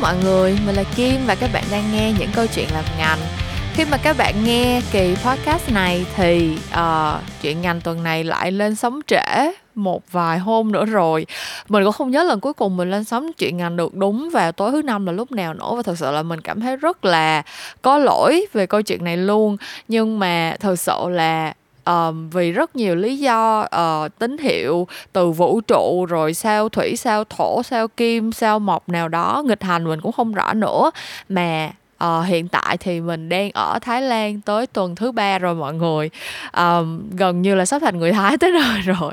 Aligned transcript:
mọi 0.00 0.16
người, 0.24 0.58
mình 0.66 0.74
là 0.74 0.84
Kim 0.96 1.26
và 1.26 1.34
các 1.34 1.50
bạn 1.52 1.64
đang 1.70 1.92
nghe 1.92 2.12
những 2.18 2.30
câu 2.34 2.46
chuyện 2.54 2.68
làm 2.72 2.84
ngành. 2.98 3.18
Khi 3.74 3.84
mà 3.84 3.96
các 3.96 4.16
bạn 4.18 4.34
nghe 4.44 4.80
kỳ 4.92 5.14
podcast 5.24 5.72
này 5.72 6.06
thì 6.16 6.58
uh, 6.72 7.20
chuyện 7.42 7.62
ngành 7.62 7.80
tuần 7.80 8.02
này 8.02 8.24
lại 8.24 8.52
lên 8.52 8.74
sóng 8.74 9.00
trễ 9.06 9.52
một 9.74 10.12
vài 10.12 10.38
hôm 10.38 10.72
nữa 10.72 10.84
rồi 10.84 11.26
mình 11.68 11.84
cũng 11.84 11.92
không 11.92 12.10
nhớ 12.10 12.22
lần 12.22 12.40
cuối 12.40 12.52
cùng 12.52 12.76
mình 12.76 12.90
lên 12.90 13.04
sóng 13.04 13.32
chuyện 13.32 13.56
ngành 13.56 13.76
được 13.76 13.94
đúng 13.94 14.30
vào 14.32 14.52
tối 14.52 14.72
thứ 14.72 14.82
năm 14.82 15.06
là 15.06 15.12
lúc 15.12 15.32
nào 15.32 15.54
nữa 15.54 15.72
và 15.76 15.82
thật 15.82 15.98
sự 15.98 16.10
là 16.10 16.22
mình 16.22 16.40
cảm 16.40 16.60
thấy 16.60 16.76
rất 16.76 17.04
là 17.04 17.42
có 17.82 17.98
lỗi 17.98 18.46
về 18.52 18.66
câu 18.66 18.82
chuyện 18.82 19.04
này 19.04 19.16
luôn 19.16 19.56
nhưng 19.88 20.18
mà 20.18 20.56
thật 20.60 20.76
sự 20.78 20.96
là 21.08 21.54
um, 21.86 22.30
vì 22.30 22.52
rất 22.52 22.76
nhiều 22.76 22.94
lý 22.94 23.18
do 23.18 23.60
uh, 23.60 24.18
tín 24.18 24.38
hiệu 24.38 24.86
từ 25.12 25.30
vũ 25.30 25.60
trụ 25.60 26.06
rồi 26.08 26.34
sao 26.34 26.68
thủy 26.68 26.96
sao 26.96 27.24
thổ 27.24 27.62
sao 27.62 27.88
kim 27.88 28.32
sao 28.32 28.58
mộc 28.58 28.88
nào 28.88 29.08
đó 29.08 29.42
nghịch 29.46 29.62
hành 29.62 29.84
mình 29.84 30.00
cũng 30.00 30.12
không 30.12 30.32
rõ 30.32 30.52
nữa. 30.52 30.90
Mà 31.28 31.70
À, 31.98 32.22
hiện 32.22 32.48
tại 32.48 32.76
thì 32.76 33.00
mình 33.00 33.28
đang 33.28 33.50
ở 33.54 33.78
Thái 33.78 34.02
Lan 34.02 34.40
tới 34.40 34.66
tuần 34.66 34.94
thứ 34.94 35.12
ba 35.12 35.38
rồi 35.38 35.54
mọi 35.54 35.74
người. 35.74 36.10
À, 36.50 36.80
gần 37.16 37.42
như 37.42 37.54
là 37.54 37.64
sắp 37.64 37.78
thành 37.78 37.98
người 37.98 38.12
Thái 38.12 38.38
tới 38.40 38.50
nơi 38.50 38.80
rồi. 38.80 39.12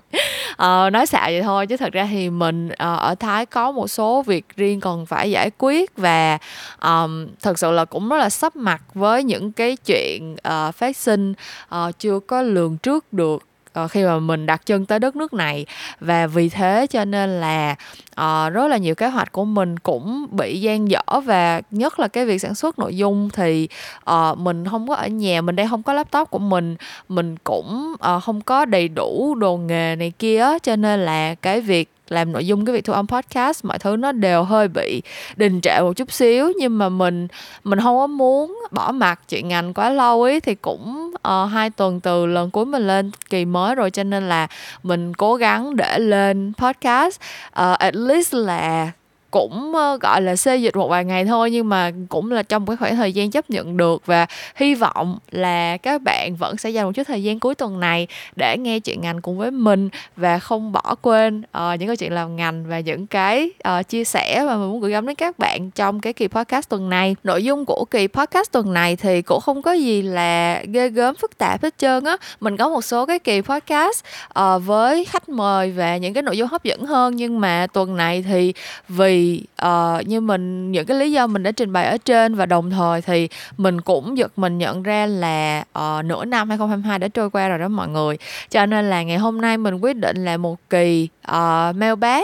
À, 0.58 0.90
nói 0.90 1.06
xạo 1.06 1.26
vậy 1.26 1.42
thôi 1.42 1.68
chứ 1.68 1.78
thật 1.78 1.94
ra 1.94 2.08
thì 2.12 2.30
mình 2.30 2.70
à, 2.70 2.94
ở 2.94 3.16
Thái 3.16 3.46
có 3.46 3.72
một 3.72 3.88
số 3.88 4.22
việc 4.22 4.46
riêng 4.56 4.80
còn 4.80 5.06
phải 5.06 5.32
giải 5.32 5.52
quyết 5.58 5.98
và 5.98 6.38
um, 6.82 7.28
thật 7.42 7.60
sự 7.60 7.72
là 7.72 7.86
cũng 7.86 8.10
rất 8.10 8.18
là 8.18 8.30
sắp 8.30 8.56
mặt 8.56 8.82
với 8.94 9.24
những 9.24 9.52
cái 9.52 9.78
chuyện 9.86 10.34
uh, 10.34 10.76
phát 10.76 10.98
sinh 10.98 11.34
uh, 11.76 12.00
chưa 12.00 12.20
có 12.20 12.42
lường 12.42 12.78
trước 12.78 13.14
được 13.14 13.44
uh, 13.80 13.92
khi 13.92 14.04
mà 14.04 14.20
mình 14.20 14.46
đặt 14.46 14.66
chân 14.66 14.86
tới 14.86 15.00
đất 15.00 15.16
nước 15.16 15.34
này. 15.34 15.66
Và 16.00 16.28
vì 16.28 16.50
thế 16.50 16.88
cho 16.90 17.06
nên 17.06 17.30
là 17.42 17.76
uh, 18.22 18.54
rất 18.54 18.68
là 18.68 18.78
nhiều 18.78 18.96
kế 18.96 19.08
hoạch 19.08 19.32
của 19.32 19.46
mình 19.46 19.80
cũng 19.80 20.28
bị 20.32 20.62
gian 20.62 20.90
dở 20.90 21.02
và 21.26 21.62
nhất 21.72 22.00
là 22.00 22.08
cái 22.08 22.26
việc 22.26 22.40
sản 22.40 22.56
xuất 22.56 22.80
nội 22.80 22.98
dung 22.98 23.30
thì 23.34 23.68
uh, 24.12 24.38
mình 24.38 24.66
không 24.68 24.88
có 24.88 24.96
ở 24.96 25.08
nhà 25.08 25.42
mình 25.42 25.56
đây 25.56 25.68
không 25.70 25.84
có 25.84 25.94
laptop 25.94 26.30
của 26.30 26.40
mình 26.40 26.76
mình 27.10 27.36
cũng 27.44 27.96
uh, 28.16 28.24
không 28.24 28.42
có 28.42 28.66
đầy 28.66 28.88
đủ 28.88 29.36
đồ 29.36 29.58
nghề 29.58 29.96
này 29.96 30.12
kia 30.20 30.46
cho 30.64 30.76
nên 30.76 31.00
là 31.00 31.36
cái 31.36 31.62
việc 31.62 31.90
làm 32.14 32.32
nội 32.32 32.48
dung 32.48 32.66
cái 32.66 32.74
việc 32.74 32.86
thu 32.86 32.94
âm 32.94 33.08
podcast 33.08 33.66
mọi 33.66 33.80
thứ 33.80 33.96
nó 33.96 34.12
đều 34.12 34.44
hơi 34.44 34.68
bị 34.68 35.02
đình 35.36 35.62
trệ 35.62 35.80
một 35.82 35.94
chút 35.94 36.12
xíu. 36.12 36.52
Nhưng 36.60 36.78
mà 36.78 36.90
mình 36.90 37.28
mình 37.64 37.80
không 37.80 37.98
có 37.98 38.08
muốn 38.08 38.60
bỏ 38.72 38.92
mặt 38.92 39.20
chuyện 39.30 39.48
ngành 39.48 39.74
quá 39.74 39.90
lâu 39.90 40.24
ấy 40.24 40.40
thì 40.40 40.56
cũng 40.56 41.12
uh, 41.16 41.52
hai 41.52 41.70
tuần 41.70 42.00
từ 42.00 42.26
lần 42.26 42.52
cuối 42.52 42.66
mình 42.66 42.88
lên 42.88 43.12
kỳ 43.30 43.46
mới 43.46 43.76
rồi. 43.76 43.92
Cho 43.92 44.04
nên 44.04 44.30
là 44.30 44.48
mình 44.84 45.14
cố 45.14 45.36
gắng 45.36 45.76
để 45.76 46.00
lên 46.00 46.54
podcast 46.58 47.20
uh, 47.48 47.80
at 47.80 47.96
least 47.96 48.34
là 48.34 48.92
cũng 49.34 49.76
ờ, 49.76 49.98
gọi 50.02 50.22
là 50.22 50.36
xê 50.36 50.58
dịch 50.58 50.76
một 50.76 50.88
vài 50.88 51.06
ngày 51.06 51.26
thôi 51.26 51.52
nhưng 51.52 51.70
mà 51.70 51.92
cũng 52.10 52.32
là 52.32 52.44
trong 52.44 52.66
cái 52.66 52.78
khoảng 52.78 52.96
thời 52.96 53.14
gian 53.14 53.32
chấp 53.32 53.50
nhận 53.50 53.78
được 53.78 54.06
và 54.06 54.26
hy 54.56 54.76
vọng 54.76 55.18
là 55.32 55.78
các 55.78 56.02
bạn 56.02 56.36
vẫn 56.36 56.58
sẽ 56.58 56.70
dành 56.70 56.86
một 56.86 56.92
chút 56.96 57.04
thời 57.08 57.24
gian 57.24 57.40
cuối 57.40 57.56
tuần 57.56 57.80
này 57.80 58.08
để 58.36 58.58
nghe 58.58 58.80
chuyện 58.80 59.02
ngành 59.02 59.22
cùng 59.22 59.38
với 59.38 59.52
mình 59.52 59.90
và 60.16 60.40
không 60.40 60.72
bỏ 60.72 60.96
quên 61.02 61.40
uh, 61.40 61.80
những 61.80 61.88
câu 61.88 61.96
chuyện 61.96 62.14
làm 62.14 62.36
ngành 62.36 62.66
và 62.68 62.80
những 62.80 63.08
cái 63.08 63.50
uh, 63.80 63.90
chia 63.90 64.04
sẻ 64.04 64.44
mà 64.48 64.56
mình 64.56 64.70
muốn 64.70 64.82
gửi 64.82 64.92
gắm 64.92 65.08
đến 65.08 65.16
các 65.16 65.40
bạn 65.40 65.72
trong 65.72 66.00
cái 66.00 66.14
kỳ 66.14 66.28
podcast 66.28 66.70
tuần 66.70 66.90
này. 66.90 67.16
Nội 67.24 67.44
dung 67.44 67.66
của 67.66 67.86
kỳ 67.92 68.08
podcast 68.08 68.52
tuần 68.52 68.74
này 68.74 68.96
thì 68.96 69.22
cũng 69.22 69.42
không 69.42 69.62
có 69.62 69.72
gì 69.72 70.02
là 70.02 70.64
ghê 70.64 70.90
gớm 70.90 71.16
phức 71.16 71.38
tạp 71.38 71.64
hết 71.64 71.78
trơn 71.78 72.04
á. 72.04 72.18
Mình 72.40 72.58
có 72.58 72.70
một 72.70 72.82
số 72.82 73.06
cái 73.06 73.20
kỳ 73.20 73.42
podcast 73.42 74.04
uh, 74.40 74.62
với 74.66 75.06
khách 75.06 75.30
mời 75.30 75.72
và 75.72 75.98
những 75.98 76.14
cái 76.14 76.24
nội 76.24 76.38
dung 76.38 76.48
hấp 76.48 76.64
dẫn 76.64 76.86
hơn 76.86 77.16
nhưng 77.16 77.40
mà 77.40 77.68
tuần 77.74 77.98
này 77.98 78.26
thì 78.28 78.54
vì 78.90 79.23
uh, 79.66 80.08
như 80.08 80.22
mình 80.22 80.72
những 80.72 80.86
cái 80.86 80.98
lý 80.98 81.12
do 81.12 81.28
mình 81.28 81.44
đã 81.44 81.52
trình 81.52 81.74
bày 81.74 81.86
ở 81.86 81.98
trên 81.98 82.36
và 82.36 82.46
đồng 82.46 82.70
thời 82.70 83.02
thì 83.02 83.30
mình 83.58 83.82
cũng 83.82 84.18
giật 84.18 84.32
mình 84.40 84.58
nhận 84.58 84.84
ra 84.84 85.06
là 85.06 85.64
uh, 85.80 86.06
nửa 86.06 86.26
năm 86.26 86.50
2022 86.50 87.00
đã 87.00 87.08
trôi 87.08 87.30
qua 87.30 87.50
rồi 87.50 87.60
đó 87.60 87.68
mọi 87.68 87.88
người. 87.88 88.18
Cho 88.50 88.66
nên 88.66 88.90
là 88.90 89.04
ngày 89.04 89.18
hôm 89.18 89.42
nay 89.42 89.58
mình 89.58 89.76
quyết 89.76 89.98
định 89.98 90.26
là 90.26 90.38
một 90.38 90.60
kỳ 90.70 91.10
ờ, 91.22 91.70
uh, 91.70 91.76
mailbag 91.76 92.24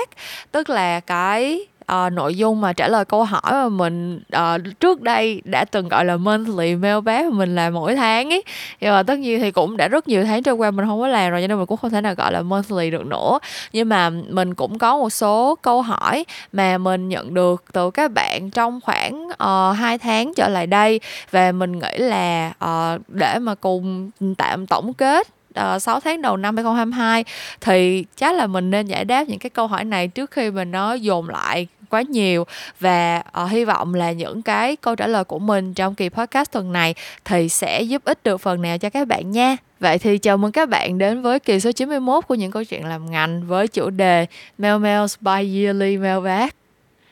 tức 0.51 0.69
là 0.69 1.00
cái 1.00 1.66
uh, 1.91 2.13
nội 2.13 2.35
dung 2.35 2.61
mà 2.61 2.73
trả 2.73 2.88
lời 2.88 3.05
câu 3.05 3.23
hỏi 3.23 3.51
mà 3.51 3.69
mình 3.69 4.22
uh, 4.38 4.79
trước 4.79 5.01
đây 5.01 5.41
đã 5.45 5.66
từng 5.66 5.89
gọi 5.89 6.05
là 6.05 6.17
monthly 6.17 6.75
mail 6.75 7.01
bé 7.01 7.23
mà 7.23 7.29
mình 7.29 7.55
làm 7.55 7.73
mỗi 7.73 7.95
tháng 7.95 8.29
ấy. 8.29 8.44
Nhưng 8.81 8.91
mà 8.91 9.03
tất 9.03 9.19
nhiên 9.19 9.39
thì 9.39 9.51
cũng 9.51 9.77
đã 9.77 9.88
rất 9.88 10.07
nhiều 10.07 10.23
tháng 10.23 10.44
trôi 10.44 10.55
qua 10.55 10.72
mình 10.72 10.85
không 10.85 10.99
có 10.99 11.07
làm 11.07 11.31
rồi 11.31 11.41
cho 11.41 11.47
nên 11.47 11.57
mình 11.57 11.66
cũng 11.66 11.78
không 11.78 11.91
thể 11.91 12.01
nào 12.01 12.16
gọi 12.16 12.31
là 12.31 12.41
monthly 12.41 12.91
được 12.91 13.05
nữa. 13.05 13.39
Nhưng 13.73 13.89
mà 13.89 14.09
mình 14.09 14.55
cũng 14.55 14.78
có 14.78 14.97
một 14.97 15.09
số 15.09 15.57
câu 15.61 15.81
hỏi 15.81 16.25
mà 16.53 16.78
mình 16.78 17.09
nhận 17.09 17.33
được 17.33 17.63
từ 17.73 17.91
các 17.91 18.11
bạn 18.11 18.49
trong 18.49 18.79
khoảng 18.81 19.29
ờ, 19.38 19.69
uh, 19.72 19.78
2 19.78 19.97
tháng 19.97 20.33
trở 20.33 20.47
lại 20.47 20.67
đây. 20.67 20.99
Và 21.31 21.51
mình 21.51 21.79
nghĩ 21.79 21.97
là 21.97 22.53
uh, 22.66 23.01
để 23.07 23.39
mà 23.39 23.55
cùng 23.55 24.11
tạm 24.38 24.67
tổng 24.67 24.94
kết 24.94 25.28
Ờ, 25.59 25.75
uh, 25.75 25.81
6 25.81 26.00
tháng 26.00 26.22
đầu 26.22 26.38
năm 26.38 26.58
2022 26.58 27.24
thì 27.62 28.06
chắc 28.18 28.36
là 28.36 28.47
mình 28.47 28.72
nên 28.72 28.88
giải 28.88 29.06
đáp 29.06 29.28
những 29.28 29.40
cái 29.40 29.50
câu 29.50 29.68
hỏi 29.68 29.84
này 29.84 30.08
trước 30.08 30.31
khi 30.31 30.52
mình 30.52 30.72
nó 30.72 30.94
dồn 30.94 31.30
lại 31.30 31.68
quá 31.90 32.02
nhiều 32.02 32.46
và 32.80 33.24
uh, 33.44 33.50
hy 33.50 33.66
vọng 33.66 33.94
là 33.94 34.12
những 34.12 34.42
cái 34.42 34.75
câu 34.75 34.96
trả 34.96 35.08
lời 35.08 35.24
của 35.24 35.40
mình 35.40 35.74
trong 35.74 35.96
kỳ 35.96 36.09
podcast 36.09 36.52
tuần 36.52 36.72
này 36.72 36.96
thì 37.25 37.50
sẽ 37.50 37.81
giúp 37.81 38.03
ích 38.06 38.24
được 38.24 38.38
phần 38.38 38.62
nào 38.62 38.78
cho 38.78 38.90
các 38.90 39.08
bạn 39.08 39.31
nha. 39.31 39.58
Vậy 39.80 39.97
thì 39.97 40.18
chào 40.18 40.38
mừng 40.38 40.52
các 40.52 40.70
bạn 40.70 40.97
đến 40.97 41.22
với 41.22 41.40
kỳ 41.40 41.59
số 41.59 41.72
91 41.72 42.28
của 42.28 42.36
những 42.36 42.52
câu 42.52 42.64
chuyện 42.64 42.86
làm 42.86 43.12
ngành 43.12 43.47
với 43.47 43.68
chủ 43.68 43.90
đề 43.90 44.26
Mail 44.58 44.78
Mails 44.78 45.16
by 45.22 45.64
Yearly 45.64 45.97
Mailbag. 45.97 46.59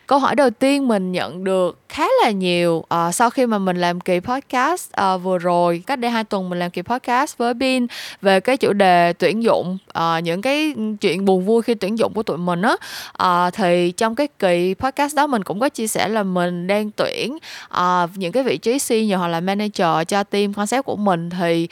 Câu 0.07 0.19
hỏi 0.19 0.35
đầu 0.35 0.49
tiên 0.49 0.87
mình 0.87 1.11
nhận 1.11 1.43
được 1.43 1.79
khá 1.89 2.07
là 2.23 2.31
nhiều 2.31 2.73
uh, 2.75 3.15
sau 3.15 3.29
khi 3.29 3.45
mà 3.45 3.57
mình 3.57 3.77
làm 3.77 3.99
kỳ 3.99 4.19
podcast 4.19 4.89
uh, 5.01 5.23
vừa 5.23 5.37
rồi 5.37 5.83
cách 5.87 5.99
đây 5.99 6.11
hai 6.11 6.23
tuần 6.23 6.49
mình 6.49 6.59
làm 6.59 6.71
kỳ 6.71 6.81
podcast 6.81 7.37
với 7.37 7.53
Bin 7.53 7.87
về 8.21 8.39
cái 8.39 8.57
chủ 8.57 8.73
đề 8.73 9.13
tuyển 9.13 9.43
dụng 9.43 9.77
uh, 9.97 10.23
những 10.23 10.41
cái 10.41 10.73
chuyện 11.01 11.25
buồn 11.25 11.45
vui 11.45 11.61
khi 11.61 11.73
tuyển 11.73 11.97
dụng 11.97 12.13
của 12.13 12.23
tụi 12.23 12.37
mình 12.37 12.61
á. 12.61 12.75
Uh, 13.23 13.53
thì 13.53 13.91
trong 13.91 14.15
cái 14.15 14.27
kỳ 14.39 14.75
podcast 14.79 15.15
đó 15.15 15.27
mình 15.27 15.43
cũng 15.43 15.59
có 15.59 15.69
chia 15.69 15.87
sẻ 15.87 16.07
là 16.07 16.23
mình 16.23 16.67
đang 16.67 16.91
tuyển 16.91 17.37
uh, 17.77 18.09
những 18.15 18.31
cái 18.31 18.43
vị 18.43 18.57
trí 18.57 18.79
senior 18.79 19.19
hoặc 19.19 19.27
là 19.27 19.39
manager 19.39 20.07
cho 20.07 20.23
team 20.23 20.53
concept 20.53 20.85
của 20.85 20.95
mình. 20.95 21.29
Thì 21.29 21.67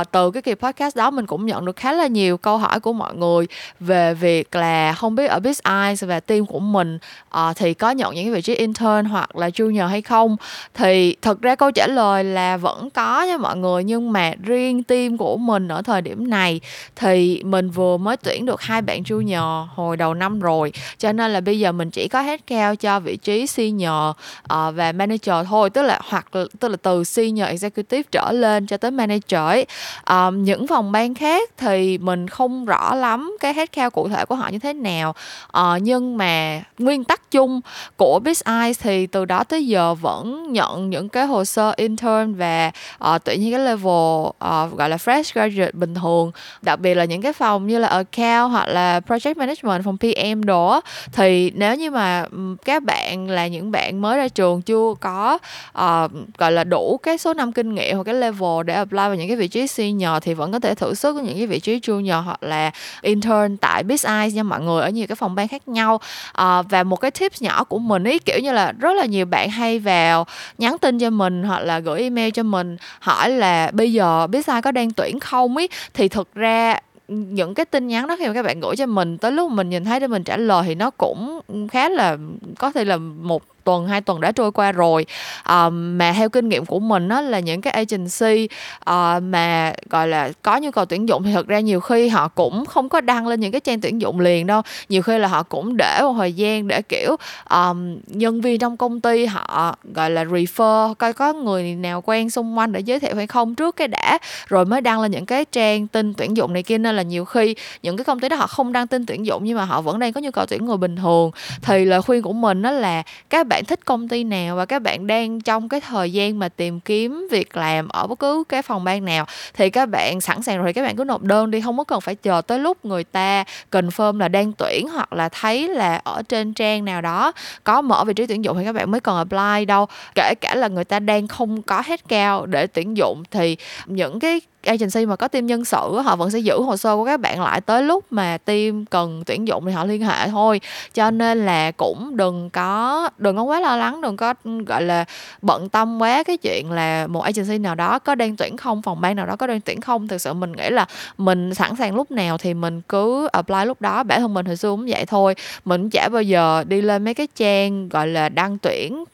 uh, 0.00 0.10
từ 0.10 0.30
cái 0.30 0.42
kỳ 0.42 0.54
podcast 0.54 0.96
đó 0.96 1.10
mình 1.10 1.26
cũng 1.26 1.46
nhận 1.46 1.64
được 1.64 1.76
khá 1.76 1.92
là 1.92 2.06
nhiều 2.06 2.36
câu 2.36 2.58
hỏi 2.58 2.80
của 2.80 2.92
mọi 2.92 3.14
người 3.14 3.46
về 3.80 4.14
việc 4.14 4.54
là 4.54 4.92
không 4.92 5.14
biết 5.14 5.26
ở 5.26 5.38
Biz 5.38 5.86
Eyes 5.86 6.04
và 6.04 6.20
team 6.20 6.46
của 6.46 6.60
mình 6.60 6.98
uh, 7.28 7.56
thì 7.56 7.74
có 7.74 7.90
nhận 7.90 8.14
những 8.14 8.24
cái 8.24 8.34
vị 8.34 8.42
trí 8.42 8.54
intern 8.54 9.04
hoặc 9.04 9.36
là 9.36 9.48
junior 9.48 9.86
hay 9.86 10.02
không. 10.02 10.36
Thì 10.74 11.16
thật 11.22 11.40
ra 11.40 11.54
câu 11.54 11.70
trả 11.70 11.86
lời 11.86 12.24
là 12.24 12.56
vẫn 12.56 12.90
có 12.90 13.22
nha 13.22 13.36
mọi 13.36 13.56
người 13.56 13.84
nhưng 13.84 14.12
mà 14.12 14.32
riêng 14.42 14.82
team 14.82 15.16
của 15.16 15.36
mình 15.36 15.68
ở 15.68 15.82
thời 15.82 16.02
điểm 16.02 16.30
này 16.30 16.60
thì 16.96 17.42
mình 17.44 17.69
vừa 17.70 17.96
mới 17.96 18.16
tuyển 18.16 18.46
được 18.46 18.60
hai 18.60 18.82
bạn 18.82 19.02
junior 19.02 19.66
hồi 19.74 19.96
đầu 19.96 20.14
năm 20.14 20.40
rồi. 20.40 20.72
Cho 20.98 21.12
nên 21.12 21.30
là 21.30 21.40
bây 21.40 21.58
giờ 21.58 21.72
mình 21.72 21.90
chỉ 21.90 22.08
có 22.08 22.20
hết 22.20 22.46
cao 22.46 22.76
cho 22.76 23.00
vị 23.00 23.16
trí 23.16 23.46
senior 23.46 24.10
uh, 24.10 24.74
và 24.74 24.92
manager 24.92 25.46
thôi. 25.48 25.70
Tức 25.70 25.82
là 25.82 26.00
hoặc 26.04 26.26
tức 26.60 26.68
là 26.68 26.76
từ 26.82 27.04
senior 27.04 27.48
executive 27.48 28.02
trở 28.12 28.32
lên 28.32 28.66
cho 28.66 28.76
tới 28.76 28.90
manager 28.90 29.40
ấy. 29.40 29.66
Um, 30.10 30.44
những 30.44 30.66
phòng 30.66 30.92
ban 30.92 31.14
khác 31.14 31.50
thì 31.56 31.98
mình 31.98 32.28
không 32.28 32.64
rõ 32.64 32.94
lắm 32.94 33.36
cái 33.40 33.54
hết 33.54 33.72
cao 33.72 33.90
cụ 33.90 34.08
thể 34.08 34.24
của 34.24 34.34
họ 34.34 34.48
như 34.48 34.58
thế 34.58 34.72
nào. 34.72 35.14
Uh, 35.58 35.82
nhưng 35.82 36.16
mà 36.16 36.62
nguyên 36.78 37.04
tắc 37.04 37.30
chung 37.30 37.60
của 37.96 38.20
Biz 38.24 38.62
Eyes 38.62 38.80
thì 38.80 39.06
từ 39.06 39.24
đó 39.24 39.44
tới 39.44 39.66
giờ 39.66 39.94
vẫn 39.94 40.52
nhận 40.52 40.90
những 40.90 41.08
cái 41.08 41.26
hồ 41.26 41.44
sơ 41.44 41.72
intern 41.76 42.34
và 42.34 42.70
uh, 43.14 43.24
tuyển 43.24 43.40
những 43.40 43.52
cái 43.52 43.60
level 43.60 44.26
uh, 44.28 44.78
gọi 44.78 44.88
là 44.88 44.96
fresh 44.96 45.30
graduate 45.34 45.72
bình 45.72 45.94
thường. 45.94 46.30
Đặc 46.62 46.80
biệt 46.80 46.94
là 46.94 47.04
những 47.04 47.22
cái 47.22 47.32
phòng 47.32 47.59
như 47.66 47.78
là 47.78 47.88
account 47.88 48.50
hoặc 48.50 48.68
là 48.68 49.00
project 49.08 49.34
management 49.36 49.84
phòng 49.84 49.96
PM 49.98 50.44
đó 50.44 50.80
thì 51.12 51.52
nếu 51.54 51.74
như 51.74 51.90
mà 51.90 52.24
ừ, 52.30 52.56
các 52.64 52.82
bạn 52.82 53.30
là 53.30 53.46
những 53.46 53.70
bạn 53.70 54.00
mới 54.00 54.18
ra 54.18 54.28
trường 54.28 54.62
chưa 54.62 54.94
có 55.00 55.38
uh, 55.78 56.10
gọi 56.38 56.52
là 56.52 56.64
đủ 56.64 57.00
cái 57.02 57.18
số 57.18 57.34
năm 57.34 57.52
kinh 57.52 57.74
nghiệm 57.74 57.96
hoặc 57.96 58.04
cái 58.04 58.14
level 58.14 58.64
để 58.64 58.74
apply 58.74 58.96
vào 58.96 59.14
những 59.14 59.28
cái 59.28 59.36
vị 59.36 59.48
trí 59.48 59.66
senior 59.66 60.12
thì 60.22 60.34
vẫn 60.34 60.52
có 60.52 60.60
thể 60.60 60.74
thử 60.74 60.94
sức 60.94 61.16
những 61.16 61.36
cái 61.36 61.46
vị 61.46 61.60
trí 61.60 61.78
junior 61.78 62.22
hoặc 62.22 62.42
là 62.42 62.70
intern 63.02 63.56
tại 63.56 63.84
Biz 63.84 64.20
Eyes 64.20 64.34
nha 64.34 64.42
mọi 64.42 64.60
người 64.60 64.82
ở 64.82 64.90
nhiều 64.90 65.06
cái 65.06 65.16
phòng 65.16 65.34
ban 65.34 65.48
khác 65.48 65.68
nhau. 65.68 66.00
Uh, 66.40 66.70
và 66.70 66.82
một 66.82 66.96
cái 66.96 67.10
tips 67.10 67.42
nhỏ 67.42 67.64
của 67.64 67.78
mình 67.78 68.04
ý 68.04 68.18
kiểu 68.18 68.38
như 68.38 68.52
là 68.52 68.72
rất 68.72 68.92
là 68.96 69.04
nhiều 69.04 69.26
bạn 69.26 69.50
hay 69.50 69.78
vào 69.78 70.26
nhắn 70.58 70.78
tin 70.78 70.98
cho 70.98 71.10
mình 71.10 71.42
hoặc 71.42 71.60
là 71.60 71.78
gửi 71.78 72.00
email 72.00 72.30
cho 72.30 72.42
mình 72.42 72.76
hỏi 73.00 73.30
là 73.30 73.70
bây 73.72 73.92
giờ 73.92 74.26
biết 74.26 74.46
có 74.64 74.72
đang 74.72 74.90
tuyển 74.90 75.20
không 75.20 75.56
ý 75.56 75.68
thì 75.94 76.08
thực 76.08 76.34
ra 76.34 76.80
những 77.10 77.54
cái 77.54 77.66
tin 77.66 77.86
nhắn 77.86 78.06
đó 78.06 78.16
khi 78.18 78.26
mà 78.26 78.32
các 78.32 78.42
bạn 78.42 78.60
gửi 78.60 78.76
cho 78.76 78.86
mình, 78.86 79.18
tới 79.18 79.32
lúc 79.32 79.50
mình 79.50 79.70
nhìn 79.70 79.84
thấy 79.84 80.00
để 80.00 80.06
mình 80.06 80.24
trả 80.24 80.36
lời 80.36 80.64
thì 80.66 80.74
nó 80.74 80.90
cũng 80.90 81.40
khá 81.72 81.88
là, 81.88 82.16
có 82.58 82.72
thể 82.72 82.84
là 82.84 82.96
một 82.96 83.42
tuần 83.64 83.86
hai 83.86 84.00
tuần 84.00 84.20
đã 84.20 84.32
trôi 84.32 84.52
qua 84.52 84.72
rồi. 84.72 85.06
À, 85.42 85.68
mà 85.70 86.12
theo 86.12 86.28
kinh 86.28 86.48
nghiệm 86.48 86.66
của 86.66 86.78
mình 86.78 87.08
á 87.08 87.20
là 87.20 87.40
những 87.40 87.60
cái 87.60 87.72
agency 87.72 88.48
à, 88.84 89.20
mà 89.20 89.72
gọi 89.90 90.08
là 90.08 90.30
có 90.42 90.56
nhu 90.56 90.70
cầu 90.70 90.84
tuyển 90.84 91.08
dụng 91.08 91.22
thì 91.22 91.32
thực 91.34 91.48
ra 91.48 91.60
nhiều 91.60 91.80
khi 91.80 92.08
họ 92.08 92.28
cũng 92.28 92.66
không 92.66 92.88
có 92.88 93.00
đăng 93.00 93.26
lên 93.26 93.40
những 93.40 93.52
cái 93.52 93.60
trang 93.60 93.80
tuyển 93.80 94.00
dụng 94.00 94.20
liền 94.20 94.46
đâu. 94.46 94.62
Nhiều 94.88 95.02
khi 95.02 95.18
là 95.18 95.28
họ 95.28 95.42
cũng 95.42 95.76
để 95.76 95.98
một 96.02 96.14
thời 96.18 96.32
gian 96.32 96.68
để 96.68 96.82
kiểu 96.82 97.16
um, 97.50 97.98
nhân 98.06 98.40
viên 98.40 98.58
trong 98.58 98.76
công 98.76 99.00
ty 99.00 99.26
họ 99.26 99.76
gọi 99.94 100.10
là 100.10 100.24
refer 100.24 100.94
coi 100.94 101.12
có 101.12 101.32
người 101.32 101.74
nào 101.74 102.02
quen 102.06 102.30
xung 102.30 102.58
quanh 102.58 102.72
để 102.72 102.80
giới 102.80 103.00
thiệu 103.00 103.14
hay 103.16 103.26
không 103.26 103.54
trước 103.54 103.76
cái 103.76 103.88
đã 103.88 104.18
rồi 104.46 104.64
mới 104.64 104.80
đăng 104.80 105.00
lên 105.00 105.10
những 105.10 105.26
cái 105.26 105.44
trang 105.44 105.86
tin 105.86 106.14
tuyển 106.14 106.36
dụng 106.36 106.52
này 106.52 106.62
kia. 106.62 106.78
Nên 106.78 106.96
là 106.96 107.02
nhiều 107.02 107.24
khi 107.24 107.54
những 107.82 107.96
cái 107.96 108.04
công 108.04 108.20
ty 108.20 108.28
đó 108.28 108.36
họ 108.36 108.46
không 108.46 108.72
đăng 108.72 108.86
tin 108.86 109.06
tuyển 109.06 109.26
dụng 109.26 109.44
nhưng 109.44 109.56
mà 109.56 109.64
họ 109.64 109.80
vẫn 109.80 109.98
đang 109.98 110.12
có 110.12 110.20
nhu 110.20 110.30
cầu 110.30 110.46
tuyển 110.46 110.66
người 110.66 110.76
bình 110.76 110.96
thường. 110.96 111.30
Thì 111.62 111.84
lời 111.84 112.02
khuyên 112.02 112.22
của 112.22 112.32
mình 112.32 112.62
đó 112.62 112.70
là 112.70 113.02
các 113.30 113.46
bạn 113.50 113.64
thích 113.64 113.84
công 113.84 114.08
ty 114.08 114.24
nào 114.24 114.56
và 114.56 114.66
các 114.66 114.82
bạn 114.82 115.06
đang 115.06 115.40
trong 115.40 115.68
cái 115.68 115.80
thời 115.80 116.12
gian 116.12 116.38
mà 116.38 116.48
tìm 116.48 116.80
kiếm 116.80 117.28
việc 117.30 117.56
làm 117.56 117.88
ở 117.88 118.06
bất 118.06 118.18
cứ 118.18 118.44
cái 118.48 118.62
phòng 118.62 118.84
ban 118.84 119.04
nào, 119.04 119.26
thì 119.54 119.70
các 119.70 119.86
bạn 119.86 120.20
sẵn 120.20 120.42
sàng 120.42 120.56
rồi 120.56 120.66
thì 120.66 120.72
các 120.72 120.82
bạn 120.82 120.96
cứ 120.96 121.04
nộp 121.04 121.22
đơn 121.22 121.50
đi, 121.50 121.60
không 121.60 121.78
có 121.78 121.84
cần 121.84 122.00
phải 122.00 122.14
chờ 122.14 122.40
tới 122.40 122.58
lúc 122.58 122.84
người 122.84 123.04
ta 123.04 123.44
confirm 123.70 124.18
là 124.18 124.28
đang 124.28 124.52
tuyển 124.52 124.88
hoặc 124.88 125.12
là 125.12 125.28
thấy 125.28 125.68
là 125.68 126.00
ở 126.04 126.22
trên 126.28 126.54
trang 126.54 126.84
nào 126.84 127.00
đó 127.00 127.32
có 127.64 127.82
mở 127.82 128.04
vị 128.04 128.14
trí 128.14 128.26
tuyển 128.26 128.44
dụng 128.44 128.58
thì 128.58 128.64
các 128.64 128.72
bạn 128.72 128.90
mới 128.90 129.00
cần 129.00 129.16
apply 129.16 129.64
đâu. 129.64 129.86
Kể 130.14 130.34
cả 130.40 130.54
là 130.54 130.68
người 130.68 130.84
ta 130.84 130.98
đang 130.98 131.28
không 131.28 131.62
có 131.62 131.82
hết 131.86 132.08
cao 132.08 132.46
để 132.46 132.66
tuyển 132.66 132.96
dụng 132.96 133.22
thì 133.30 133.56
những 133.86 134.20
cái 134.20 134.40
agency 134.62 135.06
mà 135.06 135.16
có 135.16 135.28
team 135.28 135.46
nhân 135.46 135.64
sự 135.64 136.00
họ 136.00 136.16
vẫn 136.16 136.30
sẽ 136.30 136.38
giữ 136.38 136.62
hồ 136.62 136.76
sơ 136.76 136.96
của 136.96 137.04
các 137.04 137.20
bạn 137.20 137.42
lại 137.42 137.60
tới 137.60 137.82
lúc 137.82 138.04
mà 138.10 138.38
team 138.38 138.84
cần 138.84 139.22
tuyển 139.26 139.48
dụng 139.48 139.66
thì 139.66 139.72
họ 139.72 139.84
liên 139.84 140.02
hệ 140.02 140.28
thôi. 140.28 140.60
Cho 140.94 141.10
nên 141.10 141.46
là 141.46 141.70
cũng 141.70 142.16
đừng 142.16 142.50
có 142.50 143.08
đừng 143.18 143.36
có 143.36 143.42
quá 143.42 143.60
lo 143.60 143.76
lắng, 143.76 144.00
đừng 144.00 144.16
có, 144.16 144.34
gọi 144.66 144.82
là, 144.82 145.04
bận 145.42 145.68
tâm 145.68 146.02
quá 146.02 146.22
cái 146.22 146.36
chuyện 146.36 146.70
là 146.70 147.06
một 147.06 147.20
agency 147.20 147.58
nào 147.58 147.74
đó 147.74 147.98
có 147.98 148.14
đang 148.14 148.36
tuyển 148.36 148.56
không, 148.56 148.82
phòng 148.82 149.00
ban 149.00 149.16
nào 149.16 149.26
đó 149.26 149.36
có 149.36 149.46
đang 149.46 149.60
tuyển 149.60 149.80
không. 149.80 150.08
Thực 150.08 150.20
sự 150.20 150.32
mình 150.32 150.52
nghĩ 150.52 150.70
là 150.70 150.86
mình 151.18 151.54
sẵn 151.54 151.76
sàng 151.76 151.94
lúc 151.94 152.10
nào 152.10 152.38
thì 152.38 152.54
mình 152.54 152.80
cứ 152.88 153.26
apply 153.26 153.64
lúc 153.64 153.80
đó. 153.80 154.02
Bản 154.02 154.20
thân 154.20 154.34
mình 154.34 154.46
hồi 154.46 154.56
xưa 154.56 154.70
cũng 154.70 154.86
vậy 154.88 155.06
thôi. 155.06 155.34
Mình 155.64 155.90
chả 155.90 156.08
bao 156.12 156.22
giờ 156.22 156.64
đi 156.68 156.82
lên 156.82 157.04
mấy 157.04 157.14
cái 157.14 157.28
trang, 157.36 157.88
gọi 157.88 158.06
là, 158.06 158.28
đăng 158.28 158.58
tuyển, 158.58 159.04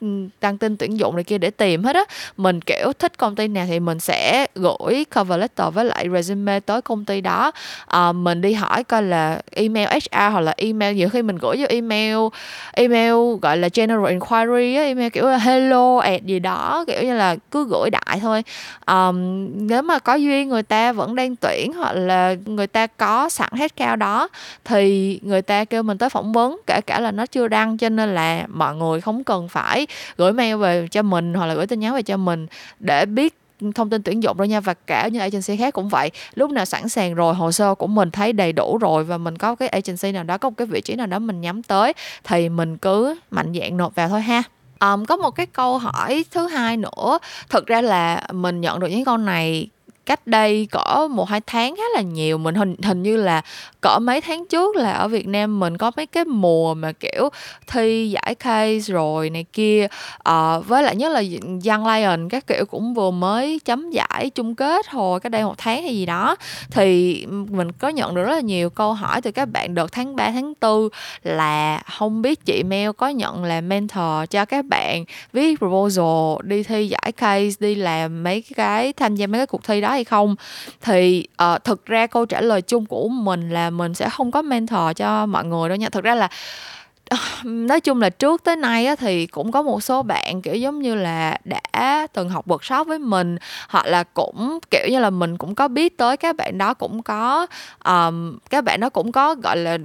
đăng 0.41 0.59
tin 0.59 0.77
tuyển 0.77 0.99
dụng 0.99 1.17
này 1.17 1.25
kia 1.25 1.39
để 1.39 1.51
tìm 1.51 1.85
hết 1.85 1.97
á. 1.97 2.05
Mình, 2.37 2.61
kiểu, 2.61 2.93
thích 2.99 3.19
công 3.19 3.37
ty 3.37 3.49
nào 3.49 3.67
thì 3.69 3.81
mình 3.81 4.01
sẽ 4.01 4.47
gửi 4.55 5.05
cover 5.15 5.36
cover 5.37 5.41
letter 5.41 5.75
với 5.75 5.85
lại 5.85 6.09
resume 6.13 6.61
tới 6.61 6.83
công 6.83 7.05
ty 7.05 7.21
đó. 7.21 7.53
À, 7.87 8.13
mình 8.13 8.41
đi 8.41 8.53
hỏi 8.53 8.85
coi 8.85 9.03
là 9.03 9.41
email 9.51 9.89
HR 9.89 10.33
hoặc 10.33 10.41
là 10.41 10.55
email 10.57 10.97
nhiều 10.97 11.09
khi 11.09 11.23
mình 11.23 11.39
gửi 11.39 11.57
vô 11.59 11.67
email 11.69 12.17
email 12.73 13.15
gọi 13.43 13.57
là 13.57 13.69
general 13.75 14.07
inquiry 14.09 14.75
á, 14.77 14.83
email 14.83 15.09
kiểu 15.09 15.27
là 15.27 15.37
hello 15.37 15.99
at 15.99 16.23
gì 16.23 16.39
đó 16.39 16.85
kiểu 16.87 17.03
như 17.03 17.15
là 17.15 17.37
cứ 17.51 17.67
gửi 17.71 17.91
đại 17.91 18.19
thôi. 18.21 18.43
Um, 18.87 19.47
nếu 19.69 19.83
mà 19.83 19.99
có 19.99 20.15
duyên 20.15 20.49
người 20.49 20.63
ta 20.63 20.93
vẫn 20.93 21.15
đang 21.15 21.37
tuyển 21.37 21.73
hoặc 21.73 21.93
là 21.93 22.35
người 22.47 22.67
ta 22.67 22.87
có 22.87 23.29
sẵn 23.29 23.51
hết 23.53 23.77
cao 23.77 23.97
đó 23.97 24.29
thì 24.65 25.21
người 25.23 25.43
ta 25.43 25.65
kêu 25.65 25.83
mình 25.83 25.99
tới 25.99 26.11
phỏng 26.11 26.33
vấn 26.33 26.61
kể 26.67 26.81
cả 26.81 27.01
là 27.01 27.11
nó 27.11 27.27
chưa 27.27 27.49
đăng 27.49 27.79
cho 27.79 27.89
nên 27.89 28.15
là 28.15 28.47
mọi 28.49 28.75
người 28.75 29.01
không 29.01 29.25
cần 29.25 29.49
phải 29.49 29.87
gửi 30.17 30.33
mail 30.33 30.57
về 30.57 30.89
cho 30.91 31.03
mình 31.03 31.35
hoặc 31.35 31.47
là 31.47 31.55
gửi 31.55 31.67
tin 31.67 31.81
nhắn 31.81 31.95
về 31.95 32.03
cho 32.03 32.17
mình 32.17 32.47
để 32.81 33.07
biết 33.07 33.35
thông 33.75 33.91
tin 33.91 34.03
tuyển 34.03 34.23
dụng 34.23 34.37
rồi 34.37 34.49
nha 34.49 34.61
và 34.61 34.75
cả 34.75 35.09
những 35.09 35.23
agency 35.23 35.57
khác 35.57 35.75
cũng 35.75 35.89
vậy. 35.89 36.11
Lúc 36.35 36.51
nào 36.51 36.65
sẵn 36.65 36.89
sàng 36.89 37.15
rồi 37.15 37.35
hồ 37.35 37.53
sơ 37.53 37.75
của 37.75 37.87
mình 37.87 38.11
thấy 38.11 38.33
đầy 38.33 38.53
đủ 38.53 38.79
rồi 38.79 39.05
và 39.05 39.19
mình 39.19 39.39
có 39.39 39.55
cái 39.55 39.69
agency 39.69 40.13
nào 40.13 40.25
đó 40.25 40.39
có 40.39 40.51
một 40.51 40.55
cái 40.57 40.67
vị 40.67 40.81
trí 40.81 40.95
nào 40.95 41.07
đó 41.07 41.19
mình 41.19 41.41
nhắm 41.41 41.63
tới 41.63 41.93
thì 42.25 42.49
mình 42.49 42.77
cứ 42.77 43.15
mạnh 43.31 43.53
dạng 43.61 43.77
nộp 43.77 43.95
vào 43.95 44.09
thôi 44.09 44.21
ha. 44.21 44.43
Um, 44.81 45.05
có 45.05 45.17
một 45.17 45.31
cái 45.31 45.47
câu 45.47 45.79
hỏi 45.79 46.25
thứ 46.31 46.47
hai 46.47 46.77
nữa. 46.77 47.19
Thực 47.49 47.67
ra 47.67 47.81
là 47.81 48.27
mình 48.33 48.61
nhận 48.61 48.81
được 48.81 48.87
những 48.87 49.05
câu 49.05 49.17
này 49.17 49.69
cách 50.07 50.27
đây 50.27 50.69
cỡ 50.71 51.09
một 51.11 51.29
hai 51.29 51.41
tháng 51.47 51.77
khá 51.77 51.83
là 51.95 52.01
nhiều. 52.01 52.39
Mình 52.39 52.55
hình 52.55 52.77
hình 52.83 53.03
như 53.03 53.17
là 53.17 53.43
cỡ 53.81 53.99
mấy 53.99 54.21
tháng 54.21 54.47
trước 54.47 54.77
là 54.77 54.93
ở 54.93 55.09
Việt 55.09 55.29
Nam 55.29 55.61
mình 55.61 55.77
có 55.77 55.91
mấy 55.97 56.07
cái 56.07 56.25
mùa 56.25 56.75
mà 56.75 56.93
kiểu 56.93 57.29
thi 57.67 58.11
giải 58.11 58.35
case 58.35 58.79
rồi 58.79 59.31
này 59.31 59.45
kia. 59.53 59.87
À, 60.25 60.59
với 60.59 60.83
lại 60.83 60.97
nhất 60.97 61.13
là 61.13 61.23
Young 61.67 61.87
Lion 61.87 62.29
các 62.29 62.47
kiểu 62.47 62.67
cũng 62.67 62.95
vừa 62.95 63.11
mới 63.11 63.61
chấm 63.65 63.91
giải 63.91 64.31
chung 64.31 64.55
kết 64.55 64.89
hồi 64.89 65.21
cách 65.21 65.33
đây 65.33 65.45
một 65.45 65.55
tháng 65.59 65.83
hay 65.83 65.97
gì 65.97 66.07
đó. 66.07 66.37
Thì 66.71 67.27
mình 67.27 67.73
có 67.73 67.89
nhận 67.89 68.15
được 68.15 68.23
rất 68.23 68.35
là 68.35 68.41
nhiều 68.41 68.71
câu 68.71 68.95
hỏi 68.95 69.21
từ 69.23 69.31
các 69.31 69.49
bạn 69.53 69.75
đợt 69.75 69.93
tháng 69.93 70.17
3 70.17 70.31
tháng 70.31 70.53
4 70.61 70.89
là 71.23 71.79
không 71.79 72.23
biết 72.23 72.45
chị 72.45 72.63
Mel 72.63 72.91
có 72.97 73.09
nhận 73.09 73.45
là 73.45 73.61
mentor 73.61 74.31
cho 74.31 74.45
các 74.45 74.65
bạn 74.65 75.05
viết 75.33 75.59
proposal 75.59 76.43
đi 76.43 76.63
thi 76.63 76.89
giải 76.89 77.13
case 77.17 77.57
đi 77.61 77.75
làm 77.75 78.23
mấy 78.23 78.45
cái 78.57 78.93
tham 78.93 79.17
gia 79.17 79.27
mấy 79.27 79.39
cái 79.39 79.47
cuộc 79.47 79.65
thi 79.65 79.81
đó 79.81 79.96
hay 79.97 80.05
không? 80.05 80.35
Thì 80.81 81.27
uh, 81.43 81.65
thực 81.65 81.87
ra 81.87 82.07
câu 82.07 82.27
trả 82.27 82.41
lời 82.41 82.63
chung 82.63 82.87
của 82.87 83.09
mình 83.09 83.51
là 83.51 83.71
mình 83.71 83.95
sẽ 83.95 84.09
không 84.11 84.31
có 84.31 84.43
mentor 84.43 84.97
cho 84.97 85.27
mọi 85.27 85.45
người 85.45 85.69
đâu 85.69 85.77
nha. 85.77 85.89
Thực 85.89 86.05
ra 86.05 86.15
là 86.15 86.29
Ờ, 87.11 87.17
nói 87.45 87.81
chung 87.81 88.01
là 88.01 88.11
trước 88.11 88.45
tới 88.45 88.57
nay 88.57 88.87
á, 88.87 88.97
thì 88.97 89.27
cũng 89.27 89.53
có 89.53 89.63
một 89.63 89.83
số 89.83 90.03
bạn 90.03 90.43
kiểu 90.43 90.55
giống 90.55 90.79
như 90.83 90.95
là 90.95 91.39
đã 91.45 92.07
từng 92.13 92.29
học 92.29 92.49
workshop 92.49 92.85
với 92.85 92.99
mình 92.99 93.37
hoặc 93.69 93.87
là 93.87 94.05
cũng 94.05 94.59
kiểu 94.71 94.87
như 94.91 95.01
là 95.01 95.11
mình 95.11 95.39
cũng 95.39 95.55
có 95.55 95.69
biết 95.69 95.99
tới 95.99 96.17
các 96.17 96.37
bạn 96.37 96.59
đó 96.59 96.75
cũng 96.75 97.03
có 97.03 97.47
um, 97.85 98.39
các 98.51 98.65
bạn 98.65 98.81
đó 98.81 98.89
cũng 98.91 99.13
có 99.13 99.35
gọi 99.35 99.57
là 99.57 99.79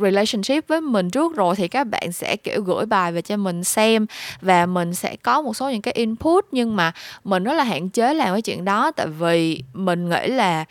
relationship 0.00 0.68
với 0.68 0.80
mình 0.80 1.10
trước 1.10 1.36
rồi 1.36 1.56
thì 1.56 1.68
các 1.68 1.84
bạn 1.84 2.12
sẽ 2.12 2.36
kiểu 2.36 2.62
gửi 2.62 2.86
bài 2.86 3.12
về 3.12 3.22
cho 3.22 3.36
mình 3.36 3.64
xem 3.64 4.06
và 4.40 4.66
mình 4.66 4.94
sẽ 4.94 5.16
có 5.16 5.42
một 5.42 5.56
số 5.56 5.70
những 5.70 5.82
cái 5.82 5.94
input. 5.94 6.46
Nhưng 6.52 6.76
mà 6.76 6.92
mình 7.24 7.44
rất 7.44 7.54
là 7.54 7.64
hạn 7.64 7.88
chế 7.88 8.14
làm 8.14 8.34
cái 8.34 8.42
chuyện 8.42 8.64
đó 8.64 8.90
tại 8.90 9.06
vì 9.06 9.62
mình 9.72 10.08
nghĩ 10.08 10.26
là 10.26 10.64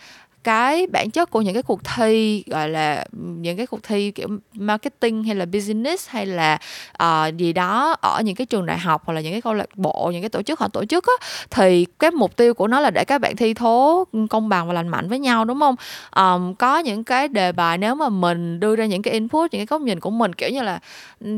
cái 0.47 0.87
bản 0.87 1.11
chất 1.11 1.29
của 1.29 1.41
những 1.41 1.53
cái 1.53 1.63
cuộc 1.63 1.81
thi 1.95 2.43
gọi 2.47 2.69
là 2.69 3.05
những 3.13 3.57
cái 3.57 3.67
cuộc 3.67 3.83
thi 3.83 4.11
kiểu 4.11 4.27
marketing 4.53 5.23
hay 5.23 5.35
là 5.35 5.45
business 5.45 6.09
hay 6.09 6.25
là 6.25 6.59
uh, 7.03 7.37
gì 7.37 7.53
đó 7.53 7.95
ở 8.01 8.21
những 8.21 8.35
cái 8.35 8.45
trường 8.45 8.65
đại 8.65 8.77
học 8.77 9.01
hoặc 9.05 9.13
là 9.13 9.21
những 9.21 9.31
cái 9.31 9.41
câu 9.41 9.53
lạc 9.53 9.69
bộ 9.75 10.09
những 10.13 10.21
cái 10.21 10.29
tổ 10.29 10.41
chức 10.41 10.59
họ 10.59 10.67
tổ 10.67 10.85
chức 10.85 11.05
á 11.07 11.27
thì 11.49 11.85
cái 11.99 12.11
mục 12.11 12.35
tiêu 12.35 12.53
của 12.53 12.67
nó 12.67 12.79
là 12.79 12.89
để 12.89 13.05
các 13.05 13.21
bạn 13.21 13.35
thi 13.35 13.53
thố 13.53 14.07
công 14.29 14.49
bằng 14.49 14.67
và 14.67 14.73
lành 14.73 14.87
mạnh 14.87 15.09
với 15.09 15.19
nhau 15.19 15.45
đúng 15.45 15.59
không? 15.59 15.75
Um, 16.15 16.55
có 16.55 16.79
những 16.79 17.03
cái 17.03 17.27
đề 17.27 17.51
bài 17.51 17.77
nếu 17.77 17.95
mà 17.95 18.09
mình 18.09 18.59
đưa 18.59 18.75
ra 18.75 18.85
những 18.85 19.01
cái 19.01 19.13
input 19.13 19.51
những 19.51 19.59
cái 19.59 19.65
góc 19.65 19.81
nhìn 19.81 19.99
của 19.99 20.09
mình 20.09 20.33
kiểu 20.33 20.49
như 20.49 20.61
là 20.61 20.79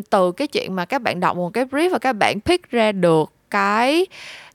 từ 0.10 0.32
cái 0.32 0.48
chuyện 0.48 0.76
mà 0.76 0.86
các 0.86 1.02
bạn 1.02 1.20
đọc 1.20 1.38
một 1.38 1.54
cái 1.54 1.66
brief 1.66 1.90
và 1.90 2.00
các 2.00 2.14
bạn 2.14 2.42
pick 2.42 2.72
ra 2.72 2.92
được 2.92 3.32
cái 3.50 4.06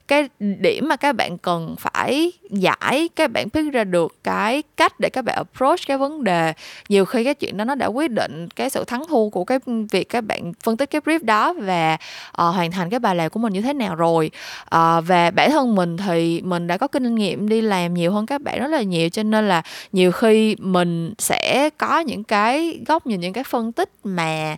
cái 0.07 0.29
điểm 0.39 0.87
mà 0.89 0.95
các 0.95 1.15
bạn 1.15 1.37
cần 1.37 1.75
phải 1.79 2.31
giải 2.49 3.09
các 3.15 3.31
bạn 3.31 3.47
biết 3.53 3.61
ra 3.73 3.83
được 3.83 4.15
cái 4.23 4.63
cách 4.77 4.99
để 4.99 5.09
các 5.09 5.25
bạn 5.25 5.35
approach 5.35 5.79
cái 5.87 5.97
vấn 5.97 6.23
đề. 6.23 6.53
Nhiều 6.89 7.05
khi 7.05 7.23
cái 7.23 7.33
chuyện 7.33 7.57
đó 7.57 7.65
nó 7.65 7.75
đã 7.75 7.85
quyết 7.85 8.11
định 8.11 8.47
cái 8.55 8.69
sự 8.69 8.83
thắng 8.83 9.03
thua 9.07 9.29
của 9.29 9.43
cái 9.43 9.59
việc 9.91 10.09
các 10.09 10.21
bạn 10.21 10.53
phân 10.63 10.77
tích 10.77 10.89
cái 10.89 11.01
brief 11.01 11.19
đó 11.23 11.53
và 11.53 11.97
uh, 12.29 12.55
hoàn 12.55 12.71
thành 12.71 12.89
cái 12.89 12.99
bài 12.99 13.15
làm 13.15 13.29
của 13.29 13.39
mình 13.39 13.53
như 13.53 13.61
thế 13.61 13.73
nào 13.73 13.95
rồi. 13.95 14.31
Ờ, 14.65 14.97
uh, 14.97 15.07
và 15.07 15.31
bản 15.31 15.51
thân 15.51 15.75
mình 15.75 15.97
thì 15.97 16.41
mình 16.41 16.67
đã 16.67 16.77
có 16.77 16.87
kinh 16.87 17.15
nghiệm 17.15 17.49
đi 17.49 17.61
làm 17.61 17.93
nhiều 17.93 18.11
hơn 18.11 18.25
các 18.25 18.41
bạn 18.41 18.59
rất 18.59 18.67
là 18.67 18.81
nhiều 18.81 19.09
cho 19.09 19.23
nên 19.23 19.47
là 19.47 19.61
nhiều 19.91 20.11
khi 20.11 20.55
mình 20.59 21.13
sẽ 21.17 21.69
có 21.77 21.99
những 21.99 22.23
cái 22.23 22.79
góc 22.87 23.07
nhìn 23.07 23.19
những 23.19 23.33
cái 23.33 23.43
phân 23.43 23.71
tích 23.71 23.89
mà 24.03 24.57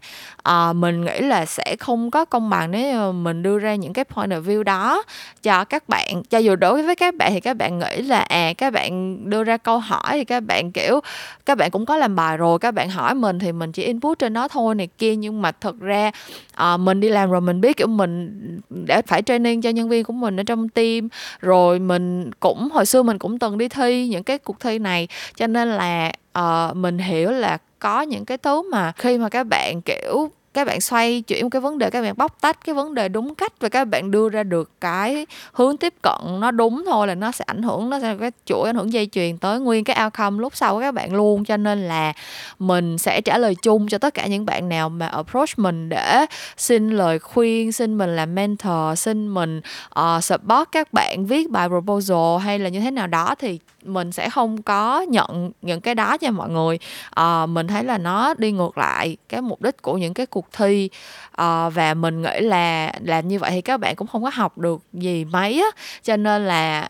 uh, 0.49 0.75
mình 0.75 1.05
nghĩ 1.05 1.19
là 1.19 1.45
sẽ 1.45 1.75
không 1.79 2.11
có 2.11 2.25
công 2.25 2.49
bằng 2.49 2.71
nếu 2.71 3.11
mình 3.11 3.43
đưa 3.43 3.59
ra 3.59 3.75
những 3.75 3.93
cái 3.93 4.05
point 4.05 4.31
of 4.31 4.43
view 4.43 4.63
đó 4.63 5.03
cho 5.43 5.63
các 5.63 5.89
bạn 5.89 6.23
cho 6.29 6.37
dù 6.37 6.55
đối 6.55 6.83
với 6.83 6.95
các 6.95 7.15
bạn 7.15 7.33
thì 7.33 7.39
các 7.39 7.57
bạn 7.57 7.79
nghĩ 7.79 8.01
là 8.01 8.19
à 8.19 8.53
các 8.57 8.73
bạn 8.73 9.17
đưa 9.29 9.43
ra 9.43 9.57
câu 9.57 9.79
hỏi 9.79 10.11
thì 10.11 10.25
các 10.25 10.39
bạn 10.39 10.71
kiểu 10.71 10.99
các 11.45 11.57
bạn 11.57 11.71
cũng 11.71 11.85
có 11.85 11.97
làm 11.97 12.15
bài 12.15 12.37
rồi 12.37 12.59
các 12.59 12.71
bạn 12.71 12.89
hỏi 12.89 13.15
mình 13.15 13.39
thì 13.39 13.51
mình 13.51 13.71
chỉ 13.71 13.83
input 13.83 14.19
trên 14.19 14.33
nó 14.33 14.47
thôi 14.47 14.75
này 14.75 14.87
kia. 14.97 15.15
Nhưng 15.15 15.41
mà 15.41 15.51
thật 15.51 15.79
ra 15.79 16.11
à, 16.53 16.77
mình 16.77 16.99
đi 16.99 17.09
làm 17.09 17.31
rồi 17.31 17.41
mình 17.41 17.61
biết 17.61 17.77
kiểu 17.77 17.87
mình 17.87 18.39
đã 18.69 19.01
phải 19.07 19.21
training 19.21 19.61
cho 19.61 19.69
nhân 19.69 19.89
viên 19.89 20.03
của 20.03 20.13
mình 20.13 20.39
ở 20.39 20.43
trong 20.43 20.69
team. 20.69 21.09
Rồi 21.39 21.79
mình 21.79 22.31
cũng 22.39 22.69
hồi 22.73 22.85
xưa 22.85 23.03
mình 23.03 23.19
cũng 23.19 23.39
từng 23.39 23.57
đi 23.57 23.69
thi 23.69 24.07
những 24.07 24.23
cái 24.23 24.37
cuộc 24.37 24.59
thi 24.59 24.79
này. 24.79 25.07
Cho 25.35 25.47
nên 25.47 25.67
là 25.67 26.11
uh, 26.39 26.75
mình 26.75 26.97
hiểu 26.97 27.31
là 27.31 27.57
có 27.79 28.01
những 28.01 28.25
cái 28.25 28.37
thứ 28.37 28.71
mà 28.71 28.91
khi 28.91 29.17
mà 29.17 29.29
các 29.29 29.43
bạn 29.43 29.81
kiểu 29.81 30.31
các 30.57 30.67
bạn 30.67 30.81
xoay 30.81 31.21
chuyển 31.21 31.45
một 31.45 31.49
cái 31.49 31.61
vấn 31.61 31.77
đề 31.77 31.89
các 31.89 32.01
bạn 32.01 32.13
bóc 32.17 32.37
tách 32.41 32.65
cái 32.65 32.75
vấn 32.75 32.93
đề 32.93 33.09
đúng 33.09 33.35
cách 33.35 33.53
và 33.59 33.69
các 33.69 33.85
bạn 33.85 34.11
đưa 34.11 34.29
ra 34.29 34.43
được 34.43 34.71
cái 34.81 35.25
hướng 35.53 35.77
tiếp 35.77 35.93
cận 36.01 36.39
nó 36.39 36.51
đúng 36.51 36.83
thôi 36.85 37.07
là 37.07 37.15
nó 37.15 37.31
sẽ 37.31 37.43
ảnh 37.47 37.63
hưởng 37.63 37.89
nó 37.89 37.99
sẽ 37.99 38.15
cái 38.19 38.31
chuỗi 38.45 38.69
ảnh 38.69 38.75
hưởng 38.75 38.93
dây 38.93 39.09
chuyền 39.11 39.37
tới 39.37 39.59
nguyên 39.59 39.83
cái 39.83 40.03
outcome 40.03 40.39
lúc 40.41 40.55
sau 40.55 40.75
của 40.75 40.81
các 40.81 40.93
bạn 40.93 41.13
luôn. 41.13 41.45
Cho 41.45 41.57
nên 41.57 41.87
là 41.87 42.13
mình 42.59 42.97
sẽ 42.97 43.21
trả 43.21 43.37
lời 43.37 43.55
chung 43.61 43.87
cho 43.87 43.97
tất 43.97 44.13
cả 44.13 44.27
những 44.27 44.45
bạn 44.45 44.69
nào 44.69 44.89
mà 44.89 45.07
approach 45.07 45.59
mình 45.59 45.89
để 45.89 46.25
xin 46.57 46.89
lời 46.89 47.19
khuyên 47.19 47.71
xin 47.71 47.97
mình 47.97 48.15
làm 48.15 48.35
mentor 48.35 48.99
xin 48.99 49.27
mình 49.33 49.61
uh, 49.99 50.23
support 50.23 50.69
các 50.71 50.93
bạn 50.93 51.25
viết 51.25 51.49
bài 51.49 51.67
proposal 51.69 52.45
hay 52.45 52.59
là 52.59 52.69
như 52.69 52.79
thế 52.79 52.91
nào 52.91 53.07
đó 53.07 53.35
thì 53.39 53.59
mình 53.87 54.11
sẽ 54.11 54.29
không 54.29 54.61
có 54.61 55.01
nhận 55.01 55.51
những 55.61 55.81
cái 55.81 55.95
đó 55.95 56.17
cho 56.17 56.31
mọi 56.31 56.49
người. 56.49 56.79
À, 57.09 57.45
mình 57.45 57.67
thấy 57.67 57.83
là 57.83 57.97
nó 57.97 58.33
đi 58.37 58.51
ngược 58.51 58.77
lại 58.77 59.17
cái 59.29 59.41
mục 59.41 59.61
đích 59.61 59.81
của 59.81 59.97
những 59.97 60.13
cái 60.13 60.25
cuộc 60.25 60.47
thi. 60.51 60.89
À, 61.31 61.69
và 61.69 61.93
mình 61.93 62.21
nghĩ 62.21 62.39
là 62.39 62.91
làm 63.03 63.27
như 63.27 63.39
vậy 63.39 63.51
thì 63.51 63.61
các 63.61 63.77
bạn 63.77 63.95
cũng 63.95 64.07
không 64.07 64.23
có 64.23 64.31
học 64.33 64.57
được 64.57 64.81
gì 64.93 65.25
mấy 65.25 65.61
á. 65.61 65.81
Cho 66.03 66.17
nên 66.17 66.45
là 66.45 66.89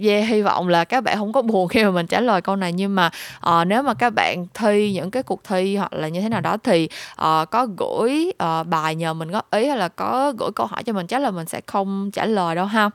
yeah, 0.00 0.28
hy 0.28 0.42
vọng 0.42 0.68
là 0.68 0.84
các 0.84 1.00
bạn 1.00 1.18
không 1.18 1.32
có 1.32 1.42
buồn 1.42 1.68
khi 1.68 1.84
mà 1.84 1.90
mình 1.90 2.06
trả 2.06 2.20
lời 2.20 2.40
câu 2.40 2.56
này. 2.56 2.72
Nhưng 2.72 2.94
mà 2.94 3.10
uh, 3.48 3.66
nếu 3.66 3.82
mà 3.82 3.94
các 3.94 4.10
bạn 4.10 4.46
thi 4.54 4.92
những 4.92 5.10
cái 5.10 5.22
cuộc 5.22 5.44
thi 5.44 5.76
hoặc 5.76 5.92
là 5.92 6.08
như 6.08 6.20
thế 6.20 6.28
nào 6.28 6.40
đó 6.40 6.56
thì 6.56 6.88
uh, 7.12 7.50
có 7.50 7.66
gửi 7.76 8.32
uh, 8.44 8.66
bài 8.66 8.94
nhờ 8.94 9.14
mình 9.14 9.30
góp 9.30 9.50
ý 9.50 9.66
hay 9.66 9.78
là 9.78 9.88
có 9.88 10.32
gửi 10.38 10.50
câu 10.54 10.66
hỏi 10.66 10.82
cho 10.82 10.92
mình 10.92 11.06
chắc 11.06 11.20
là 11.22 11.30
mình 11.30 11.46
sẽ 11.46 11.60
không 11.66 12.10
trả 12.12 12.26
lời 12.26 12.54
đâu 12.54 12.66
ha. 12.66 12.90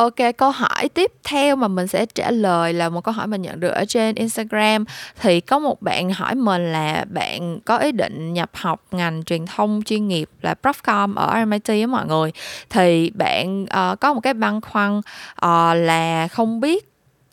Ok, 0.00 0.14
câu 0.36 0.50
hỏi 0.50 0.88
tiếp 0.94 1.12
theo 1.24 1.56
mà 1.56 1.68
mình 1.68 1.86
sẽ 1.86 2.06
trả 2.06 2.30
lời 2.30 2.72
là 2.72 2.88
một 2.88 3.04
câu 3.04 3.14
hỏi 3.14 3.26
mình 3.26 3.42
nhận 3.42 3.60
được 3.60 3.68
ở 3.68 3.84
trên 3.84 4.14
Instagram. 4.14 4.84
Thì 5.20 5.40
có 5.40 5.58
một 5.58 5.82
bạn 5.82 6.10
hỏi 6.10 6.34
mình 6.34 6.72
là 6.72 7.04
bạn 7.08 7.60
có 7.64 7.78
ý 7.78 7.92
định 7.92 8.32
nhập 8.32 8.50
học 8.54 8.82
ngành 8.90 9.24
truyền 9.24 9.46
thông 9.46 9.82
chuyên 9.86 10.08
nghiệp 10.08 10.28
là 10.42 10.54
Profcom 10.62 11.14
ở 11.14 11.44
MIT 11.44 11.68
á 11.68 11.86
mọi 11.88 12.06
người. 12.06 12.32
Thì 12.70 13.10
bạn 13.10 13.62
uh, 13.62 14.00
có 14.00 14.14
một 14.14 14.20
cái 14.20 14.34
băn 14.34 14.60
khoăn 14.60 14.98
uh, 14.98 15.76
là 15.76 16.28
không 16.28 16.60
biết 16.60 16.89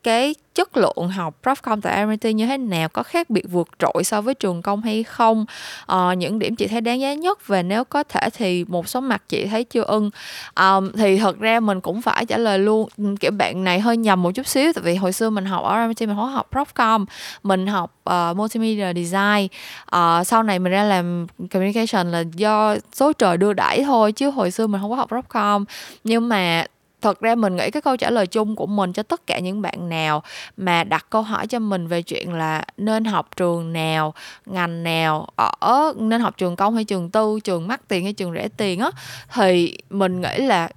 cái 0.08 0.36
chất 0.56 0.78
lượng 0.78 1.10
học 1.16 1.36
Profcom 1.44 1.82
tại 1.82 2.06
MIT 2.06 2.26
như 2.36 2.48
thế 2.48 2.58
nào? 2.58 2.90
Có 2.90 3.04
khác 3.04 3.30
biệt 3.30 3.46
vượt 3.52 3.68
trội 3.80 4.04
so 4.04 4.22
với 4.22 4.34
trường 4.34 4.62
công 4.62 4.82
hay 4.82 5.04
không? 5.04 5.46
À, 5.86 6.14
những 6.14 6.40
điểm 6.40 6.56
chị 6.56 6.68
thấy 6.68 6.82
đáng 6.82 7.02
giá 7.02 7.14
nhất 7.14 7.48
và 7.48 7.62
nếu 7.62 7.84
có 7.84 8.04
thể 8.04 8.30
thì 8.34 8.66
một 8.68 8.88
số 8.88 9.00
mặt 9.00 9.24
chị 9.30 9.46
thấy 9.46 9.64
chưa 9.64 9.84
ưng. 9.84 10.10
À, 10.54 10.76
thì 10.98 11.20
thật 11.20 11.40
ra 11.40 11.60
mình 11.60 11.82
cũng 11.82 12.02
phải 12.02 12.26
trả 12.26 12.38
lời 12.38 12.60
luôn 12.60 12.90
kiểu 13.20 13.32
bạn 13.32 13.64
này 13.64 13.80
hơi 13.80 13.98
nhầm 13.98 14.24
một 14.24 14.32
chút 14.32 14.48
xíu 14.48 14.74
tại 14.74 14.84
vì 14.84 14.96
hồi 14.96 15.14
xưa 15.14 15.30
mình 15.30 15.46
học 15.46 15.64
ở 15.64 15.88
MIT 15.88 16.02
mình 16.02 16.16
không 16.16 16.32
học 16.32 16.48
Profcom 16.52 17.06
mình 17.44 17.68
học 17.68 17.96
uh, 18.10 18.38
multimedia 18.38 18.94
design. 18.94 19.48
Uh, 19.96 20.28
sau 20.28 20.44
này 20.44 20.60
mình 20.60 20.72
ra 20.72 20.84
làm 20.84 21.28
communication 21.52 22.12
là 22.12 22.24
do 22.36 22.76
số 22.94 23.14
trời 23.14 23.38
đưa 23.38 23.54
đẩy 23.54 23.84
thôi 23.84 24.12
chứ 24.12 24.30
hồi 24.30 24.52
xưa 24.52 24.68
mình 24.68 24.82
không 24.82 24.90
có 24.90 24.96
học 24.96 25.12
Profcom 25.12 25.66
nhưng 26.04 26.30
mà 26.30 26.66
thật 27.08 27.20
ra 27.20 27.36
mình 27.36 27.56
nghĩ 27.56 27.72
cái 27.72 27.82
câu 27.82 27.98
trả 27.98 28.10
lời 28.10 28.28
chung 28.28 28.56
của 28.56 28.66
mình 28.66 28.94
cho 28.94 29.04
tất 29.04 29.28
cả 29.28 29.40
những 29.40 29.62
bạn 29.62 29.90
nào 29.90 30.24
mà 30.58 30.84
đặt 30.84 31.06
câu 31.10 31.22
hỏi 31.22 31.48
cho 31.48 31.60
mình 31.60 31.88
về 31.88 32.02
chuyện 32.02 32.34
là 32.34 32.64
nên 32.78 33.06
học 33.06 33.30
trường 33.36 33.74
nào 33.74 34.14
ngành 34.46 34.84
nào 34.84 35.28
ở 35.36 35.94
nên 35.98 36.22
học 36.22 36.38
trường 36.38 36.56
công 36.56 36.76
hay 36.76 36.84
trường 36.84 37.10
tư 37.10 37.40
trường 37.44 37.68
mắc 37.68 37.82
tiền 37.88 38.04
hay 38.04 38.14
trường 38.14 38.34
rẻ 38.34 38.48
tiền 38.58 38.80
á 38.80 38.92
thì 39.34 39.78
mình 39.90 40.22
nghĩ 40.22 40.38
là 40.38 40.70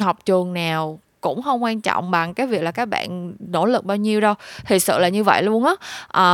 học 0.00 0.18
trường 0.24 0.52
nào 0.52 0.98
cũng 1.20 1.42
không 1.42 1.62
quan 1.62 1.80
trọng 1.80 2.10
bằng 2.10 2.34
cái 2.34 2.46
việc 2.46 2.62
là 2.62 2.70
các 2.70 2.88
bạn 2.88 3.34
nỗ 3.38 3.66
lực 3.66 3.84
bao 3.84 3.96
nhiêu 3.96 4.20
đâu. 4.20 4.34
Thì 4.66 4.78
sự 4.78 4.98
là 4.98 5.08
như 5.08 5.24
vậy 5.24 5.42
luôn 5.42 5.64
á. 5.64 5.74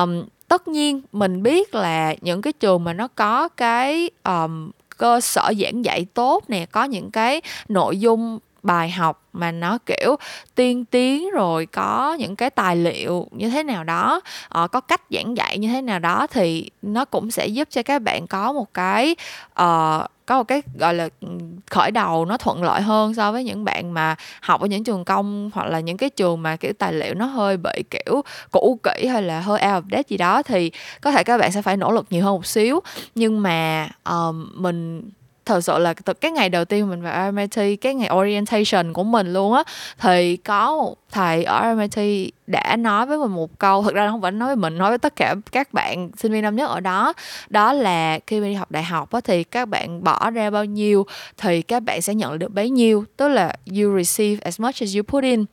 Um, 0.03 0.25
tất 0.49 0.69
nhiên 0.69 1.01
mình 1.13 1.43
biết 1.43 1.75
là 1.75 2.15
những 2.21 2.43
cái 2.43 2.53
trường 2.53 2.85
mà 2.85 2.93
nó 2.93 3.09
có 3.09 3.49
cái 3.49 4.11
um, 4.25 4.71
cơ 4.99 5.21
sở 5.21 5.53
giảng 5.61 5.85
dạy 5.85 6.07
tốt 6.15 6.45
nè 6.49 6.67
có 6.67 6.85
những 6.85 7.11
cái 7.11 7.41
nội 7.69 8.01
dung 8.01 8.39
bài 8.67 8.91
học 8.91 9.23
mà 9.33 9.53
nó 9.53 9.79
kiểu 9.87 10.17
tiên 10.55 10.85
tiến 10.85 11.31
rồi 11.31 11.67
có 11.67 12.17
những 12.19 12.37
cái 12.37 12.51
tài 12.51 12.77
liệu 12.77 13.27
như 13.31 13.51
thế 13.51 13.63
nào 13.63 13.85
đó 13.85 14.21
uh, 14.65 14.71
có 14.71 14.81
cách 14.81 15.01
giảng 15.11 15.37
dạy 15.37 15.59
như 15.59 15.69
thế 15.69 15.83
nào 15.83 15.99
đó 15.99 16.27
thì 16.27 16.71
nó 16.83 17.05
cũng 17.05 17.31
sẽ 17.31 17.47
giúp 17.47 17.69
cho 17.71 17.83
các 17.83 18.03
bạn 18.03 18.27
có 18.27 18.53
một 18.53 18.75
cái 18.75 19.17
uh, 19.63 20.07
có 20.27 20.39
một 20.39 20.45
cái 20.49 20.63
gọi 20.79 20.95
là 20.95 21.09
ừ, 21.21 21.29
khởi 21.71 21.91
đầu 21.91 22.25
nó 22.25 22.37
thuận 22.37 22.63
lợi 22.63 22.83
hơn 22.83 23.15
so 23.15 23.33
với 23.33 23.45
những 23.45 23.65
bạn 23.65 23.95
mà 23.95 24.17
học 24.41 24.61
ở 24.61 24.67
những 24.67 24.85
trường 24.85 25.05
công 25.05 25.51
hoặc 25.55 25.67
là 25.67 25.81
những 25.81 25.97
cái 25.97 26.11
trường 26.11 26.43
mà 26.43 26.57
kiểu 26.57 26.73
tài 26.79 26.93
liệu 26.93 27.15
nó 27.15 27.27
hơi 27.27 27.57
bị 27.57 27.85
kiểu 27.91 28.23
cũ 28.51 28.79
kỹ 28.83 29.07
hay 29.07 29.23
là 29.23 29.41
hơi 29.41 29.61
out 29.61 29.85
of 29.85 29.91
date 29.91 30.03
gì 30.09 30.17
đó 30.17 30.43
thì 30.43 30.71
có 31.01 31.11
thể 31.11 31.25
các 31.25 31.39
bạn 31.39 31.53
sẽ 31.53 31.63
phải 31.63 31.77
nỗ 31.77 31.93
lực 31.93 32.07
nhiều 32.11 32.25
hơn 32.25 32.35
một 32.35 32.47
xíu. 32.47 32.81
Nhưng 33.15 33.43
mà 33.43 33.89
uh, 34.11 34.35
mình 34.55 35.11
thật 35.47 35.61
sự 35.61 35.79
là 35.79 35.95
từ 35.95 36.13
cái 36.15 36.31
ngày 36.31 36.49
đầu 36.49 36.65
tiên 36.65 36.91
mình 36.91 37.03
vào 37.03 37.31
RMIT 37.31 37.81
cái 37.81 37.95
ngày 37.95 38.11
orientation 38.15 38.93
của 38.93 39.05
mình 39.05 39.33
luôn 39.33 39.53
á 39.53 39.63
thì 39.99 40.37
có 40.37 40.77
một 40.77 40.97
thầy 41.11 41.45
ở 41.45 41.75
RMIT 41.75 42.31
đã 42.47 42.77
nói 42.77 43.07
với 43.07 43.19
mình 43.19 43.31
một 43.31 43.59
câu 43.59 43.83
thực 43.83 43.95
ra 43.95 44.11
không 44.11 44.23
phải 44.23 44.33
nói 44.33 44.47
với 44.47 44.57
mình 44.57 44.79
nói 44.79 44.91
với 44.91 44.99
tất 44.99 45.17
cả 45.17 45.35
các 45.53 45.73
bạn 45.73 46.11
sinh 46.17 46.33
viên 46.33 46.43
năm 46.43 46.57
nhất 46.57 46.71
ở 46.71 46.81
đó 46.81 47.13
đó 47.49 47.73
là 47.73 48.19
khi 48.27 48.41
mình 48.41 48.51
đi 48.51 48.55
học 48.55 48.71
đại 48.71 48.83
học 48.83 49.13
á, 49.13 49.21
thì 49.25 49.45
các 49.45 49.69
bạn 49.69 50.05
bỏ 50.05 50.31
ra 50.31 50.51
bao 50.51 50.65
nhiêu 50.65 51.07
thì 51.37 51.63
các 51.63 51.83
bạn 51.83 52.03
sẽ 52.03 52.15
nhận 52.15 52.39
được 52.39 52.53
bấy 52.53 52.71
nhiêu 52.71 53.05
tức 53.17 53.29
là 53.29 53.55
you 53.71 53.99
receive 53.99 54.41
as 54.43 54.61
much 54.61 54.75
as 54.81 54.97
you 54.97 55.03
put 55.03 55.25
in 55.25 55.45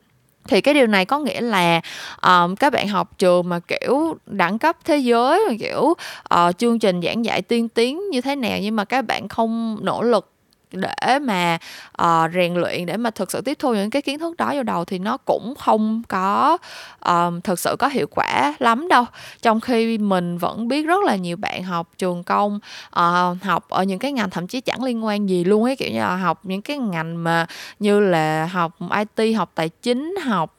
thì 0.48 0.60
cái 0.60 0.74
điều 0.74 0.86
này 0.86 1.04
có 1.04 1.18
nghĩa 1.18 1.40
là 1.40 1.80
um, 2.22 2.54
các 2.54 2.72
bạn 2.72 2.88
học 2.88 3.18
trường 3.18 3.48
mà 3.48 3.60
kiểu 3.60 4.16
đẳng 4.26 4.58
cấp 4.58 4.76
thế 4.84 4.96
giới 4.96 5.42
mà 5.48 5.54
kiểu 5.60 5.94
uh, 6.34 6.58
chương 6.58 6.78
trình 6.78 7.00
giảng 7.02 7.24
dạy 7.24 7.42
tiên 7.42 7.68
tiến 7.68 8.10
như 8.10 8.20
thế 8.20 8.36
nào 8.36 8.58
nhưng 8.62 8.76
mà 8.76 8.84
các 8.84 9.02
bạn 9.02 9.28
không 9.28 9.78
nỗ 9.82 10.02
lực 10.02 10.33
để 10.74 11.18
mà 11.18 11.58
uh, 12.02 12.32
rèn 12.34 12.54
luyện 12.54 12.86
để 12.86 12.96
mà 12.96 13.10
thực 13.10 13.30
sự 13.30 13.40
tiếp 13.40 13.56
thu 13.58 13.74
những 13.74 13.90
cái 13.90 14.02
kiến 14.02 14.18
thức 14.18 14.36
đó 14.36 14.50
vào 14.54 14.62
đầu 14.62 14.84
thì 14.84 14.98
nó 14.98 15.16
cũng 15.16 15.54
không 15.54 16.02
có 16.08 16.58
um, 17.06 17.40
thực 17.40 17.58
sự 17.58 17.76
có 17.78 17.88
hiệu 17.88 18.06
quả 18.10 18.54
lắm 18.58 18.88
đâu. 18.88 19.04
Trong 19.42 19.60
khi 19.60 19.98
mình 19.98 20.38
vẫn 20.38 20.68
biết 20.68 20.86
rất 20.86 21.04
là 21.04 21.16
nhiều 21.16 21.36
bạn 21.36 21.62
học 21.62 21.88
trường 21.98 22.24
công 22.24 22.58
uh, 22.86 23.42
học 23.42 23.66
ở 23.68 23.82
những 23.82 23.98
cái 23.98 24.12
ngành 24.12 24.30
thậm 24.30 24.46
chí 24.46 24.60
chẳng 24.60 24.84
liên 24.84 25.04
quan 25.04 25.28
gì 25.28 25.44
luôn 25.44 25.64
ấy 25.64 25.76
kiểu 25.76 25.90
như 25.92 25.98
là 25.98 26.16
học 26.16 26.40
những 26.42 26.62
cái 26.62 26.78
ngành 26.78 27.24
mà 27.24 27.46
như 27.78 28.00
là 28.00 28.46
học 28.46 28.72
IT 29.16 29.36
học 29.36 29.50
tài 29.54 29.68
chính 29.68 30.14
học 30.24 30.56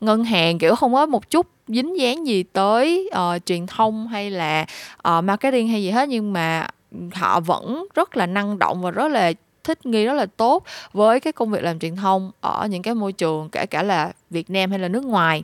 ngân 0.00 0.24
hàng 0.24 0.58
kiểu 0.58 0.74
không 0.74 0.94
có 0.94 1.06
một 1.06 1.30
chút 1.30 1.46
dính 1.68 1.98
dáng 1.98 2.26
gì 2.26 2.42
tới 2.42 3.10
uh, 3.14 3.46
truyền 3.46 3.66
thông 3.66 4.08
hay 4.08 4.30
là 4.30 4.66
uh, 5.08 5.24
marketing 5.24 5.68
hay 5.68 5.82
gì 5.82 5.90
hết. 5.90 6.08
Nhưng 6.08 6.32
mà 6.32 6.68
họ 7.12 7.40
vẫn 7.40 7.86
rất 7.94 8.16
là 8.16 8.26
năng 8.26 8.58
động 8.58 8.82
và 8.82 8.90
rất 8.90 9.08
là 9.08 9.32
thích 9.64 9.86
nghi 9.86 10.04
rất 10.04 10.14
là 10.14 10.26
tốt 10.26 10.64
với 10.92 11.20
cái 11.20 11.32
công 11.32 11.50
việc 11.50 11.62
làm 11.62 11.78
truyền 11.78 11.96
thông 11.96 12.30
ở 12.40 12.66
những 12.70 12.82
cái 12.82 12.94
môi 12.94 13.12
trường 13.12 13.48
kể 13.48 13.66
cả 13.66 13.82
là 13.82 14.12
Việt 14.30 14.50
Nam 14.50 14.70
hay 14.70 14.78
là 14.78 14.88
nước 14.88 15.04
ngoài. 15.04 15.42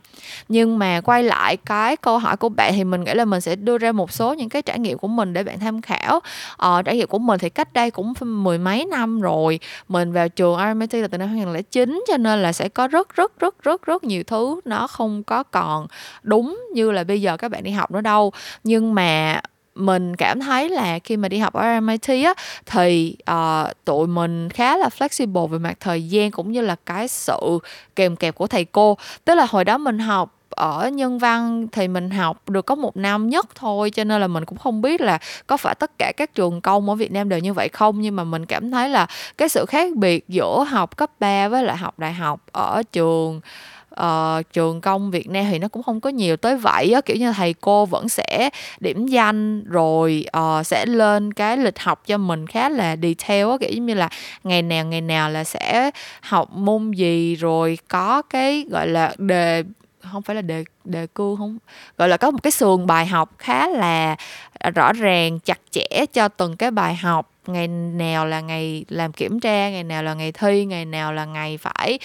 Nhưng 0.49 0.79
mà 0.79 1.01
quay 1.01 1.23
lại 1.23 1.57
cái 1.57 1.97
câu 1.97 2.17
hỏi 2.17 2.37
của 2.37 2.49
bạn 2.49 2.73
thì 2.75 2.83
mình 2.83 3.03
nghĩ 3.03 3.13
là 3.13 3.25
mình 3.25 3.41
sẽ 3.41 3.55
đưa 3.55 3.77
ra 3.77 3.91
một 3.91 4.11
số 4.11 4.33
những 4.33 4.49
cái 4.49 4.61
trải 4.61 4.79
nghiệm 4.79 4.97
của 4.97 5.07
mình 5.07 5.33
để 5.33 5.43
bạn 5.43 5.59
tham 5.59 5.81
khảo. 5.81 6.19
Ờ, 6.57 6.81
trải 6.81 6.97
nghiệm 6.97 7.07
của 7.07 7.19
mình 7.19 7.39
thì 7.39 7.49
cách 7.49 7.73
đây 7.73 7.91
cũng 7.91 8.13
mười 8.21 8.57
mấy 8.57 8.85
năm 8.85 9.21
rồi. 9.21 9.59
Mình 9.87 10.11
vào 10.11 10.29
trường 10.29 10.57
RMIT 10.59 10.93
là 10.93 11.07
từ 11.07 11.17
năm 11.17 11.27
2009 11.27 12.03
cho 12.07 12.17
nên 12.17 12.41
là 12.41 12.53
sẽ 12.53 12.69
có 12.69 12.87
rất 12.87 13.15
rất 13.15 13.39
rất 13.39 13.63
rất 13.63 13.85
rất 13.85 14.03
nhiều 14.03 14.23
thứ 14.23 14.61
nó 14.65 14.87
không 14.87 15.23
có 15.23 15.43
còn 15.43 15.87
đúng 16.23 16.59
như 16.73 16.91
là 16.91 17.03
bây 17.03 17.21
giờ 17.21 17.37
các 17.37 17.51
bạn 17.51 17.63
đi 17.63 17.71
học 17.71 17.91
nữa 17.91 18.01
đâu. 18.01 18.31
Nhưng 18.63 18.95
mà 18.95 19.41
mình 19.77 20.15
cảm 20.15 20.39
thấy 20.39 20.69
là 20.69 20.99
khi 20.99 21.17
mà 21.17 21.29
đi 21.29 21.37
học 21.37 21.53
ở 21.53 21.79
MIT 21.79 22.07
á 22.07 22.33
thì 22.65 23.15
uh, 23.31 23.85
tụi 23.85 24.07
mình 24.07 24.49
khá 24.49 24.77
là 24.77 24.89
flexible 24.99 25.47
về 25.47 25.57
mặt 25.59 25.77
thời 25.79 26.03
gian 26.03 26.31
cũng 26.31 26.51
như 26.51 26.61
là 26.61 26.75
cái 26.85 27.07
sự 27.07 27.59
kèm 27.95 28.15
kẹp 28.15 28.35
của 28.35 28.47
thầy 28.47 28.65
cô. 28.65 28.97
Tức 29.25 29.35
là 29.35 29.45
hồi 29.49 29.65
đó 29.65 29.77
mình 29.77 29.99
học 29.99 30.33
ở 30.49 30.89
nhân 30.89 31.19
văn 31.19 31.67
thì 31.71 31.87
mình 31.87 32.09
học 32.09 32.49
được 32.49 32.65
có 32.65 32.75
một 32.75 32.97
năm 32.97 33.29
nhất 33.29 33.47
thôi 33.55 33.89
cho 33.89 34.03
nên 34.03 34.21
là 34.21 34.27
mình 34.27 34.45
cũng 34.45 34.57
không 34.57 34.81
biết 34.81 35.01
là 35.01 35.19
có 35.47 35.57
phải 35.57 35.75
tất 35.75 35.91
cả 35.97 36.11
các 36.17 36.35
trường 36.35 36.61
công 36.61 36.89
ở 36.89 36.95
Việt 36.95 37.11
Nam 37.11 37.29
đều 37.29 37.39
như 37.39 37.53
vậy 37.53 37.69
không 37.69 38.01
nhưng 38.01 38.15
mà 38.15 38.23
mình 38.23 38.45
cảm 38.45 38.71
thấy 38.71 38.89
là 38.89 39.07
cái 39.37 39.49
sự 39.49 39.65
khác 39.65 39.95
biệt 39.95 40.25
giữa 40.27 40.63
học 40.63 40.97
cấp 40.97 41.11
3 41.19 41.47
với 41.47 41.63
lại 41.63 41.77
học 41.77 41.99
đại 41.99 42.13
học 42.13 42.41
ở 42.51 42.83
trường 42.91 43.41
uh, 44.01 44.53
trường 44.53 44.81
công 44.81 45.11
Việt 45.11 45.29
Nam 45.29 45.45
thì 45.51 45.59
nó 45.59 45.67
cũng 45.67 45.83
không 45.83 46.01
có 46.01 46.09
nhiều 46.09 46.37
tới 46.37 46.57
vậy 46.57 46.91
á 46.91 47.01
kiểu 47.01 47.17
như 47.17 47.33
thầy 47.33 47.53
cô 47.53 47.85
vẫn 47.85 48.09
sẽ 48.09 48.49
điểm 48.79 49.07
danh 49.07 49.63
rồi 49.63 50.25
uh, 50.37 50.65
sẽ 50.65 50.85
lên 50.85 51.33
cái 51.33 51.57
lịch 51.57 51.79
học 51.79 52.03
cho 52.05 52.17
mình 52.17 52.47
khá 52.47 52.69
là 52.69 52.95
detail 53.01 53.49
á 53.49 53.57
kiểu 53.59 53.83
như 53.83 53.93
là 53.93 54.09
ngày 54.43 54.61
nào 54.61 54.85
ngày 54.85 55.01
nào 55.01 55.29
là 55.29 55.43
sẽ 55.43 55.91
học 56.21 56.53
môn 56.53 56.91
gì 56.91 57.35
rồi 57.35 57.77
có 57.87 58.21
cái 58.21 58.65
gọi 58.69 58.87
là 58.87 59.13
đề 59.17 59.63
không 60.11 60.21
phải 60.21 60.35
là 60.35 60.41
đề 60.41 60.63
đề 60.83 61.07
cương 61.07 61.37
không 61.37 61.57
gọi 61.97 62.09
là 62.09 62.17
có 62.17 62.31
một 62.31 62.39
cái 62.43 62.51
sườn 62.51 62.87
bài 62.87 63.05
học 63.05 63.31
khá 63.37 63.67
là 63.67 64.15
à, 64.59 64.69
rõ 64.69 64.93
ràng 64.93 65.39
chặt 65.39 65.59
chẽ 65.71 66.05
cho 66.13 66.27
từng 66.27 66.57
cái 66.57 66.71
bài 66.71 66.95
học. 66.95 67.31
Ngày 67.47 67.67
nào 67.67 68.25
là 68.25 68.41
ngày 68.41 68.85
làm 68.89 69.13
kiểm 69.13 69.39
tra 69.39 69.69
ngày 69.69 69.83
nào 69.83 70.03
là 70.03 70.13
ngày 70.13 70.31
thi 70.31 70.65
ngày 70.65 70.85
nào 70.85 71.13
là 71.13 71.25
ngày 71.25 71.57
phải 71.57 71.99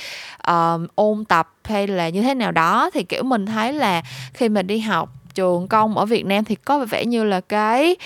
um, 0.46 0.86
ôn 0.94 1.24
tập 1.24 1.54
hay 1.64 1.86
là 1.86 2.08
như 2.08 2.22
thế 2.22 2.34
nào 2.34 2.52
đó 2.52 2.90
thì 2.94 3.02
kiểu 3.02 3.22
mình 3.22 3.46
thấy 3.46 3.72
là 3.72 4.02
khi 4.34 4.48
mình 4.48 4.66
đi 4.66 4.78
học 4.78 5.08
trường 5.34 5.68
công 5.68 5.98
ở 5.98 6.06
Việt 6.06 6.26
Nam 6.26 6.44
thì 6.44 6.54
có 6.54 6.86
vẻ 6.90 7.04
như 7.04 7.24
là 7.24 7.40
cái 7.40 7.96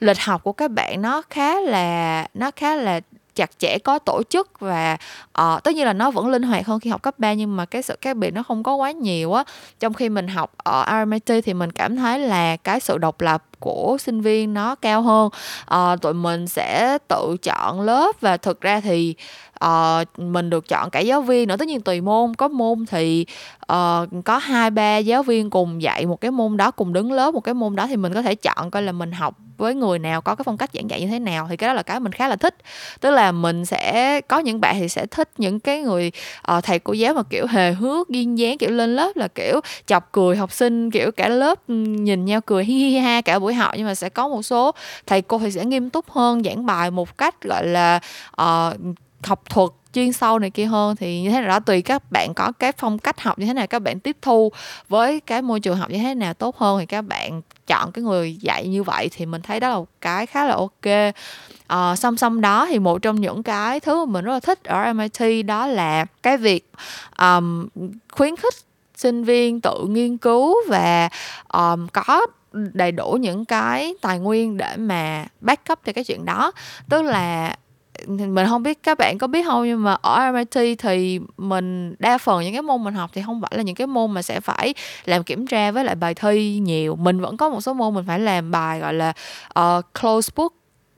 lịch 0.00 0.18
học 0.18 0.42
của 0.42 0.52
các 0.52 0.70
bạn 0.70 1.02
nó 1.02 1.22
khá 1.30 1.60
là 1.60 2.26
nó 2.34 2.50
khá 2.50 2.74
là 2.74 3.00
chặt 3.38 3.50
chẽ 3.58 3.78
có 3.78 3.98
tổ 3.98 4.22
chức 4.30 4.60
và 4.60 4.96
uh, 5.40 5.64
tất 5.64 5.74
nhiên 5.74 5.86
là 5.86 5.92
nó 5.92 6.10
vẫn 6.10 6.28
linh 6.28 6.42
hoạt 6.42 6.66
hơn 6.66 6.80
khi 6.80 6.90
học 6.90 7.02
cấp 7.02 7.18
3 7.18 7.32
nhưng 7.32 7.56
mà 7.56 7.64
cái 7.64 7.82
sự 7.82 7.96
khác 8.00 8.16
biệt 8.16 8.30
nó 8.30 8.42
không 8.42 8.62
có 8.62 8.74
quá 8.74 8.90
nhiều 8.90 9.32
á. 9.32 9.44
Trong 9.80 9.94
khi 9.94 10.08
mình 10.08 10.28
học 10.28 10.52
ở 10.56 11.04
RMIT 11.04 11.44
thì 11.44 11.54
mình 11.54 11.72
cảm 11.72 11.96
thấy 11.96 12.18
là 12.18 12.56
cái 12.56 12.80
sự 12.80 12.98
độc 12.98 13.20
lập 13.20 13.44
của 13.60 13.96
sinh 14.00 14.20
viên 14.20 14.54
nó 14.54 14.74
cao 14.74 15.02
hơn. 15.02 15.30
Uh, 15.74 16.00
tụi 16.00 16.14
mình 16.14 16.48
sẽ 16.48 16.98
tự 17.08 17.36
chọn 17.42 17.80
lớp 17.80 18.20
và 18.20 18.36
thực 18.36 18.60
ra 18.60 18.80
thì 18.80 19.14
uh, 19.64 20.18
mình 20.18 20.50
được 20.50 20.68
chọn 20.68 20.90
cả 20.90 21.00
giáo 21.00 21.22
viên 21.22 21.48
nữa 21.48 21.56
tất 21.56 21.68
nhiên 21.68 21.80
tùy 21.80 22.00
môn. 22.00 22.34
Có 22.34 22.48
môn 22.48 22.86
thì 22.86 23.26
uh, 23.72 24.24
có 24.24 24.38
hai 24.38 24.70
ba 24.70 24.96
giáo 24.96 25.22
viên 25.22 25.50
cùng 25.50 25.82
dạy 25.82 26.06
một 26.06 26.20
cái 26.20 26.30
môn 26.30 26.56
đó 26.56 26.70
cùng 26.70 26.92
đứng 26.92 27.12
lớp 27.12 27.34
một 27.34 27.40
cái 27.40 27.54
môn 27.54 27.76
đó 27.76 27.86
thì 27.86 27.96
mình 27.96 28.14
có 28.14 28.22
thể 28.22 28.34
chọn 28.34 28.70
coi 28.70 28.82
là 28.82 28.92
mình 28.92 29.12
học 29.12 29.34
với 29.58 29.74
người 29.74 29.98
nào 29.98 30.20
có 30.20 30.34
cái 30.34 30.42
phong 30.44 30.56
cách 30.56 30.70
giảng 30.72 30.90
dạy 30.90 31.00
như 31.00 31.06
thế 31.06 31.18
nào. 31.18 31.46
Thì 31.50 31.56
cái 31.56 31.68
đó 31.68 31.74
là 31.74 31.82
cái 31.82 32.00
mình 32.00 32.12
khá 32.12 32.28
là 32.28 32.36
thích. 32.36 32.54
Tức 33.00 33.10
là 33.10 33.32
mình 33.32 33.64
sẽ 33.64 34.20
có 34.28 34.38
những 34.38 34.60
bạn 34.60 34.76
thì 34.78 34.88
sẽ 34.88 35.06
thích 35.06 35.30
những 35.38 35.60
cái 35.60 35.80
người 35.80 36.12
uh, 36.56 36.64
thầy 36.64 36.78
cô 36.78 36.92
giáo 36.92 37.14
mà 37.14 37.22
kiểu 37.22 37.46
hề 37.46 37.72
hước 37.72 38.08
duyên 38.08 38.38
dáng 38.38 38.58
kiểu 38.58 38.70
lên 38.70 38.96
lớp 38.96 39.16
là 39.16 39.28
kiểu 39.28 39.60
chọc 39.86 40.12
cười 40.12 40.36
học 40.36 40.52
sinh 40.52 40.90
kiểu 40.90 41.12
cả 41.12 41.28
lớp 41.28 41.58
nhìn 41.68 42.24
nhau 42.24 42.40
cười 42.40 42.64
hi 42.64 42.74
hi 42.74 42.98
ha 42.98 43.20
cả 43.20 43.38
buổi 43.38 43.54
học. 43.54 43.72
Nhưng 43.76 43.86
mà 43.86 43.94
sẽ 43.94 44.08
có 44.08 44.28
một 44.28 44.42
số 44.42 44.72
thầy 45.06 45.22
cô 45.22 45.38
thì 45.38 45.50
sẽ 45.50 45.64
nghiêm 45.64 45.90
túc 45.90 46.10
hơn 46.10 46.42
giảng 46.42 46.66
bài 46.66 46.90
một 46.90 47.18
cách 47.18 47.42
gọi 47.42 47.66
là 47.66 48.00
uh, 48.42 48.74
học 49.22 49.42
thuật 49.50 49.70
chuyên 49.92 50.12
sâu 50.12 50.38
này 50.38 50.50
kia 50.50 50.64
hơn 50.64 50.96
thì 50.96 51.20
như 51.20 51.30
thế 51.30 51.40
nào 51.40 51.48
đó 51.48 51.60
tùy 51.60 51.82
các 51.82 52.02
bạn 52.12 52.34
có 52.34 52.52
cái 52.58 52.72
phong 52.72 52.98
cách 52.98 53.20
học 53.20 53.38
như 53.38 53.46
thế 53.46 53.54
nào 53.54 53.66
các 53.66 53.78
bạn 53.78 54.00
tiếp 54.00 54.16
thu 54.22 54.52
với 54.88 55.20
cái 55.20 55.42
môi 55.42 55.60
trường 55.60 55.76
học 55.76 55.90
như 55.90 55.98
thế 55.98 56.14
nào 56.14 56.34
tốt 56.34 56.56
hơn 56.58 56.78
thì 56.80 56.86
các 56.86 57.02
bạn 57.02 57.42
chọn 57.66 57.92
cái 57.92 58.04
người 58.04 58.36
dạy 58.40 58.68
như 58.68 58.82
vậy 58.82 59.08
thì 59.12 59.26
mình 59.26 59.42
thấy 59.42 59.60
đó 59.60 59.68
là 59.68 59.76
một 59.76 59.88
cái 60.00 60.26
khá 60.26 60.44
là 60.44 60.54
ok. 60.54 61.14
À, 61.66 61.96
song 61.96 62.16
song 62.16 62.40
đó 62.40 62.66
thì 62.70 62.78
một 62.78 63.02
trong 63.02 63.20
những 63.20 63.42
cái 63.42 63.80
thứ 63.80 64.04
mà 64.04 64.12
mình 64.12 64.24
rất 64.24 64.32
là 64.32 64.40
thích 64.40 64.64
ở 64.64 64.92
MIT 64.92 65.46
đó 65.46 65.66
là 65.66 66.04
cái 66.22 66.36
việc 66.36 66.70
um, 67.18 67.68
khuyến 68.12 68.36
khích 68.36 68.54
sinh 68.96 69.24
viên 69.24 69.60
tự 69.60 69.86
nghiên 69.88 70.16
cứu 70.16 70.56
và 70.68 71.08
um, 71.52 71.86
có 71.92 72.26
đầy 72.52 72.92
đủ 72.92 73.18
những 73.20 73.44
cái 73.44 73.94
tài 74.00 74.18
nguyên 74.18 74.56
để 74.56 74.76
mà 74.76 75.26
backup 75.40 75.78
cho 75.84 75.92
cái 75.92 76.04
chuyện 76.04 76.24
đó. 76.24 76.52
Tức 76.88 77.02
là 77.02 77.56
mình 78.06 78.46
không 78.48 78.62
biết 78.62 78.82
các 78.82 78.98
bạn 78.98 79.18
có 79.18 79.26
biết 79.26 79.46
không 79.46 79.66
nhưng 79.66 79.82
mà 79.82 79.96
ở 80.02 80.32
MIT 80.32 80.78
thì 80.78 81.20
mình 81.36 81.94
đa 81.98 82.18
phần 82.18 82.42
những 82.42 82.52
cái 82.52 82.62
môn 82.62 82.84
mình 82.84 82.94
học 82.94 83.10
thì 83.14 83.22
không 83.26 83.40
phải 83.40 83.50
là 83.54 83.62
những 83.62 83.74
cái 83.74 83.86
môn 83.86 84.10
mà 84.10 84.22
sẽ 84.22 84.40
phải 84.40 84.74
làm 85.04 85.24
kiểm 85.24 85.46
tra 85.46 85.70
với 85.70 85.84
lại 85.84 85.94
bài 85.94 86.14
thi 86.14 86.58
nhiều. 86.58 86.96
Mình 86.96 87.20
vẫn 87.20 87.36
có 87.36 87.48
một 87.48 87.60
số 87.60 87.74
môn 87.74 87.94
mình 87.94 88.04
phải 88.06 88.20
làm 88.20 88.50
bài 88.50 88.80
gọi 88.80 88.94
là 88.94 89.12
uh, 89.60 89.84
close 90.00 90.32
book 90.36 90.52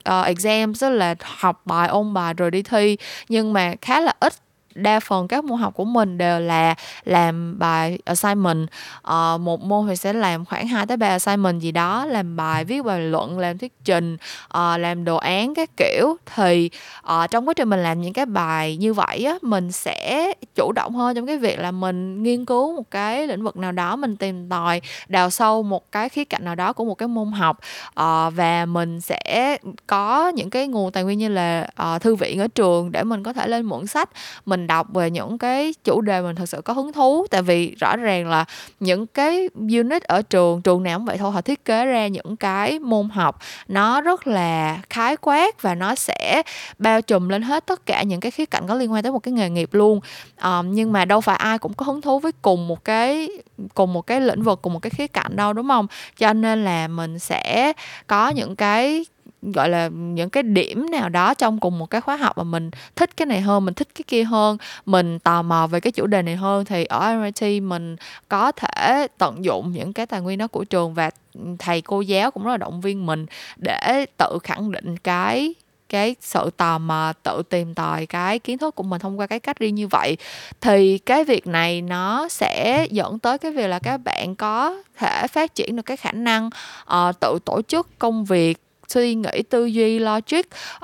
ờ, 0.05 0.21
uh, 0.21 0.27
exam 0.27 0.75
tức 0.75 0.91
là 0.91 1.15
học 1.21 1.63
bài 1.65 1.89
ôn 1.89 2.15
bài 2.15 2.35
rồi 2.35 2.51
đi 2.51 2.63
thi. 2.63 2.97
Nhưng 3.29 3.53
mà 3.53 3.75
khá 3.81 4.01
là 4.01 4.13
ít 4.21 4.33
đa 4.75 5.01
phần 5.01 5.29
các 5.29 5.45
môn 5.45 5.59
học 5.59 5.75
của 5.75 5.85
mình 5.85 6.19
đều 6.19 6.41
là 6.41 6.75
làm 7.05 7.59
bài 7.59 7.99
assignment. 8.05 8.69
À, 9.03 9.37
một 9.37 9.61
môn 9.61 9.89
thì 9.89 9.97
sẽ 9.97 10.13
làm 10.13 10.45
khoảng 10.45 10.67
2 10.67 10.87
tới 10.87 10.97
3 10.97 11.09
assignment 11.09 11.61
gì 11.61 11.73
đó 11.73 12.05
làm 12.07 12.37
bài 12.37 12.65
viết 12.65 12.85
bài 12.85 13.01
luận 13.01 13.39
làm 13.39 13.59
thuyết 13.59 13.73
trình 13.85 14.17
à, 14.49 14.79
làm 14.79 15.05
đồ 15.05 15.17
án 15.17 15.55
các 15.55 15.71
kiểu. 15.77 16.17
Thì 16.35 16.71
à, 17.03 17.27
trong 17.27 17.49
quá 17.49 17.55
trình 17.55 17.69
mình 17.69 17.83
làm 17.83 18.01
những 18.01 18.13
cái 18.13 18.27
bài 18.27 18.77
như 18.77 18.95
vậy 18.95 19.25
á 19.25 19.35
mình 19.43 19.73
sẽ 19.73 20.33
chủ 20.55 20.73
động 20.73 20.95
hơn 20.95 21.15
trong 21.17 21.27
cái 21.27 21.37
việc 21.37 21.59
là 21.59 21.71
mình 21.71 22.23
nghiên 22.23 22.45
cứu 22.45 22.77
một 22.77 22.91
cái 22.91 23.27
lĩnh 23.27 23.43
vực 23.43 23.57
nào 23.57 23.73
đó 23.73 23.97
mình 23.97 24.17
tìm 24.17 24.49
tòi 24.49 24.81
đào 25.09 25.31
sâu 25.31 25.63
một 25.63 25.93
cái 25.93 26.09
khía 26.09 26.25
cạnh 26.25 26.45
nào 26.45 26.55
đó 26.55 26.73
của 26.73 26.85
một 26.85 26.95
cái 26.95 27.09
môn 27.09 27.33
học. 27.33 27.59
À, 27.95 28.31
và 28.31 28.67
mình 28.67 29.01
sẽ 29.01 29.57
có 29.87 30.29
những 30.29 30.51
cái 30.51 30.69
nguồn 30.69 30.93
tài 30.93 31.05
nguyên 31.05 31.19
như 31.19 31.29
là 31.29 31.69
à, 31.75 31.99
thư 31.99 32.15
viện 32.15 32.41
ở 32.41 32.49
trường 32.49 32.93
để 32.93 33.05
mình 33.05 33.23
có 33.23 33.33
thể 33.33 33.47
lên 33.49 33.67
mượn 33.67 33.87
sách. 33.87 34.11
Mình 34.47 34.60
đọc 34.67 34.87
về 34.95 35.11
những 35.11 35.39
cái 35.39 35.75
chủ 35.85 36.01
đề 36.01 36.23
mình 36.23 36.37
thật 36.37 36.47
sự 36.49 36.61
có 36.65 36.73
hứng 36.73 36.93
thú. 36.93 37.27
Tại 37.31 37.43
vì 37.43 37.75
rõ 37.75 37.97
ràng 37.97 38.29
là 38.29 38.45
những 38.81 39.07
cái 39.07 39.49
unit 39.57 40.03
ở 40.03 40.23
trường 40.23 40.63
trường 40.63 40.83
nào 40.83 40.99
cũng 40.99 41.07
vậy 41.07 41.19
thôi 41.19 41.33
họ 41.33 41.41
thiết 41.41 41.65
kế 41.65 41.87
ra 41.87 42.07
những 42.07 42.37
cái 42.37 42.79
môn 42.79 43.09
học 43.09 43.39
nó 43.69 44.01
rất 44.01 44.27
là 44.27 44.81
khái 44.91 45.17
quát 45.17 45.63
và 45.63 45.75
nó 45.75 45.95
sẽ 45.95 46.43
bao 46.79 47.03
trùm 47.03 47.29
lên 47.29 47.43
hết 47.43 47.67
tất 47.67 47.87
cả 47.87 48.03
những 48.03 48.21
cái 48.21 48.31
khía 48.31 48.47
cạnh 48.47 48.67
có 48.69 48.75
liên 48.75 48.93
quan 48.93 49.03
tới 49.03 49.13
một 49.13 49.19
cái 49.19 49.33
nghề 49.33 49.51
nghiệp 49.51 49.75
luôn. 49.75 50.01
Um, 50.43 50.71
nhưng 50.73 50.93
mà 50.93 51.05
đâu 51.05 51.21
phải 51.21 51.37
ai 51.37 51.59
cũng 51.59 51.75
có 51.75 51.87
hứng 51.87 52.01
thú 52.01 52.19
với 52.19 52.33
cùng 52.43 52.69
một 52.69 52.85
cái 52.85 53.29
cùng 53.75 53.93
một 53.93 54.07
cái 54.07 54.21
lĩnh 54.21 54.43
vực 54.43 54.63
cùng 54.63 54.73
một 54.73 54.79
cái 54.79 54.91
khía 54.91 55.07
cạnh 55.07 55.37
đâu 55.37 55.53
đúng 55.53 55.69
không? 55.69 55.87
Cho 56.19 56.33
nên 56.33 56.65
là 56.65 56.89
mình 56.89 57.19
sẽ 57.19 57.73
có 58.07 58.29
những 58.29 58.57
cái 58.57 59.05
gọi 59.43 59.69
là 59.69 59.89
những 59.89 60.31
cái 60.31 60.43
điểm 60.43 60.87
nào 60.91 61.09
đó 61.09 61.35
trong 61.35 61.61
cùng 61.61 61.79
một 61.79 61.87
cái 61.87 62.01
khóa 62.01 62.17
học 62.17 62.39
mà 62.39 62.45
mình 62.45 62.71
thích 62.97 63.17
cái 63.17 63.27
này 63.27 63.41
hơn 63.41 63.65
mình 63.65 63.75
thích 63.75 63.89
cái 63.95 64.05
kia 64.07 64.25
hơn 64.25 64.57
mình 64.87 65.19
tò 65.19 65.43
mò 65.43 65.67
về 65.67 65.81
cái 65.81 65.93
chủ 65.93 66.07
đề 66.07 66.23
này 66.23 66.37
hơn 66.37 66.65
thì 66.65 66.85
ở 66.85 67.17
MIT 67.17 67.63
mình 67.63 67.97
có 68.29 68.53
thể 68.53 69.07
tận 69.19 69.45
dụng 69.45 69.73
những 69.73 69.93
cái 69.93 70.07
tài 70.07 70.21
nguyên 70.21 70.39
đó 70.39 70.47
của 70.47 70.65
trường 70.65 70.95
và 70.95 71.11
thầy 71.59 71.81
cô 71.81 72.01
giáo 72.01 72.31
cũng 72.31 72.45
rất 72.45 72.51
là 72.51 72.57
động 72.57 72.81
viên 72.81 73.07
mình 73.07 73.27
để 73.57 74.07
tự 74.19 74.39
khẳng 74.43 74.73
định 74.73 74.97
cái 74.97 75.55
cái 75.91 76.17
sự 76.21 76.51
tò 76.57 76.79
mò 76.79 77.13
tự 77.23 77.43
tìm 77.49 77.75
tòi 77.75 78.07
cái 78.07 78.39
kiến 78.39 78.59
thức 78.59 78.75
của 78.75 78.83
mình 78.83 79.01
thông 79.01 79.19
qua 79.19 79.27
cái 79.27 79.41
cách 79.41 79.59
riêng 79.59 79.75
như 79.75 79.89
vậy. 79.89 80.17
Thì 80.61 80.99
cái 80.99 81.25
việc 81.25 81.47
này 81.47 81.83
nó 81.83 82.29
sẽ 82.29 82.87
dẫn 82.91 83.19
tới 83.19 83.39
cái 83.39 83.53
việc 83.53 83.67
là 83.67 83.79
các 83.79 83.97
bạn 83.97 84.35
có 84.37 84.83
thể 84.99 85.27
phát 85.29 85.55
triển 85.55 85.77
được 85.77 85.83
cái 85.83 85.97
khả 85.97 86.13
năng 86.13 86.51
uh, 86.93 87.21
tự 87.21 87.39
tổ 87.45 87.63
chức 87.63 87.99
công 87.99 88.25
việc 88.25 88.59
suy 88.91 89.15
nghĩ 89.15 89.43
tư 89.51 89.67
duy 89.67 89.99
logic 89.99 90.41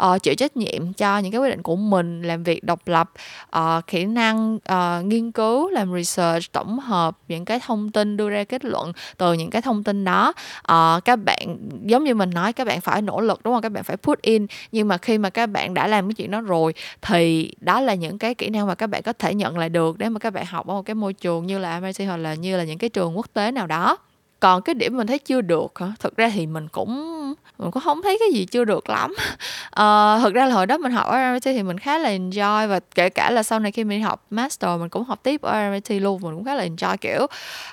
uh, 0.07 0.23
chịu 0.23 0.35
trách 0.35 0.57
nhiệm 0.57 0.93
cho 0.93 1.19
những 1.19 1.33
cái 1.33 1.41
quyết 1.41 1.51
định 1.51 1.63
của 1.63 1.77
mình 1.77 2.23
làm 2.23 2.43
việc 2.43 2.65
độc 2.65 2.89
lập 2.89 3.11
uh, 3.59 3.87
kỹ 3.87 4.05
năng 4.05 4.55
uh, 4.57 5.05
nghiên 5.05 5.33
cứu 5.33 5.71
làm 5.71 5.95
research 5.95 6.53
tổng 6.53 6.79
hợp 6.79 7.19
những 7.29 7.45
cái 7.45 7.61
thông 7.67 7.91
tin 7.91 8.17
đưa 8.17 8.29
ra 8.29 8.45
kết 8.45 8.65
luận 8.65 8.93
từ 9.17 9.33
những 9.33 9.51
cái 9.51 9.63
thông 9.63 9.85
tin 9.85 10.05
đó. 10.05 10.33
Uh, 10.73 11.05
các 11.05 11.17
bạn 11.17 11.57
giống 11.85 12.05
như 12.05 12.15
mình 12.15 12.31
nói 12.31 12.53
các 12.53 12.67
bạn 12.67 12.81
phải 12.81 13.03
nỗ 13.03 13.21
lực 13.21 13.41
đúng 13.45 13.55
không? 13.55 13.63
Các 13.63 13.73
bạn 13.73 13.85
phải 13.85 13.97
put 13.97 14.23
in. 14.23 14.47
Nhưng 14.73 14.89
mà 14.89 14.99
khi 14.99 15.19
mà 15.19 15.31
các 15.31 15.47
bạn 15.47 15.75
đã 15.75 15.87
làm 15.87 16.09
cái 16.09 16.15
chuyện 16.15 16.31
đó 16.31 16.41
rồi 16.41 16.75
thì 17.03 17.53
đó 17.61 17.81
là 17.81 17.95
những 17.95 18.19
cái 18.19 18.35
kỹ 18.35 18.49
năng 18.49 18.67
mà 18.67 18.75
các 18.75 18.87
bạn 18.87 19.03
có 19.03 19.13
thể 19.13 19.35
nhận 19.35 19.59
lại 19.59 19.69
được 19.69 19.99
để 19.99 20.09
mà 20.09 20.19
các 20.19 20.33
bạn 20.33 20.47
học 20.47 20.67
ở 20.67 20.75
một 20.75 20.83
cái 20.83 20.95
môi 20.95 21.13
trường 21.13 21.47
như 21.47 21.59
là 21.59 21.81
MIT 21.81 22.07
hoặc 22.07 22.17
là 22.17 22.35
như 22.35 22.57
là 22.57 22.65
những 22.65 22.79
cái 22.79 22.91
trường 22.91 23.17
quốc 23.17 23.27
tế 23.33 23.53
nào 23.53 23.67
đó 23.67 23.99
còn 24.47 24.63
cái 24.63 24.75
điểm 24.75 24.97
mình 24.97 25.07
thấy 25.07 25.19
chưa 25.19 25.41
được 25.41 25.79
hả? 25.79 25.93
Thực 26.01 26.17
ra 26.17 26.31
thì 26.35 26.47
mình 26.47 26.69
cũng 26.69 27.17
mình 27.59 27.71
cũng 27.71 27.83
không 27.83 28.03
thấy 28.03 28.19
cái 28.21 28.29
gì 28.33 28.45
chưa 28.45 28.65
được 28.65 28.91
lắm. 28.91 29.15
Ờ, 29.71 30.15
uh, 30.17 30.23
thực 30.23 30.35
ra 30.35 30.47
là 30.47 30.55
hồi 30.55 30.67
đó 30.67 30.79
mình 30.79 30.93
học 30.93 31.07
ở 31.07 31.19
RMIT 31.19 31.57
thì 31.57 31.63
mình 31.63 31.79
khá 31.79 31.99
là 31.99 32.11
enjoy 32.11 32.69
và 32.69 32.81
kể 32.95 33.09
cả 33.09 33.31
là 33.31 33.43
sau 33.43 33.61
này 33.61 33.73
khi 33.73 33.85
mình 33.85 34.03
học 34.03 34.27
master 34.31 34.81
mình 34.81 34.89
cũng 34.89 35.05
học 35.05 35.19
tiếp 35.23 35.43
ở 35.43 35.53
RMIT 35.53 36.03
luôn 36.03 36.21
mình 36.23 36.35
cũng 36.35 36.45
khá 36.45 36.55
là 36.55 36.67
enjoy 36.67 36.97
kiểu 36.97 37.27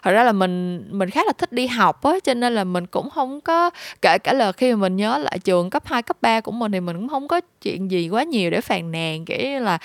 thật 0.04 0.12
ra 0.12 0.24
là 0.24 0.32
mình 0.32 0.84
mình 0.92 1.10
khá 1.10 1.22
là 1.26 1.34
thích 1.38 1.52
đi 1.52 1.68
học 1.68 2.04
á 2.04 2.12
cho 2.24 2.34
nên 2.34 2.56
là 2.56 2.64
mình 2.64 2.88
cũng 2.88 3.10
không 3.10 3.42
có 3.42 3.70
kể 4.02 4.18
cả 4.18 4.34
là 4.34 4.52
khi 4.52 4.74
mà 4.74 4.82
mình 4.82 4.96
nhớ 4.96 5.18
lại 5.18 5.40
trường 5.40 5.70
cấp 5.70 5.84
2, 5.86 6.02
cấp 6.02 6.18
3 6.22 6.42
của 6.42 6.52
mình 6.52 6.72
thì 6.72 6.80
mình 6.80 6.96
cũng 6.96 7.10
không 7.10 7.28
có 7.28 7.42
chuyện 7.62 7.92
gì 7.92 8.10
quá 8.10 8.24
nhiều 8.24 8.50
để 8.50 8.62
phàn 8.62 8.92
nàn 8.92 9.26
kiểu 9.26 9.38
như 9.38 9.60
là 9.60 9.78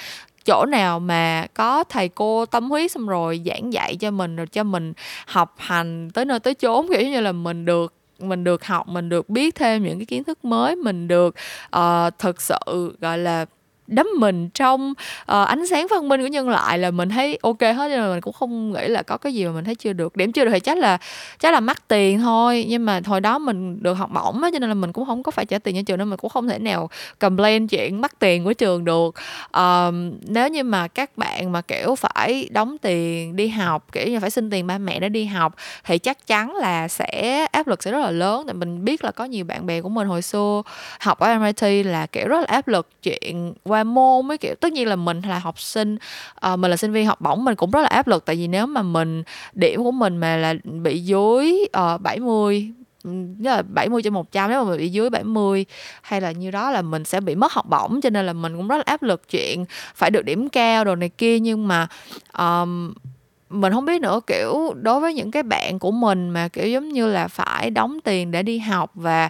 chỗ 0.49 0.67
nào 0.67 1.01
mà 1.01 1.47
có 1.55 1.85
thầy 1.85 2.09
cô 2.09 2.47
tâm 2.47 2.71
huyết 2.71 2.93
xong 2.93 3.07
rồi 3.07 3.43
giảng 3.47 3.73
dạy 3.73 3.97
cho 3.97 4.11
mình 4.11 4.37
rồi 4.37 4.47
cho 4.47 4.63
mình 4.63 4.93
học 5.27 5.55
hành 5.57 6.11
tới 6.11 6.25
nơi 6.25 6.41
tới 6.41 6.55
chốn 6.55 6.87
kiểu 6.89 7.09
như 7.09 7.21
là 7.21 7.33
mình 7.33 7.65
được 7.65 7.95
mình 8.19 8.45
được 8.45 8.65
học 8.65 8.89
mình 8.89 9.09
được 9.09 9.29
biết 9.29 9.55
thêm 9.55 9.85
những 9.85 9.99
cái 9.99 10.07
kiến 10.07 10.25
thức 10.25 10.45
mới 10.45 10.77
mình 10.77 11.09
được 11.09 11.35
uh, 11.77 12.19
thực 12.19 12.41
sự 12.41 12.97
gọi 13.01 13.19
là 13.19 13.47
đắm 13.89 14.09
mình 14.19 14.49
trong 14.55 14.91
uh, 15.23 15.49
ánh 15.49 15.67
sáng 15.67 15.87
văn 15.91 16.09
minh 16.09 16.21
của 16.21 16.27
nhân 16.27 16.49
loại 16.49 16.79
là 16.79 16.91
mình 16.91 17.09
thấy 17.09 17.39
ok 17.43 17.61
hết 17.61 17.89
nhưng 17.89 18.01
mà 18.01 18.09
mình 18.09 18.21
cũng 18.21 18.33
không 18.33 18.73
nghĩ 18.73 18.89
là 18.89 19.03
có 19.03 19.17
cái 19.17 19.35
gì 19.35 19.45
mà 19.45 19.53
mình 19.53 19.65
thấy 19.65 19.75
chưa 19.75 19.93
được. 19.93 20.17
Điểm 20.17 20.33
chưa 20.33 20.45
được 20.45 20.51
thì 20.53 20.61
chắc 20.61 20.79
là 20.79 20.99
chắc 21.39 21.53
là 21.53 21.61
mắc 21.61 21.89
tiền 21.89 22.19
thôi 22.19 22.67
nhưng 22.69 22.85
mà 22.85 23.01
hồi 23.07 23.21
đó 23.21 23.39
mình 23.39 23.83
được 23.83 23.95
học 23.95 24.11
bổng 24.13 24.43
á 24.43 24.51
cho 24.53 24.59
nên 24.59 24.69
là 24.69 24.75
mình 24.75 24.93
cũng 24.93 25.07
không 25.07 25.23
có 25.23 25.31
phải 25.31 25.47
trả 25.47 25.59
tiền 25.59 25.77
cho 25.77 25.83
trường 25.87 25.99
nên 25.99 26.11
mình 26.11 26.19
cũng 26.19 26.31
không 26.31 26.49
thể 26.49 26.59
nào 26.59 26.91
complain 27.19 27.67
chuyện 27.67 28.01
mắc 28.01 28.19
tiền 28.19 28.45
của 28.45 28.53
trường 28.53 28.85
được. 28.85 29.15
Um, 29.53 30.13
nếu 30.23 30.49
như 30.49 30.63
mà 30.63 30.89
các 30.89 31.19
bạn 31.19 31.53
mà 31.53 31.61
kiểu 31.61 31.95
phải 31.95 32.49
đóng 32.51 32.77
tiền 32.79 33.37
đi 33.37 33.49
học 33.49 33.87
kiểu 33.93 34.07
như 34.07 34.21
phải 34.21 34.31
xin 34.31 34.51
tiền 34.51 34.67
ba 34.67 34.79
mẹ 34.79 35.01
để 35.01 35.09
đi 35.09 35.25
học 35.25 35.55
thì 35.85 35.99
chắc 35.99 36.27
chắn 36.27 36.55
là 36.55 36.89
sẽ 36.89 37.47
áp 37.53 37.67
lực 37.67 37.83
sẽ 37.83 37.91
rất 37.91 38.01
là 38.01 38.11
lớn. 38.11 38.43
Tại 38.47 38.55
mình 38.55 38.85
biết 38.85 39.05
là 39.05 39.11
có 39.11 39.25
nhiều 39.25 39.45
bạn 39.45 39.67
bè 39.67 39.81
của 39.81 39.89
mình 39.89 40.09
hồi 40.09 40.23
xưa 40.23 40.63
học 41.01 41.19
ở 41.19 41.39
MIT 41.39 41.87
là 41.87 42.07
kiểu 42.07 42.29
rất 42.29 42.41
là 42.41 42.47
áp 42.49 42.69
lực 42.69 42.89
chuyện 43.03 43.55
qua 43.65 43.78
qua 43.79 43.85
môn 43.85 44.27
mới 44.27 44.39
kiểu. 44.39 44.55
Tất 44.61 44.73
nhiên 44.73 44.89
là 44.89 44.97
mình 44.97 45.21
là 45.29 45.39
học 45.39 45.61
sinh 45.61 45.97
à, 46.35 46.57
mình 46.57 46.71
là 46.71 46.77
sinh 46.77 46.93
viên 46.93 47.07
học 47.07 47.21
bổng 47.21 47.45
mình 47.45 47.55
cũng 47.55 47.71
rất 47.71 47.81
là 47.81 47.89
áp 47.89 48.09
lực. 48.09 48.25
Tại 48.25 48.37
vì 48.37 48.49
nếu 48.49 48.67
mà 48.67 48.83
mình 48.83 49.23
điểm 49.53 49.85
của 49.85 49.91
mình 49.91 50.17
mà 50.17 50.37
là 50.37 50.55
bị 50.65 51.01
dưới 51.01 51.67
uh, 51.95 52.01
70 52.01 52.73
như 53.05 53.51
là 53.51 53.63
70 53.63 54.03
trên 54.03 54.13
100 54.13 54.51
nếu 54.51 54.65
mà 54.65 54.71
mình 54.71 54.79
bị 54.79 54.89
dưới 54.89 55.11
70 55.11 55.67
hay 56.03 56.21
là 56.21 56.33
như 56.33 56.51
đó 56.51 56.71
là 56.71 56.83
mình 56.83 57.05
sẽ 57.05 57.21
bị 57.21 57.35
mất 57.35 57.53
học 57.53 57.67
bổng. 57.69 58.01
Cho 58.01 58.11
nên 58.11 58.27
là 58.27 58.33
mình 58.33 58.57
cũng 58.57 58.69
rất 58.69 58.77
là 58.77 58.83
áp 58.87 59.03
lực 59.03 59.29
chuyện 59.31 59.65
phải 59.95 60.11
được 60.11 60.23
điểm 60.23 60.49
cao 60.49 60.85
đồ 60.85 60.95
này 60.95 61.09
kia. 61.09 61.41
Nhưng 61.41 61.69
mà 61.69 61.87
um, 62.39 62.95
mình 63.51 63.73
không 63.73 63.85
biết 63.85 64.01
nữa, 64.01 64.21
kiểu, 64.27 64.75
đối 64.83 65.01
với 65.01 65.15
những 65.15 65.31
cái 65.31 65.43
bạn 65.43 65.79
của 65.79 65.91
mình 65.91 66.31
mà, 66.31 66.49
kiểu, 66.49 66.69
giống 66.69 66.89
như 66.89 67.09
là 67.09 67.29
phải 67.29 67.71
đóng 67.71 67.99
tiền 68.05 68.31
để 68.31 68.43
đi 68.43 68.59
học 68.59 68.91
và 68.95 69.29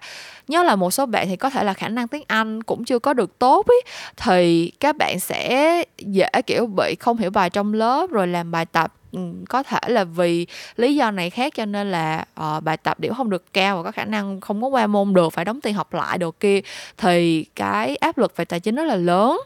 nhớ 0.48 0.62
là 0.62 0.76
một 0.76 0.90
số 0.90 1.06
bạn 1.06 1.26
thì 1.28 1.36
có 1.36 1.50
thể 1.50 1.64
là 1.64 1.74
khả 1.74 1.88
năng 1.88 2.08
tiếng 2.08 2.24
Anh 2.26 2.62
cũng 2.62 2.84
chưa 2.84 2.98
có 2.98 3.12
được 3.14 3.38
tốt 3.38 3.66
ý, 3.68 3.90
thì 4.16 4.72
các 4.80 4.96
bạn 4.96 5.20
sẽ 5.20 5.84
dễ, 5.98 6.28
kiểu, 6.46 6.66
bị 6.66 6.94
không 7.00 7.16
hiểu 7.16 7.30
bài 7.30 7.50
trong 7.50 7.74
lớp 7.74 8.10
rồi 8.10 8.26
làm 8.26 8.50
bài 8.50 8.66
tập. 8.66 8.92
Ừ, 9.12 9.20
có 9.48 9.62
thể 9.62 9.78
là 9.86 10.04
vì 10.04 10.46
lý 10.76 10.94
do 10.94 11.10
này 11.10 11.30
khác 11.30 11.52
cho 11.56 11.64
nên 11.64 11.90
là 11.90 12.24
uh, 12.40 12.64
bài 12.64 12.76
tập 12.76 13.00
điểm 13.00 13.14
không 13.14 13.30
được 13.30 13.52
cao 13.52 13.76
và 13.76 13.82
có 13.82 13.90
khả 13.90 14.04
năng 14.04 14.40
không 14.40 14.62
có 14.62 14.68
qua 14.68 14.86
môn 14.86 15.14
được 15.14 15.32
phải 15.32 15.44
đóng 15.44 15.60
tiền 15.60 15.74
học 15.74 15.94
lại 15.94 16.18
đồ 16.18 16.30
kia 16.30 16.60
thì 16.96 17.44
cái 17.54 17.96
áp 17.96 18.18
lực 18.18 18.36
về 18.36 18.44
tài 18.44 18.60
chính 18.60 18.74
rất 18.74 18.84
là 18.84 18.96
lớn. 18.96 19.40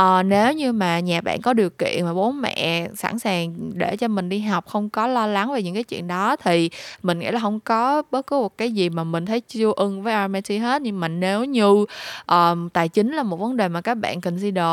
Uh, 0.00 0.26
nếu 0.26 0.52
như 0.52 0.72
mà 0.72 1.00
nhà 1.00 1.20
bạn 1.20 1.40
có 1.40 1.52
điều 1.52 1.70
kiện 1.70 2.04
mà 2.04 2.14
bố 2.14 2.32
mẹ 2.32 2.88
sẵn 2.96 3.18
sàng 3.18 3.54
để 3.74 3.96
cho 3.96 4.08
mình 4.08 4.28
đi 4.28 4.40
học 4.40 4.66
không 4.68 4.90
có 4.90 5.06
lo 5.06 5.26
lắng 5.26 5.52
về 5.52 5.62
những 5.62 5.74
cái 5.74 5.84
chuyện 5.84 6.06
đó 6.06 6.36
thì 6.36 6.70
mình 7.02 7.18
nghĩ 7.18 7.30
là 7.30 7.40
không 7.40 7.60
có 7.60 8.02
bất 8.10 8.26
cứ 8.26 8.36
một 8.36 8.58
cái 8.58 8.72
gì 8.72 8.88
mà 8.88 9.04
mình 9.04 9.26
thấy 9.26 9.40
chưa 9.40 9.72
ưng 9.76 10.02
với 10.02 10.14
RMIT 10.24 10.60
hết. 10.60 10.82
Nhưng 10.82 11.00
mà 11.00 11.08
nếu 11.08 11.44
như 11.44 11.84
um, 12.26 12.68
tài 12.68 12.88
chính 12.88 13.12
là 13.12 13.22
một 13.22 13.36
vấn 13.36 13.56
đề 13.56 13.68
mà 13.68 13.80
các 13.80 13.94
bạn 13.94 14.20
consider 14.20 14.64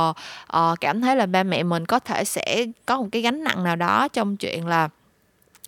uh, 0.57 0.79
cảm 0.81 1.01
thấy 1.01 1.15
là 1.15 1.25
ba 1.25 1.43
mẹ 1.43 1.63
mình 1.63 1.85
có 1.85 1.99
thể 1.99 2.23
sẽ 2.23 2.65
có 2.85 2.97
một 2.97 3.07
cái 3.11 3.21
gánh 3.21 3.43
nặng 3.43 3.63
nào 3.63 3.75
đó 3.75 4.07
trong 4.07 4.30
chuyện 4.37 4.67
là 4.67 4.89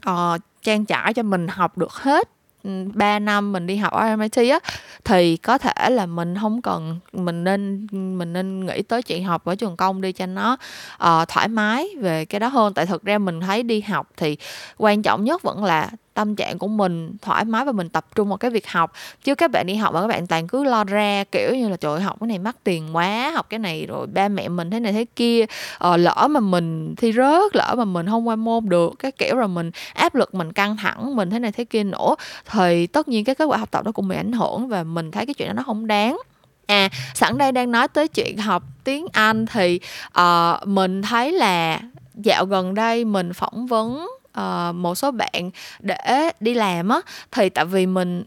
uh, 0.10 0.42
trang 0.62 0.86
trải 0.86 1.14
cho 1.14 1.24
mình 1.24 1.48
học 1.48 1.78
được 1.78 1.92
hết 1.94 2.30
ừ, 2.64 2.70
3 2.94 3.20
năm 3.20 3.52
mình 3.52 3.68
đi 3.68 3.76
học 3.76 3.94
ở 3.94 4.16
MIT 4.16 4.36
á 4.36 4.60
thì 5.04 5.38
có 5.38 5.58
thể 5.58 5.90
là 5.90 6.06
mình 6.06 6.36
không 6.42 6.62
cần 6.62 7.00
mình 7.14 7.44
nên 7.44 7.88
mình 7.92 8.34
nên 8.34 8.66
nghĩ 8.66 8.82
tới 8.82 9.02
chuyện 9.02 9.24
học 9.24 9.46
ở 9.46 9.56
trường 9.56 9.78
công 9.78 10.02
đi 10.02 10.12
cho 10.12 10.26
nó 10.26 10.58
uh, 10.94 11.28
thoải 11.28 11.48
mái 11.48 11.90
về 12.00 12.26
cái 12.26 12.40
đó 12.40 12.48
hơn. 12.48 12.74
Tại 12.74 12.86
thực 12.86 13.04
ra 13.04 13.18
mình 13.18 13.42
thấy 13.42 13.64
đi 13.64 13.82
học 13.82 14.08
thì 14.18 14.38
quan 14.78 15.02
trọng 15.02 15.24
nhất 15.24 15.42
vẫn 15.42 15.64
là 15.64 15.90
tâm 16.14 16.36
trạng 16.36 16.58
của 16.58 16.68
mình 16.68 17.18
thoải 17.22 17.46
mái 17.46 17.66
và 17.66 17.72
mình 17.72 17.90
tập 17.90 18.06
trung 18.16 18.30
vào 18.30 18.38
cái 18.38 18.52
việc 18.52 18.68
học. 18.68 18.92
Chứ 19.24 19.36
các 19.36 19.52
bạn 19.52 19.66
đi 19.68 19.76
học 19.76 19.94
mà 19.94 20.02
các 20.02 20.08
bạn 20.08 20.28
toàn 20.28 20.48
cứ 20.48 20.64
lo 20.64 20.84
ra 20.84 21.24
kiểu 21.32 21.56
như 21.56 21.70
là 21.70 21.78
trời 21.78 22.02
học 22.02 22.18
cái 22.20 22.28
này 22.28 22.40
mắc 22.40 22.56
tiền 22.64 22.96
quá 22.96 23.32
học 23.36 23.46
cái 23.50 23.60
này 23.60 23.86
rồi 23.86 24.08
ba 24.08 24.28
mẹ 24.28 24.50
mình 24.50 24.72
thế 24.72 24.80
này 24.80 24.94
thế 24.94 25.06
kia 25.16 25.46
ờ, 25.78 25.98
lỡ 25.98 26.28
mà 26.30 26.40
mình 26.40 26.96
thi 26.96 27.14
rớt 27.14 27.56
lỡ 27.56 27.76
mà 27.78 27.86
mình 27.86 28.08
không 28.08 28.28
qua 28.28 28.36
môn 28.36 28.70
được 28.70 28.94
cái 29.00 29.12
kiểu 29.12 29.36
rồi 29.36 29.48
mình 29.48 29.72
áp 29.94 30.16
lực 30.16 30.36
mình 30.36 30.54
căng 30.54 30.78
thẳng 30.78 31.16
mình 31.16 31.30
thế 31.30 31.40
này 31.40 31.52
thế 31.52 31.64
kia 31.64 31.84
nữa. 31.84 32.16
Thì 32.52 32.88
tất 32.88 33.08
nhiên 33.08 33.26
cái 33.26 33.36
kết 33.36 33.46
quả 33.46 33.58
học 33.58 33.72
tập 33.72 33.86
đó 33.86 33.92
cũng 33.92 34.08
bị 34.08 34.16
ảnh 34.16 34.32
hưởng 34.32 34.68
và 34.68 34.84
mình 34.84 35.12
thấy 35.12 35.26
cái 35.26 35.34
chuyện 35.34 35.48
đó 35.48 35.54
nó 35.54 35.64
không 35.64 35.88
đáng. 35.88 36.18
À, 36.66 36.90
sẵn 37.14 37.38
đây 37.38 37.52
đang 37.52 37.72
nói 37.72 37.88
tới 37.88 38.08
chuyện 38.08 38.38
học 38.38 38.64
tiếng 38.84 39.06
Anh 39.14 39.46
thì 39.46 39.80
uh, 40.20 40.68
mình 40.68 41.02
thấy 41.02 41.32
là 41.32 41.80
dạo 42.16 42.46
gần 42.46 42.74
đây 42.74 43.06
mình 43.06 43.34
phỏng 43.34 43.68
vấn 43.68 44.08
uh, 44.40 44.76
một 44.76 44.96
số 44.96 45.12
bạn 45.12 45.52
để 45.80 46.32
đi 46.40 46.54
làm 46.54 46.90
á 46.90 47.02
thì 47.32 47.50
tại 47.50 47.66
vì 47.66 47.86
mình 47.86 48.24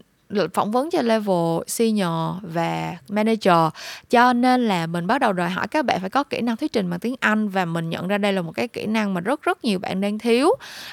phỏng 0.53 0.71
vấn 0.71 0.89
cho 0.89 1.01
level 1.01 1.63
senior 1.67 2.35
và 2.41 2.97
manager 3.09 3.73
cho 4.09 4.33
nên 4.33 4.67
là 4.67 4.87
mình 4.87 5.07
bắt 5.07 5.21
đầu 5.21 5.33
đòi 5.33 5.49
hỏi 5.49 5.67
các 5.67 5.85
bạn 5.85 5.99
phải 6.01 6.09
có 6.09 6.23
kỹ 6.23 6.41
năng 6.41 6.57
thuyết 6.57 6.73
trình 6.73 6.89
bằng 6.89 6.99
tiếng 6.99 7.15
Anh 7.19 7.49
và 7.49 7.65
mình 7.65 7.89
nhận 7.89 8.07
ra 8.07 8.17
đây 8.17 8.33
là 8.33 8.41
một 8.41 8.51
cái 8.51 8.67
kỹ 8.67 8.85
năng 8.85 9.13
mà 9.13 9.21
rất 9.21 9.41
rất 9.41 9.63
nhiều 9.63 9.79
bạn 9.79 10.01
đang 10.01 10.19
thiếu. 10.19 10.49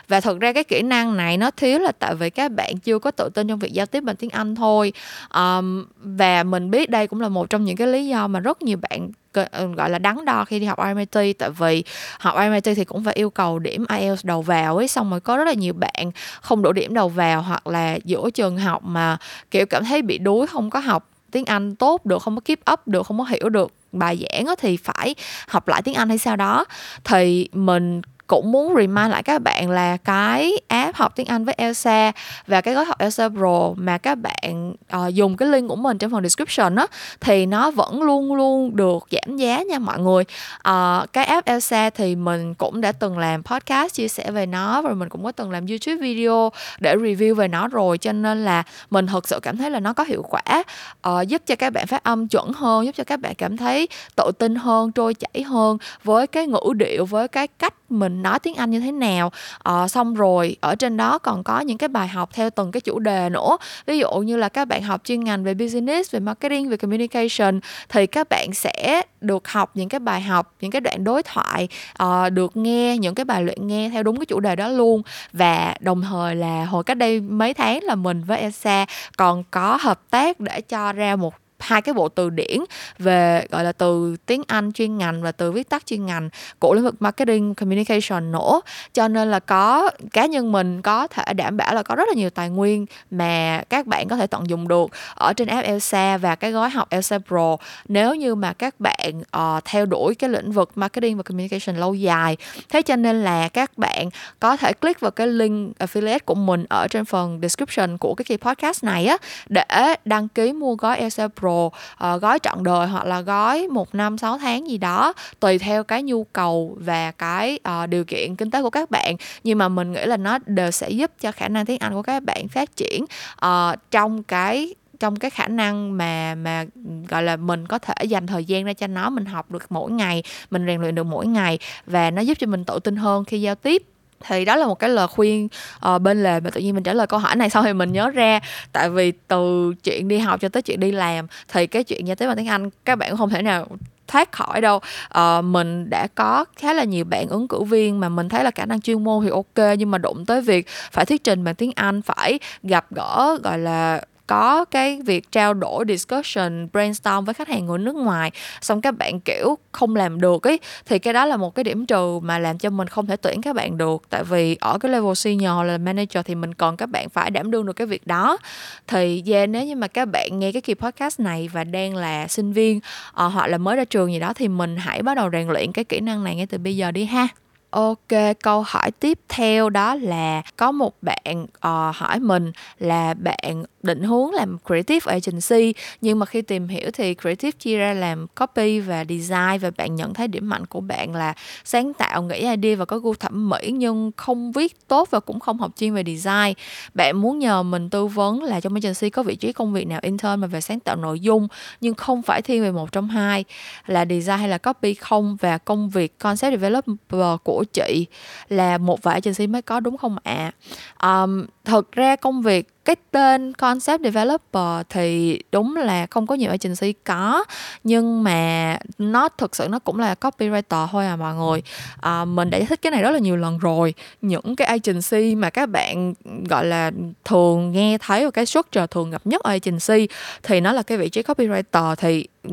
Và 0.09 0.20
thực 0.20 0.40
ra 0.40 0.53
cái 0.53 0.64
kỹ 0.64 0.83
năng 0.83 1.16
này 1.16 1.37
nó 1.37 1.50
thiếu 1.50 1.79
là 1.79 1.92
tại 1.92 2.14
vì 2.14 2.31
các 2.31 2.53
bạn 2.53 2.79
chưa 2.79 2.98
có 2.98 3.11
tự 3.11 3.29
tin 3.35 3.48
trong 3.48 3.59
việc 3.59 3.72
giao 3.72 3.87
tiếp 3.87 4.00
bằng 4.00 4.16
tiếng 4.16 4.31
Anh 4.31 4.55
thôi. 4.55 4.92
Um, 5.35 5.85
và 5.96 6.42
mình 6.42 6.70
biết 6.70 6.90
đây 6.90 7.07
cũng 7.07 7.20
là 7.20 7.29
một 7.29 7.50
trong 7.50 7.64
những 7.64 7.77
cái 7.77 7.87
lý 7.87 8.07
do 8.07 8.29
mà 8.29 8.40
rất 8.40 8.62
nhiều 8.62 8.79
bạn 8.90 9.11
Ừ, 9.35 9.66
gọi 9.77 9.90
là 9.90 9.99
đắn 9.99 10.25
đo 10.25 10.44
khi 10.44 10.59
đi 10.59 10.66
học 10.66 10.79
RMIT 10.79 11.38
tại 11.38 11.51
vì 11.51 11.85
học 12.18 12.35
RMIT 12.38 12.64
thì 12.77 12.85
cũng 12.85 13.05
phải 13.05 13.14
yêu 13.14 13.31
cầu 13.31 13.59
điểm 13.59 13.85
IELTS 13.88 14.25
đầu 14.25 14.42
vào 14.42 14.77
ấy, 14.77 14.88
xong 14.88 15.11
rồi 15.11 15.20
có 15.20 15.37
rất 15.37 15.44
là 15.44 15.53
nhiều 15.53 15.73
bạn 15.75 16.11
không 16.40 16.62
đủ 16.62 16.73
điểm 16.73 16.94
đầu 16.94 17.09
vào 17.09 17.42
hoặc 17.42 17.66
là 17.66 17.99
giữa 18.05 18.31
trường 18.31 18.59
học 18.59 18.83
mà, 18.85 19.16
kiểu, 19.51 19.66
cảm 19.66 19.85
thấy 19.85 20.03
bị 20.03 20.18
đuối, 20.18 20.47
không 20.47 20.70
có 20.70 20.79
học 20.79 21.09
tiếng 21.31 21.44
Anh 21.44 21.75
tốt 21.77 22.07
được, 22.07 22.23
không 22.23 22.35
có 22.37 22.40
keep 22.44 22.59
up 22.73 22.88
được, 22.88 23.07
không 23.07 23.18
có 23.18 23.25
hiểu 23.25 23.49
được 23.49 23.73
bài 23.92 24.25
giảng 24.31 24.55
thì 24.59 24.77
phải 24.77 25.14
học 25.49 25.68
lại 25.68 25.83
tiếng 25.83 25.94
Anh 25.94 26.09
hay 26.09 26.18
sao 26.18 26.37
đó. 26.37 26.64
Thì 27.05 27.49
mình 27.53 28.03
cũng 28.27 28.53
muốn 28.53 28.75
remind 28.77 29.11
lại 29.11 29.23
các 29.23 29.43
bạn 29.43 29.71
là 29.71 29.97
cái 29.97 30.61
app 30.69 30.97
học 30.97 31.13
tiếng 31.17 31.27
Anh 31.27 31.45
với 31.45 31.55
Elsa 31.59 32.13
và 32.47 32.61
cái 32.61 32.75
gói 32.75 32.85
học 32.85 32.99
Elsa 32.99 33.29
Pro 33.29 33.73
mà 33.77 33.99
các 33.99 34.15
bạn 34.15 34.75
uh, 34.97 35.15
dùng 35.15 35.37
cái 35.37 35.49
link 35.49 35.69
của 35.69 35.77
mình 35.77 35.99
trong 35.99 36.11
phần 36.11 36.23
description 36.23 36.75
đó 36.75 36.87
thì 37.21 37.47
nó 37.47 37.71
vẫn 37.71 38.03
luôn 38.03 38.35
luôn 38.35 38.77
được 38.77 39.07
giảm 39.11 39.37
giá 39.37 39.63
nha 39.63 39.79
mọi 39.79 39.99
người. 39.99 40.25
Uh, 40.69 41.13
cái 41.13 41.25
app 41.25 41.47
Elsa 41.47 41.91
thì 41.91 42.17
mình 42.17 42.55
cũng 42.55 42.81
đã 42.81 42.93
từng 42.93 43.19
làm 43.19 43.43
podcast 43.43 43.95
chia 43.95 44.09
sẻ 44.09 44.31
về 44.31 44.47
nó 44.47 44.83
rồi 44.83 44.95
mình 44.95 45.09
cũng 45.09 45.25
có 45.25 45.33
từng 45.33 45.51
làm 45.51 45.67
YouTube 45.67 45.97
video 45.97 46.53
để 46.81 46.97
review 46.97 47.35
về 47.35 47.49
nó 47.49 47.69
rồi 47.69 47.99
cho 47.99 48.13
nên 48.13 48.45
là 48.45 48.63
mình 48.91 49.07
thực 49.07 49.29
sự 49.29 49.41
cảm 49.43 49.57
thấy 49.57 49.71
là 49.71 49.81
nó 49.81 49.93
có 49.93 50.05
hiệu 50.05 50.23
quả 50.23 50.63
uh, 51.09 51.29
giúp 51.29 51.43
cho 51.47 51.57
các 51.57 51.73
bạn 51.73 51.87
phát 51.87 52.05
âm 52.05 52.29
chuẩn 52.29 52.53
hơn 52.53 52.87
giúp 52.87 52.95
cho 52.97 53.05
các 53.05 53.21
bạn 53.21 53.35
cảm 53.35 53.57
thấy 53.57 53.89
tự 54.17 54.31
tin 54.39 54.55
hơn 54.55 54.93
trôi 54.93 55.15
chảy 55.15 55.43
hơn 55.43 55.79
với 56.05 56.27
cái 56.27 56.47
ngữ 56.47 56.73
điệu 56.77 57.05
với 57.05 57.29
cái 57.29 57.47
cách 57.47 57.75
mình 57.89 58.13
nói 58.22 58.38
tiếng 58.38 58.55
Anh 58.55 58.70
như 58.70 58.81
thế 58.81 58.92
nào. 58.92 59.33
À, 59.62 59.88
xong 59.88 60.14
rồi 60.14 60.57
ở 60.61 60.74
trên 60.74 60.96
đó 60.96 61.18
còn 61.18 61.44
có 61.44 61.61
những 61.61 61.79
cái 61.79 61.88
bài 61.88 62.09
học 62.09 62.31
theo 62.33 62.50
từng 62.50 62.72
cái 62.72 62.81
chủ 62.81 62.98
đề 62.98 63.29
nữa. 63.29 63.57
Ví 63.87 63.98
dụ 63.98 64.11
như 64.12 64.37
là 64.37 64.48
các 64.48 64.64
bạn 64.64 64.83
học 64.83 65.00
chuyên 65.05 65.24
ngành 65.24 65.44
về 65.44 65.55
business 65.55 66.14
về 66.14 66.20
marketing 66.20 66.68
về 66.68 66.77
communication 66.77 67.61
thì 67.88 68.07
các 68.07 68.29
bạn 68.29 68.55
sẽ 68.55 69.03
được 69.20 69.48
học 69.48 69.70
những 69.74 69.88
cái 69.88 70.00
bài 70.00 70.20
học 70.20 70.55
những 70.61 70.70
cái 70.70 70.81
đoạn 70.81 71.05
đối 71.05 71.22
thoại 71.22 71.68
uh, 72.03 72.33
được 72.33 72.57
nghe 72.57 72.98
những 72.98 73.14
cái 73.14 73.24
bài 73.24 73.42
luyện 73.42 73.66
nghe 73.66 73.90
theo 73.90 74.03
đúng 74.03 74.16
cái 74.16 74.27
chủ 74.27 74.40
đề 74.40 74.57
đó 74.57 74.68
luôn. 74.68 75.03
Và 75.33 75.74
đồng 75.81 76.03
thời 76.03 76.37
là 76.37 76.64
hồi 76.64 76.85
cách 76.85 76.96
đây 76.96 77.20
mấy 77.20 77.55
tháng 77.55 77.83
là 77.83 77.94
mình 77.94 78.24
với 78.24 78.38
Esa 78.38 78.87
còn 79.16 79.44
có 79.50 79.79
hợp 79.81 80.00
tác 80.11 80.40
để 80.40 80.61
cho 80.61 80.92
ra 80.92 81.16
một 81.16 81.35
hai 81.64 81.83
cái 81.83 81.92
bộ 81.94 82.09
từ 82.09 82.31
điển 82.31 82.59
về 82.98 83.46
gọi 83.50 83.64
là 83.64 83.72
từ 83.72 84.16
tiếng 84.27 84.42
Anh 84.46 84.72
chuyên 84.72 84.98
ngành 84.98 85.22
và 85.22 85.33
từ 85.33 85.53
viết 85.53 85.68
tắt 85.68 85.87
chuyên 85.87 86.07
ngành 86.07 86.29
của 86.59 86.74
lĩnh 86.74 86.85
vực 86.85 86.94
marketing 87.00 87.55
communication 87.55 88.33
nữa. 88.33 88.61
Cho 88.92 89.09
nên 89.09 89.31
là 89.31 89.40
có 89.40 89.90
cá 90.12 90.27
nhân 90.27 90.53
mình 90.53 90.83
có 90.83 91.07
thể 91.07 91.33
đảm 91.35 91.57
bảo 91.57 91.74
là 91.74 91.83
có 91.83 91.94
rất 91.94 92.09
là 92.09 92.14
nhiều 92.14 92.31
tài 92.31 92.50
nguyên 92.50 92.87
mà 93.11 93.62
các 93.68 93.87
bạn 93.87 94.09
có 94.09 94.16
thể 94.16 94.27
tận 94.27 94.48
dụng 94.48 94.68
được 94.68 94.90
ở 95.14 95.33
trên 95.33 95.48
app 95.48 95.66
Elsa 95.66 96.16
và 96.16 96.35
cái 96.35 96.53
gói 96.53 96.70
học 96.70 96.90
Elsa 96.90 97.18
Pro. 97.18 97.57
Nếu 97.88 98.14
như 98.14 98.35
mà 98.35 98.53
các 98.53 98.81
bạn 98.81 99.22
uh, 99.37 99.64
theo 99.64 99.87
đuổi 99.87 100.14
cái 100.14 100.31
lĩnh 100.31 100.53
vực 100.53 100.70
marketing 100.74 101.16
và 101.16 101.22
communication 101.22 101.77
lâu 101.77 101.94
dài 101.94 102.37
thế 102.68 102.83
cho 102.83 102.96
nên 102.96 103.24
là 103.24 103.48
các 103.48 103.79
bạn 103.79 104.09
có 104.40 104.57
thể 104.57 104.72
click 104.72 105.00
vào 105.00 105.11
cái 105.11 105.27
link 105.27 105.79
affiliate 105.79 106.18
của 106.24 106.35
mình 106.35 106.64
ở 106.68 106.88
trên 106.88 107.05
phần 107.05 107.38
description 107.42 107.98
của 107.98 108.14
cái 108.14 108.24
kỳ 108.24 108.37
podcast 108.37 108.85
này 108.85 109.07
á 109.07 109.16
để 109.48 109.94
đăng 110.05 110.29
ký 110.29 110.53
mua 110.53 110.74
gói 110.74 110.96
Elsa 110.96 111.29
Pro 111.40 111.54
uh, 111.55 112.23
gói 112.23 112.38
trọn 112.43 112.64
đời 112.64 112.87
hoặc 112.87 113.07
là 113.07 113.21
gói 113.21 113.69
một 113.69 113.95
năm 113.95 114.19
6 114.19 114.38
tháng 114.38 114.69
gì 114.69 114.79
đó 114.79 115.12
tùy 115.40 115.59
theo 115.59 115.85
cái 115.85 116.03
nhu 116.03 116.25
cầu 116.25 116.77
và 116.81 117.11
cái 117.11 117.59
uh, 117.69 117.88
điều 117.88 118.05
kiện 118.05 118.37
kinh 118.37 118.51
tế 118.51 118.62
của 118.62 118.71
các 118.71 118.90
bạn. 118.90 119.17
Nhưng 119.45 119.59
mà 119.59 119.69
mình 119.69 119.93
nghĩ 119.93 120.05
là 120.05 120.17
nó 120.17 120.38
đều 120.47 120.71
sẽ 120.71 120.90
giúp 120.90 121.11
cho 121.21 121.33
khả 121.33 121.49
năng 121.49 121.67
tiếng 121.67 121.79
Anh 121.79 121.93
của 121.93 122.03
các 122.03 122.23
bạn 122.23 122.49
phát 122.49 122.77
triển 122.77 123.05
uh, 123.47 123.90
trong 123.90 124.23
cái 124.23 124.75
trong 125.01 125.17
cái 125.17 125.31
khả 125.31 125.49
năng 125.49 125.97
mà 125.97 126.35
mà 126.35 126.64
gọi 127.09 127.23
là 127.23 127.37
mình 127.37 127.67
có 127.67 127.79
thể 127.79 128.05
dành 128.05 128.27
thời 128.27 128.45
gian 128.45 128.64
ra 128.64 128.73
cho 128.73 128.87
nó 128.87 129.11
mình 129.11 129.25
học 129.25 129.51
được 129.51 129.67
mỗi 129.71 129.90
ngày 129.90 130.23
mình 130.51 130.67
rèn 130.67 130.81
luyện 130.81 130.95
được 130.95 131.05
mỗi 131.05 131.27
ngày 131.27 131.59
và 131.87 132.11
nó 132.11 132.23
giúp 132.23 132.38
cho 132.40 132.47
mình 132.47 132.64
tự 132.64 132.79
tin 132.79 132.97
hơn 132.97 133.25
khi 133.25 133.40
giao 133.40 133.55
tiếp 133.55 133.94
thì 134.27 134.45
đó 134.45 134.57
là 134.57 134.67
một 134.67 134.79
cái 134.79 134.91
lời 134.91 135.07
khuyên 135.07 135.49
uh, 135.95 136.03
bên 136.03 136.23
lề 136.23 136.41
mà 136.41 136.51
tự 136.51 136.61
nhiên 136.61 136.75
mình 136.75 136.83
trả 136.85 136.93
lời 136.93 137.07
câu 137.07 137.19
hỏi 137.19 137.37
này 137.37 137.51
sau 137.55 137.63
thì 137.63 137.73
mình 137.73 137.93
nhớ 137.93 138.11
ra. 138.11 138.41
Tại 138.73 138.91
vì 138.91 139.13
từ 139.29 139.75
chuyện 139.85 140.09
đi 140.09 140.19
học 140.19 140.41
cho 140.41 140.49
tới 140.49 140.63
chuyện 140.63 140.81
đi 140.81 140.93
làm 140.93 141.27
thì 141.49 141.67
cái 141.67 141.85
chuyện 141.85 142.07
giao 142.07 142.17
tiếp 142.17 142.27
bằng 142.27 142.37
tiếng 142.37 142.49
Anh 142.49 142.71
các 142.85 142.99
bạn 142.99 143.11
cũng 143.11 143.19
không 143.19 143.31
thể 143.31 143.43
nào 143.43 143.67
thoát 144.09 144.33
khỏi 144.33 144.61
đâu. 144.61 144.81
Uh, 145.19 145.45
mình 145.45 145.91
đã 145.91 146.07
có 146.15 146.45
khá 146.57 146.73
là 146.73 146.85
nhiều 146.85 147.05
bạn 147.05 147.29
ứng 147.29 147.49
cử 147.49 147.63
viên 147.63 148.01
mà 148.01 148.09
mình 148.09 148.29
thấy 148.29 148.45
là 148.45 148.51
khả 148.51 148.65
năng 148.65 148.81
chuyên 148.81 149.05
môn 149.05 149.25
thì 149.25 149.31
ok 149.31 149.77
nhưng 149.79 149.91
mà 149.91 149.99
đụng 149.99 150.25
tới 150.27 150.41
việc 150.41 150.67
phải 150.93 151.07
thuyết 151.07 151.25
trình 151.25 151.45
bằng 151.45 151.55
tiếng 151.55 151.73
Anh 151.75 152.03
phải 152.03 152.39
gặp 152.63 152.87
gỡ 152.91 153.39
gọi 153.43 153.59
là 153.59 154.01
có 154.27 154.65
cái 154.65 155.01
việc 155.07 155.33
trao 155.33 155.55
đổi 155.55 155.85
discussion 155.89 156.69
brainstorm 156.73 157.25
với 157.25 157.35
khách 157.35 157.49
hàng 157.49 157.67
người 157.67 157.79
nước 157.79 157.95
ngoài 157.95 158.31
xong 158.61 158.81
các 158.81 158.99
bạn 158.99 159.21
kiểu 159.21 159.59
không 159.73 159.97
làm 159.97 160.21
được 160.21 160.43
ấy 160.43 160.61
thì 160.87 160.99
cái 160.99 161.13
đó 161.13 161.25
là 161.25 161.37
một 161.37 161.55
cái 161.55 161.65
điểm 161.65 161.87
trừ 161.87 162.21
mà 162.23 162.39
làm 162.39 162.59
cho 162.59 162.71
mình 162.71 162.89
không 162.89 163.07
thể 163.07 163.17
tuyển 163.17 163.43
các 163.43 163.57
bạn 163.57 163.79
được. 163.79 164.03
Tại 164.11 164.25
vì 164.25 164.57
ở 164.61 164.79
cái 164.79 164.93
level 164.93 165.15
senior 165.15 165.67
là 165.67 165.79
manager 165.79 166.25
thì 166.25 166.35
mình 166.35 166.55
còn 166.55 166.77
các 166.77 166.87
bạn 166.87 167.09
phải 167.09 167.31
đảm 167.31 167.51
đương 167.51 167.67
được 167.67 167.73
cái 167.73 167.87
việc 167.87 168.07
đó. 168.07 168.39
Thì 168.87 169.23
yeah, 169.27 169.49
nếu 169.49 169.65
như 169.65 169.77
mà 169.77 169.87
các 169.87 170.05
bạn 170.05 170.39
nghe 170.39 170.53
cái 170.53 170.63
kỳ 170.63 170.75
podcast 170.75 171.21
này 171.21 171.49
và 171.53 171.65
đang 171.65 171.97
là 171.97 172.29
sinh 172.29 172.53
viên 172.53 172.77
uh, 172.77 173.33
hoặc 173.33 173.47
là 173.47 173.59
mới 173.59 173.77
ra 173.77 173.85
trường 173.85 174.13
gì 174.13 174.21
đó 174.21 174.33
thì 174.33 174.49
mình 174.49 174.77
hãy 174.77 175.03
bắt 175.03 175.15
đầu 175.15 175.31
rèn 175.33 175.49
luyện 175.49 175.73
cái 175.73 175.85
kỹ 175.85 176.01
năng 176.01 176.25
này 176.25 176.37
ngay 176.37 176.47
từ 176.47 176.59
bây 176.59 176.77
giờ 176.77 176.91
đi 176.91 177.05
ha. 177.05 177.29
Ok, 177.75 178.09
câu 178.43 178.63
hỏi 178.67 178.91
tiếp 178.91 179.19
theo 179.29 179.71
đó 179.71 179.95
là 179.95 180.43
có 180.57 180.73
một 180.73 180.95
bạn 181.03 181.43
uh, 181.43 181.97
hỏi 181.97 182.21
mình 182.21 182.53
là 182.79 183.15
bạn 183.15 183.65
định 183.83 184.03
hướng 184.03 184.31
làm 184.33 184.59
creative 184.67 185.13
agency 185.13 185.75
nhưng 186.01 186.19
mà 186.19 186.27
khi 186.27 186.43
tìm 186.43 186.69
hiểu 186.69 186.91
thì 186.93 187.15
creative 187.15 187.51
chia 187.51 187.79
ra 187.79 187.93
làm 187.93 188.27
copy 188.27 188.81
và 188.81 189.05
design 189.05 189.59
và 189.61 189.71
bạn 189.77 189.95
nhận 189.95 190.15
thấy 190.15 190.29
điểm 190.29 190.49
mạnh 190.49 190.67
của 190.67 190.81
bạn 190.81 191.15
là 191.15 191.35
sáng 191.65 191.95
tạo 191.95 192.23
nghĩ 192.23 192.37
idea 192.37 192.77
và 192.77 192.85
có 192.85 192.99
gu 192.99 193.15
thẩm 193.15 193.49
mỹ 193.49 193.71
nhưng 193.73 194.11
không 194.17 194.53
viết 194.53 194.89
tốt 194.89 195.09
và 195.11 195.21
cũng 195.21 195.41
không 195.41 195.59
học 195.59 195.71
chuyên 195.77 195.95
về 195.95 196.05
design. 196.07 196.55
Bạn 196.95 197.17
muốn 197.17 197.39
nhờ 197.39 197.63
mình 197.63 197.91
tư 197.91 198.07
vấn 198.07 198.43
là 198.43 198.61
trong 198.61 198.75
agency 198.75 199.11
có 199.11 199.23
vị 199.23 199.37
trí 199.37 199.53
công 199.53 199.73
việc 199.73 199.87
nào 199.87 200.01
intern 200.03 200.41
mà 200.41 200.47
về 200.47 200.61
sáng 200.61 200.81
tạo 200.81 200.97
nội 200.97 201.21
dung 201.21 201.49
nhưng 201.81 201.95
không 201.95 202.23
phải 202.23 202.43
thiên 202.43 202.63
về 202.63 202.73
một 202.73 202.93
trong 202.93 203.09
hai 203.09 203.45
là 203.87 204.05
design 204.05 204.39
hay 204.39 204.49
là 204.49 204.59
copy 204.59 204.95
không? 204.95 205.37
Và 205.41 205.59
công 205.59 205.91
việc 205.91 206.19
concept 206.19 206.53
developer 206.53 207.41
của 207.45 207.63
chị 207.64 208.07
là 208.48 208.79
một 208.79 209.03
vài 209.03 209.14
agency 209.14 209.46
mới 209.46 209.62
có 209.62 209.81
đúng 209.81 209.96
không 209.96 210.16
ạ? 210.22 210.53
À? 211.00 211.22
um, 211.22 211.46
thật 211.64 211.92
ra 211.92 212.16
công 212.16 212.42
việc 212.42 212.68
cái 212.85 212.96
tên 213.11 213.53
concept 213.53 214.03
developer 214.03 214.87
thì 214.88 215.38
đúng 215.53 215.77
là 215.77 216.07
không 216.11 216.27
có 216.27 216.35
nhiều 216.35 216.50
agency 216.50 216.92
có 217.05 217.44
nhưng 217.85 218.22
mà 218.22 218.79
nó 218.98 219.29
thực 219.29 219.57
sự 219.57 219.68
nó 219.68 219.79
cũng 219.79 219.98
là 219.98 220.14
copywriter 220.20 220.87
thôi 220.87 221.07
à 221.07 221.16
mọi 221.16 221.35
người. 221.35 221.62
À, 222.00 222.24
mình 222.24 222.50
đã 222.50 222.59
giải 222.59 222.66
thích 222.66 222.83
cái 222.83 222.90
này 222.90 223.03
rất 223.03 223.11
là 223.11 223.18
nhiều 223.18 223.37
lần 223.37 223.59
rồi. 223.59 223.94
Những 224.22 224.57
cái 224.57 224.66
agency 224.68 225.35
mà 225.35 225.50
các 225.50 225.68
bạn 225.68 226.14
gọi 226.48 226.64
là 226.64 226.90
thường 227.24 227.72
nghe 227.72 227.98
thấy 227.98 228.24
và 228.24 228.31
cái 228.31 228.46
structure 228.46 228.87
thường 228.87 229.11
gặp 229.11 229.22
nhất 229.24 229.42
ở 229.42 229.50
agency 229.50 230.09
thì 230.42 230.61
nó 230.61 230.72
là 230.72 230.83
cái 230.83 230.98
vị 230.98 231.09
trí 231.09 231.22
copywriter. 231.22 231.94
Thì 231.94 232.29
ừ, 232.42 232.50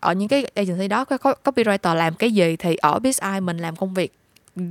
ở 0.00 0.12
những 0.12 0.28
cái 0.28 0.44
agency 0.54 0.88
đó 0.88 1.04
cái 1.04 1.18
copywriter 1.18 1.94
làm 1.94 2.14
cái 2.14 2.30
gì 2.32 2.56
thì 2.56 2.76
ở 2.76 2.98
BSI 2.98 3.40
mình 3.42 3.58
làm 3.58 3.76
công 3.76 3.94
việc 3.94 4.12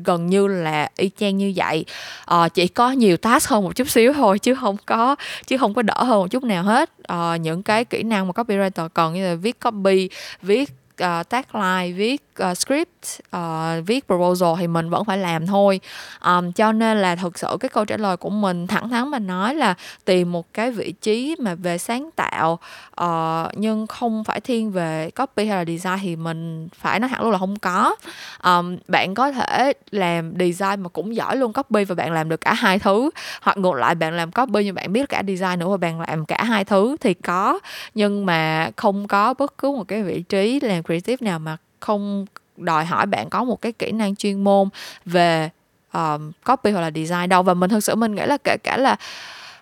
gần 0.03 0.27
như 0.27 0.47
là 0.47 0.89
y 0.97 1.09
chang 1.19 1.37
như 1.37 1.53
vậy. 1.55 1.85
À, 2.25 2.49
chỉ 2.49 2.67
có 2.67 2.91
nhiều 2.91 3.17
task 3.17 3.49
hơn 3.49 3.63
một 3.63 3.75
chút 3.75 3.89
xíu 3.89 4.13
thôi 4.13 4.39
chứ 4.39 4.55
không 4.55 4.77
có 4.85 5.15
chứ 5.47 5.57
không 5.57 5.73
có 5.73 5.81
đỡ 5.81 6.03
hơn 6.03 6.19
một 6.19 6.27
chút 6.31 6.43
nào 6.43 6.63
hết. 6.63 6.89
À, 7.03 7.35
những 7.35 7.63
cái 7.63 7.85
kỹ 7.85 8.03
năng 8.03 8.27
mà 8.27 8.31
copywriter 8.31 8.89
cần 8.89 9.13
như 9.13 9.27
là 9.27 9.35
viết 9.35 9.59
copy 9.59 10.09
viết 10.41 10.69
uh, 11.03 11.29
tagline 11.29 11.91
viết 11.97 12.21
uh, 12.51 12.57
script 12.57 13.19
uh, 13.35 13.85
viết 13.87 14.07
proposal 14.07 14.49
thì 14.59 14.67
mình 14.67 14.89
vẫn 14.89 15.05
phải 15.05 15.17
làm 15.17 15.47
thôi. 15.47 15.79
Um, 16.25 16.51
cho 16.51 16.71
nên 16.71 16.97
là 16.97 17.15
thực 17.15 17.39
sự 17.39 17.57
cái 17.59 17.69
câu 17.69 17.85
trả 17.85 17.97
lời 17.97 18.17
của 18.17 18.29
mình 18.29 18.67
thẳng 18.67 18.89
thắn 18.89 19.11
mà 19.11 19.19
nói 19.19 19.55
là 19.55 19.75
tìm 20.05 20.31
một 20.31 20.53
cái 20.53 20.71
vị 20.71 20.93
trí 21.01 21.35
mà 21.39 21.55
về 21.55 21.77
sáng 21.77 22.09
tạo 22.15 22.59
uh, 23.01 23.51
nhưng 23.55 23.87
không 23.87 24.23
phải 24.23 24.41
thiên 24.41 24.71
về 24.71 25.09
copy 25.09 25.45
hay 25.45 25.57
là 25.57 25.65
design 25.65 25.97
thì 26.01 26.15
mình 26.15 26.67
phải 26.75 26.99
nói 26.99 27.09
thẳng 27.09 27.21
luôn 27.21 27.31
là 27.31 27.37
không 27.37 27.59
có. 27.59 27.95
Um, 28.43 28.77
bạn 28.87 29.13
có 29.13 29.31
thể 29.31 29.73
làm 29.91 30.33
design 30.39 30.81
mà 30.81 30.89
cũng 30.89 31.15
giỏi 31.15 31.37
luôn 31.37 31.53
copy 31.53 31.83
và 31.83 31.95
bạn 31.95 32.11
làm 32.11 32.29
được 32.29 32.41
cả 32.41 32.53
hai 32.53 32.79
thứ. 32.79 33.09
Hoặc 33.41 33.57
ngược 33.57 33.73
lại 33.73 33.95
bạn 33.95 34.13
làm 34.13 34.31
copy 34.31 34.63
nhưng 34.65 34.75
bạn 34.75 34.93
biết 34.93 35.09
cả 35.09 35.23
design 35.27 35.59
nữa 35.59 35.67
và 35.69 35.77
bạn 35.77 36.01
làm 36.01 36.25
cả 36.25 36.43
hai 36.43 36.65
thứ 36.65 36.97
thì 37.01 37.13
có. 37.13 37.59
Nhưng 37.93 38.25
mà 38.25 38.71
không 38.75 39.07
có 39.07 39.33
bất 39.33 39.57
cứ 39.57 39.71
một 39.71 39.87
cái 39.87 40.03
vị 40.03 40.21
trí 40.21 40.59
làm 40.59 40.83
creative 40.83 41.25
nào 41.25 41.39
mà 41.39 41.57
không 41.79 42.25
đòi 42.57 42.85
hỏi 42.85 43.05
bạn 43.05 43.29
có 43.29 43.43
một 43.43 43.61
cái 43.61 43.71
kỹ 43.71 43.91
năng 43.91 44.15
chuyên 44.15 44.43
môn 44.43 44.69
về 45.05 45.49
um, 45.93 46.31
copy 46.45 46.71
hoặc 46.71 46.81
là 46.81 46.91
design 46.95 47.29
đâu. 47.29 47.43
Và 47.43 47.53
mình 47.53 47.69
thực 47.69 47.83
sự 47.83 47.95
mình 47.95 48.15
nghĩ 48.15 48.25
là 48.25 48.37
kể 48.43 48.57
cả 48.63 48.77
là 48.77 48.95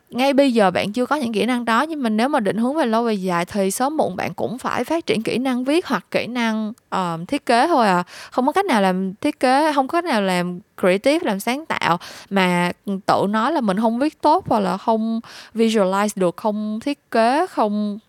ngay 0.09 0.33
bây 0.33 0.53
giờ 0.53 0.71
bạn 0.71 0.93
chưa 0.93 1.05
có 1.05 1.15
những 1.15 1.33
kỹ 1.33 1.45
năng 1.45 1.65
đó 1.65 1.81
nhưng 1.81 2.03
mà 2.03 2.09
nếu 2.09 2.29
mà 2.29 2.39
định 2.39 2.57
hướng 2.57 2.75
về 2.75 2.85
lâu 2.85 3.03
về 3.03 3.13
dài 3.13 3.45
thì 3.45 3.71
sớm 3.71 3.97
muộn 3.97 4.15
bạn 4.15 4.33
cũng 4.33 4.57
phải 4.57 4.83
phát 4.83 5.05
triển 5.05 5.23
kỹ 5.23 5.37
năng 5.37 5.63
viết 5.63 5.87
hoặc 5.87 6.05
kỹ 6.11 6.27
năng 6.27 6.73
um, 6.89 7.25
thiết 7.25 7.45
kế 7.45 7.67
thôi 7.67 7.87
à. 7.87 8.03
Không 8.31 8.45
có 8.45 8.51
cách 8.51 8.65
nào 8.65 8.81
làm 8.81 9.13
thiết 9.13 9.39
kế 9.39 9.73
không 9.73 9.87
có 9.87 10.01
cách 10.01 10.05
nào 10.05 10.21
làm 10.21 10.59
creative 10.81 11.19
làm 11.21 11.39
sáng 11.39 11.65
tạo 11.65 11.99
mà 12.29 12.71
tự 13.05 13.25
nói 13.29 13.51
là 13.51 13.61
mình 13.61 13.79
không 13.79 13.99
viết 13.99 14.21
tốt 14.21 14.45
hoặc 14.47 14.59
là 14.59 14.77
không 14.77 15.19
visualize 15.55 16.09
được 16.15 16.37
không 16.37 16.79
thiết 16.79 17.11
kế 17.11 17.47
không 17.47 17.99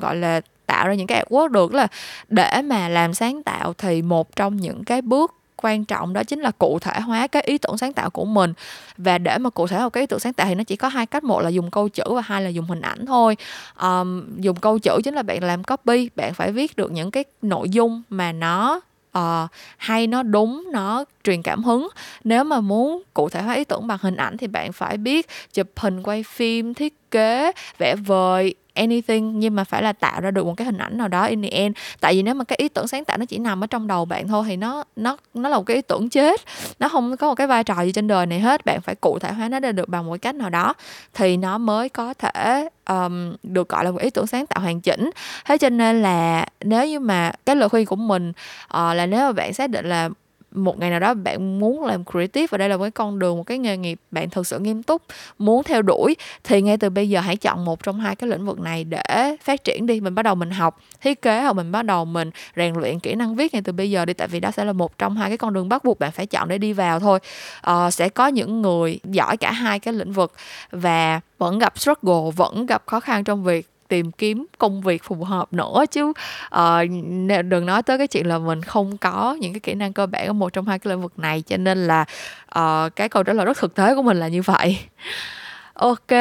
gọi 0.00 0.16
là 0.16 0.40
tạo 0.66 0.88
ra 0.88 0.94
những 0.94 1.06
cái 1.06 1.24
artwork 1.24 1.48
được. 1.48 1.74
Là 1.74 1.86
để 2.28 2.62
mà 2.64 2.88
làm 2.88 3.14
sáng 3.14 3.42
tạo 3.42 3.72
thì 3.78 4.02
một 4.02 4.36
trong 4.36 4.56
những 4.56 4.84
cái 4.84 5.02
bước 5.02 5.34
quan 5.56 5.84
trọng 5.84 6.12
đó 6.12 6.24
chính 6.24 6.40
là 6.40 6.50
cụ 6.50 6.78
thể 6.78 7.00
hóa 7.00 7.26
cái 7.26 7.42
ý 7.42 7.58
tưởng 7.58 7.78
sáng 7.78 7.92
tạo 7.92 8.10
của 8.10 8.24
mình. 8.24 8.52
Và 8.96 9.18
để 9.18 9.38
mà 9.38 9.50
cụ 9.50 9.66
thể 9.66 9.78
hóa 9.78 9.88
cái 9.90 10.02
ý 10.02 10.06
tưởng 10.06 10.20
sáng 10.20 10.32
tạo 10.32 10.46
thì 10.46 10.54
nó 10.54 10.64
chỉ 10.64 10.76
có 10.76 10.88
hai 10.88 11.06
cách. 11.06 11.24
Một 11.24 11.40
là 11.40 11.48
dùng 11.48 11.70
câu 11.70 11.88
chữ 11.88 12.04
và 12.08 12.20
hai 12.20 12.42
là 12.42 12.48
dùng 12.48 12.66
hình 12.66 12.80
ảnh 12.80 13.06
thôi. 13.06 13.36
Um, 13.82 14.40
dùng 14.40 14.56
câu 14.56 14.78
chữ 14.78 15.00
chính 15.04 15.14
là 15.14 15.22
bạn 15.22 15.44
làm 15.44 15.64
copy 15.64 16.10
bạn 16.16 16.34
phải 16.34 16.52
viết 16.52 16.76
được 16.76 16.92
những 16.92 17.10
cái 17.10 17.24
nội 17.42 17.70
dung 17.70 18.02
mà 18.08 18.32
nó 18.32 18.80
uh, 19.18 19.50
hay 19.76 20.06
nó 20.06 20.22
đúng 20.22 20.68
nó 20.72 21.04
truyền 21.24 21.42
cảm 21.42 21.64
hứng. 21.64 21.88
Nếu 22.24 22.44
mà 22.44 22.60
muốn 22.60 23.02
cụ 23.14 23.28
thể 23.28 23.42
hóa 23.42 23.54
ý 23.54 23.64
tưởng 23.64 23.86
bằng 23.86 23.98
hình 24.02 24.16
ảnh 24.16 24.36
thì 24.36 24.46
bạn 24.46 24.72
phải 24.72 24.96
biết 24.96 25.26
chụp 25.52 25.68
hình 25.76 26.02
quay 26.02 26.22
phim 26.22 26.74
thiết 26.74 27.10
kế 27.10 27.52
vẽ 27.78 27.96
vời 27.96 28.54
anything 28.74 29.40
nhưng 29.40 29.54
mà 29.54 29.64
phải 29.64 29.82
là 29.82 29.92
tạo 29.92 30.20
ra 30.20 30.30
được 30.30 30.46
một 30.46 30.54
cái 30.56 30.64
hình 30.64 30.78
ảnh 30.78 30.98
nào 30.98 31.08
đó 31.08 31.24
in 31.26 31.42
the 31.42 31.48
end. 31.48 31.76
Tại 32.00 32.14
vì 32.14 32.22
nếu 32.22 32.34
mà 32.34 32.44
cái 32.44 32.56
ý 32.56 32.68
tưởng 32.68 32.88
sáng 32.88 33.04
tạo 33.04 33.18
nó 33.18 33.24
chỉ 33.24 33.38
nằm 33.38 33.64
ở 33.64 33.66
trong 33.66 33.86
đầu 33.86 34.04
bạn 34.04 34.28
thôi 34.28 34.44
thì 34.48 34.56
nó 34.56 34.84
nó 34.96 35.16
nó 35.34 35.48
là 35.48 35.56
một 35.56 35.66
cái 35.66 35.76
ý 35.76 35.82
tưởng 35.82 36.08
chết. 36.08 36.40
Nó 36.78 36.88
không 36.88 37.16
có 37.16 37.28
một 37.28 37.34
cái 37.34 37.46
vai 37.46 37.64
trò 37.64 37.82
gì 37.82 37.92
trên 37.92 38.06
đời 38.06 38.26
này 38.26 38.40
hết 38.40 38.64
bạn 38.64 38.80
phải 38.80 38.94
cụ 38.94 39.18
thể 39.18 39.32
hóa 39.32 39.48
nó 39.48 39.60
ra 39.60 39.72
được 39.72 39.88
bằng 39.88 40.06
một 40.06 40.16
cách 40.22 40.34
nào 40.34 40.50
đó. 40.50 40.74
Thì 41.14 41.36
nó 41.36 41.58
mới 41.58 41.88
có 41.88 42.14
thể 42.14 42.68
um, 42.88 43.34
được 43.42 43.68
gọi 43.68 43.84
là 43.84 43.90
một 43.90 44.00
ý 44.00 44.10
tưởng 44.10 44.26
sáng 44.26 44.46
tạo 44.46 44.60
hoàn 44.60 44.80
chỉnh. 44.80 45.10
Thế 45.44 45.58
cho 45.58 45.68
nên 45.68 46.02
là 46.02 46.46
nếu 46.60 46.86
như 46.86 47.00
mà 47.00 47.32
cái 47.46 47.56
lời 47.56 47.68
khuyên 47.68 47.86
của 47.86 47.96
mình 47.96 48.28
uh, 48.30 48.74
là 48.74 49.06
nếu 49.06 49.20
mà 49.20 49.32
bạn 49.32 49.54
xác 49.54 49.70
định 49.70 49.86
là 49.88 50.08
một 50.54 50.78
ngày 50.78 50.90
nào 50.90 51.00
đó 51.00 51.14
bạn 51.14 51.58
muốn 51.58 51.84
làm 51.84 52.04
creative 52.04 52.46
và 52.50 52.58
đây 52.58 52.68
là 52.68 52.76
một 52.76 52.84
cái 52.84 52.90
con 52.90 53.18
đường 53.18 53.36
một 53.36 53.42
cái 53.42 53.58
nghề 53.58 53.76
nghiệp 53.76 54.00
bạn 54.10 54.30
thực 54.30 54.46
sự 54.46 54.58
nghiêm 54.58 54.82
túc 54.82 55.02
muốn 55.38 55.62
theo 55.62 55.82
đuổi 55.82 56.16
thì 56.44 56.62
ngay 56.62 56.76
từ 56.76 56.90
bây 56.90 57.08
giờ 57.08 57.20
hãy 57.20 57.36
chọn 57.36 57.64
một 57.64 57.82
trong 57.82 58.00
hai 58.00 58.16
cái 58.16 58.30
lĩnh 58.30 58.46
vực 58.46 58.60
này 58.60 58.84
để 58.84 59.36
phát 59.42 59.64
triển 59.64 59.86
đi. 59.86 60.00
Mình 60.00 60.14
bắt 60.14 60.22
đầu 60.22 60.34
mình 60.34 60.50
học 60.50 60.80
thiết 61.00 61.22
kế 61.22 61.42
hoặc 61.42 61.52
mình 61.52 61.72
bắt 61.72 61.82
đầu 61.82 62.04
mình 62.04 62.30
rèn 62.56 62.74
luyện 62.74 63.00
kỹ 63.00 63.14
năng 63.14 63.36
viết 63.36 63.52
ngay 63.52 63.62
từ 63.62 63.72
bây 63.72 63.90
giờ 63.90 64.04
đi 64.04 64.12
tại 64.12 64.28
vì 64.28 64.40
đó 64.40 64.50
sẽ 64.50 64.64
là 64.64 64.72
một 64.72 64.98
trong 64.98 65.16
hai 65.16 65.30
cái 65.30 65.38
con 65.38 65.52
đường 65.52 65.68
bắt 65.68 65.84
buộc 65.84 65.98
bạn 65.98 66.12
phải 66.12 66.26
chọn 66.26 66.48
để 66.48 66.58
đi 66.58 66.72
vào 66.72 67.00
thôi. 67.00 67.18
Ờ, 67.60 67.90
sẽ 67.90 68.08
có 68.08 68.26
những 68.26 68.62
người 68.62 69.00
giỏi 69.04 69.36
cả 69.36 69.52
hai 69.52 69.78
cái 69.78 69.94
lĩnh 69.94 70.12
vực 70.12 70.32
và 70.70 71.20
vẫn 71.38 71.58
gặp 71.58 71.78
struggle 71.78 72.30
vẫn 72.36 72.66
gặp 72.66 72.82
khó 72.86 73.00
khăn 73.00 73.24
trong 73.24 73.44
việc 73.44 73.71
tìm 73.92 74.12
kiếm 74.12 74.46
công 74.58 74.80
việc 74.80 75.04
phù 75.04 75.24
hợp 75.24 75.52
nữa 75.52 75.84
chứ 75.90 76.12
uh, 76.54 76.60
đừng 77.44 77.66
nói 77.66 77.82
tới 77.82 77.98
cái 77.98 78.06
chuyện 78.06 78.26
là 78.26 78.38
mình 78.38 78.62
không 78.62 78.96
có 78.96 79.36
những 79.40 79.52
cái 79.52 79.60
kỹ 79.60 79.74
năng 79.74 79.92
cơ 79.92 80.06
bản 80.06 80.26
ở 80.26 80.32
một 80.32 80.52
trong 80.52 80.66
hai 80.66 80.78
cái 80.78 80.90
lĩnh 80.90 81.02
vực 81.02 81.18
này 81.18 81.42
cho 81.42 81.56
nên 81.56 81.86
là 81.86 82.04
uh, 82.58 82.96
cái 82.96 83.08
câu 83.08 83.22
trả 83.22 83.32
lời 83.32 83.46
rất 83.46 83.56
thực 83.58 83.74
tế 83.74 83.94
của 83.94 84.02
mình 84.02 84.20
là 84.20 84.28
như 84.28 84.42
vậy. 84.42 84.78
Ok 85.74 86.12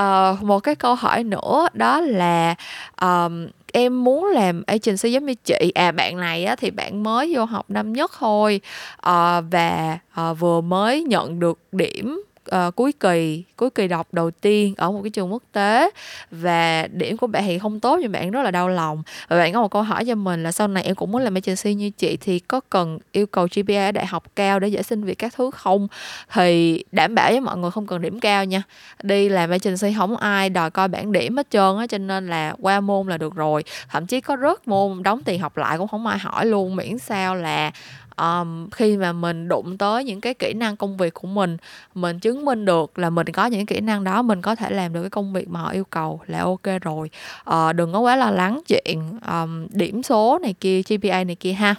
uh, 0.00 0.42
một 0.42 0.60
cái 0.60 0.74
câu 0.74 0.94
hỏi 0.94 1.24
nữa 1.24 1.68
đó 1.72 2.00
là 2.00 2.54
um, 3.00 3.48
em 3.72 4.04
muốn 4.04 4.24
làm 4.24 4.62
agency 4.66 5.12
giống 5.12 5.26
như 5.26 5.34
chị. 5.34 5.72
À 5.74 5.92
bạn 5.92 6.16
này 6.16 6.44
á, 6.44 6.56
thì 6.56 6.70
bạn 6.70 7.02
mới 7.02 7.34
vô 7.34 7.44
học 7.44 7.70
năm 7.70 7.92
nhất 7.92 8.12
thôi 8.18 8.60
uh, 8.96 9.44
và 9.50 9.98
uh, 10.20 10.38
vừa 10.38 10.60
mới 10.60 11.02
nhận 11.02 11.40
được 11.40 11.58
điểm 11.72 12.22
uh, 12.56 12.76
cuối 12.76 12.92
kỳ 12.92 13.44
cuối 13.56 13.70
kỳ 13.70 13.88
đọc 13.88 14.08
đầu 14.12 14.30
tiên 14.30 14.74
ở 14.76 14.90
một 14.90 15.00
cái 15.02 15.10
trường 15.10 15.32
quốc 15.32 15.42
tế 15.52 15.90
và 16.30 16.86
điểm 16.92 17.16
của 17.16 17.26
bạn 17.26 17.44
thì 17.46 17.58
không 17.58 17.80
tốt 17.80 17.98
nhưng 18.02 18.12
bạn 18.12 18.30
rất 18.30 18.42
là 18.42 18.50
đau 18.50 18.68
lòng. 18.68 19.02
Và 19.28 19.38
bạn 19.38 19.52
có 19.52 19.60
một 19.60 19.70
câu 19.70 19.82
hỏi 19.82 20.04
cho 20.04 20.14
mình 20.14 20.42
là 20.42 20.52
sau 20.52 20.68
này 20.68 20.82
em 20.82 20.94
cũng 20.94 21.12
muốn 21.12 21.22
làm 21.22 21.34
agency 21.34 21.74
như 21.74 21.90
chị 21.90 22.16
thì 22.16 22.38
có 22.38 22.60
cần 22.70 22.98
yêu 23.12 23.26
cầu 23.26 23.48
GPA 23.56 23.88
ở 23.88 23.92
đại 23.92 24.06
học 24.06 24.24
cao 24.36 24.60
để 24.60 24.68
dễ 24.68 24.82
xin 24.82 25.04
việc 25.04 25.18
các 25.18 25.34
thứ 25.36 25.50
không? 25.50 25.88
Thì 26.32 26.84
đảm 26.92 27.14
bảo 27.14 27.30
với 27.30 27.40
mọi 27.40 27.56
người 27.56 27.70
không 27.70 27.86
cần 27.86 28.02
điểm 28.02 28.20
cao 28.20 28.44
nha. 28.44 28.62
Đi 29.02 29.28
làm 29.28 29.50
agency 29.50 29.94
không 29.98 30.16
ai 30.16 30.50
đòi 30.50 30.70
coi 30.70 30.88
bản 30.88 31.12
điểm 31.12 31.36
hết 31.36 31.50
trơn 31.50 31.78
á 31.78 31.86
cho 31.86 31.98
nên 31.98 32.26
là 32.26 32.54
qua 32.60 32.80
môn 32.80 33.06
là 33.06 33.18
được 33.18 33.34
rồi. 33.34 33.64
Thậm 33.90 34.06
chí 34.06 34.20
có 34.20 34.36
rớt 34.42 34.68
môn 34.68 35.02
đóng 35.02 35.22
tiền 35.24 35.40
học 35.40 35.56
lại 35.56 35.78
cũng 35.78 35.88
không 35.88 36.06
ai 36.06 36.18
hỏi 36.18 36.46
luôn 36.46 36.76
miễn 36.76 36.98
sao 36.98 37.36
là 37.36 37.72
um, 38.20 38.70
khi 38.70 38.96
mà 38.96 39.12
mình 39.12 39.48
đụng 39.48 39.78
tới 39.78 40.04
những 40.04 40.20
cái 40.20 40.34
kỹ 40.34 40.52
năng 40.52 40.76
công 40.76 40.96
việc 40.96 41.14
của 41.14 41.28
mình 41.28 41.56
mình 41.94 42.18
chứng 42.18 42.44
minh 42.44 42.64
được 42.64 42.98
là 42.98 43.10
mình 43.10 43.26
có 43.26 43.46
những 43.46 43.66
kỹ 43.66 43.80
năng 43.80 44.04
đó 44.04 44.22
mình 44.22 44.42
có 44.42 44.54
thể 44.54 44.70
làm 44.70 44.92
được 44.92 45.00
cái 45.02 45.10
công 45.10 45.32
việc 45.32 45.48
mà 45.48 45.60
họ 45.60 45.70
yêu 45.70 45.84
cầu 45.84 46.20
là 46.26 46.38
ok 46.38 46.82
rồi. 46.82 47.10
Uh, 47.50 47.74
đừng 47.74 47.92
có 47.92 47.98
quá 47.98 48.16
lo 48.16 48.30
lắng 48.30 48.60
chuyện 48.66 49.18
um, 49.26 49.66
điểm 49.70 50.02
số 50.02 50.38
này 50.42 50.54
kia 50.60 50.82
GPA 50.88 51.24
này 51.24 51.34
kia 51.34 51.52
ha. 51.52 51.74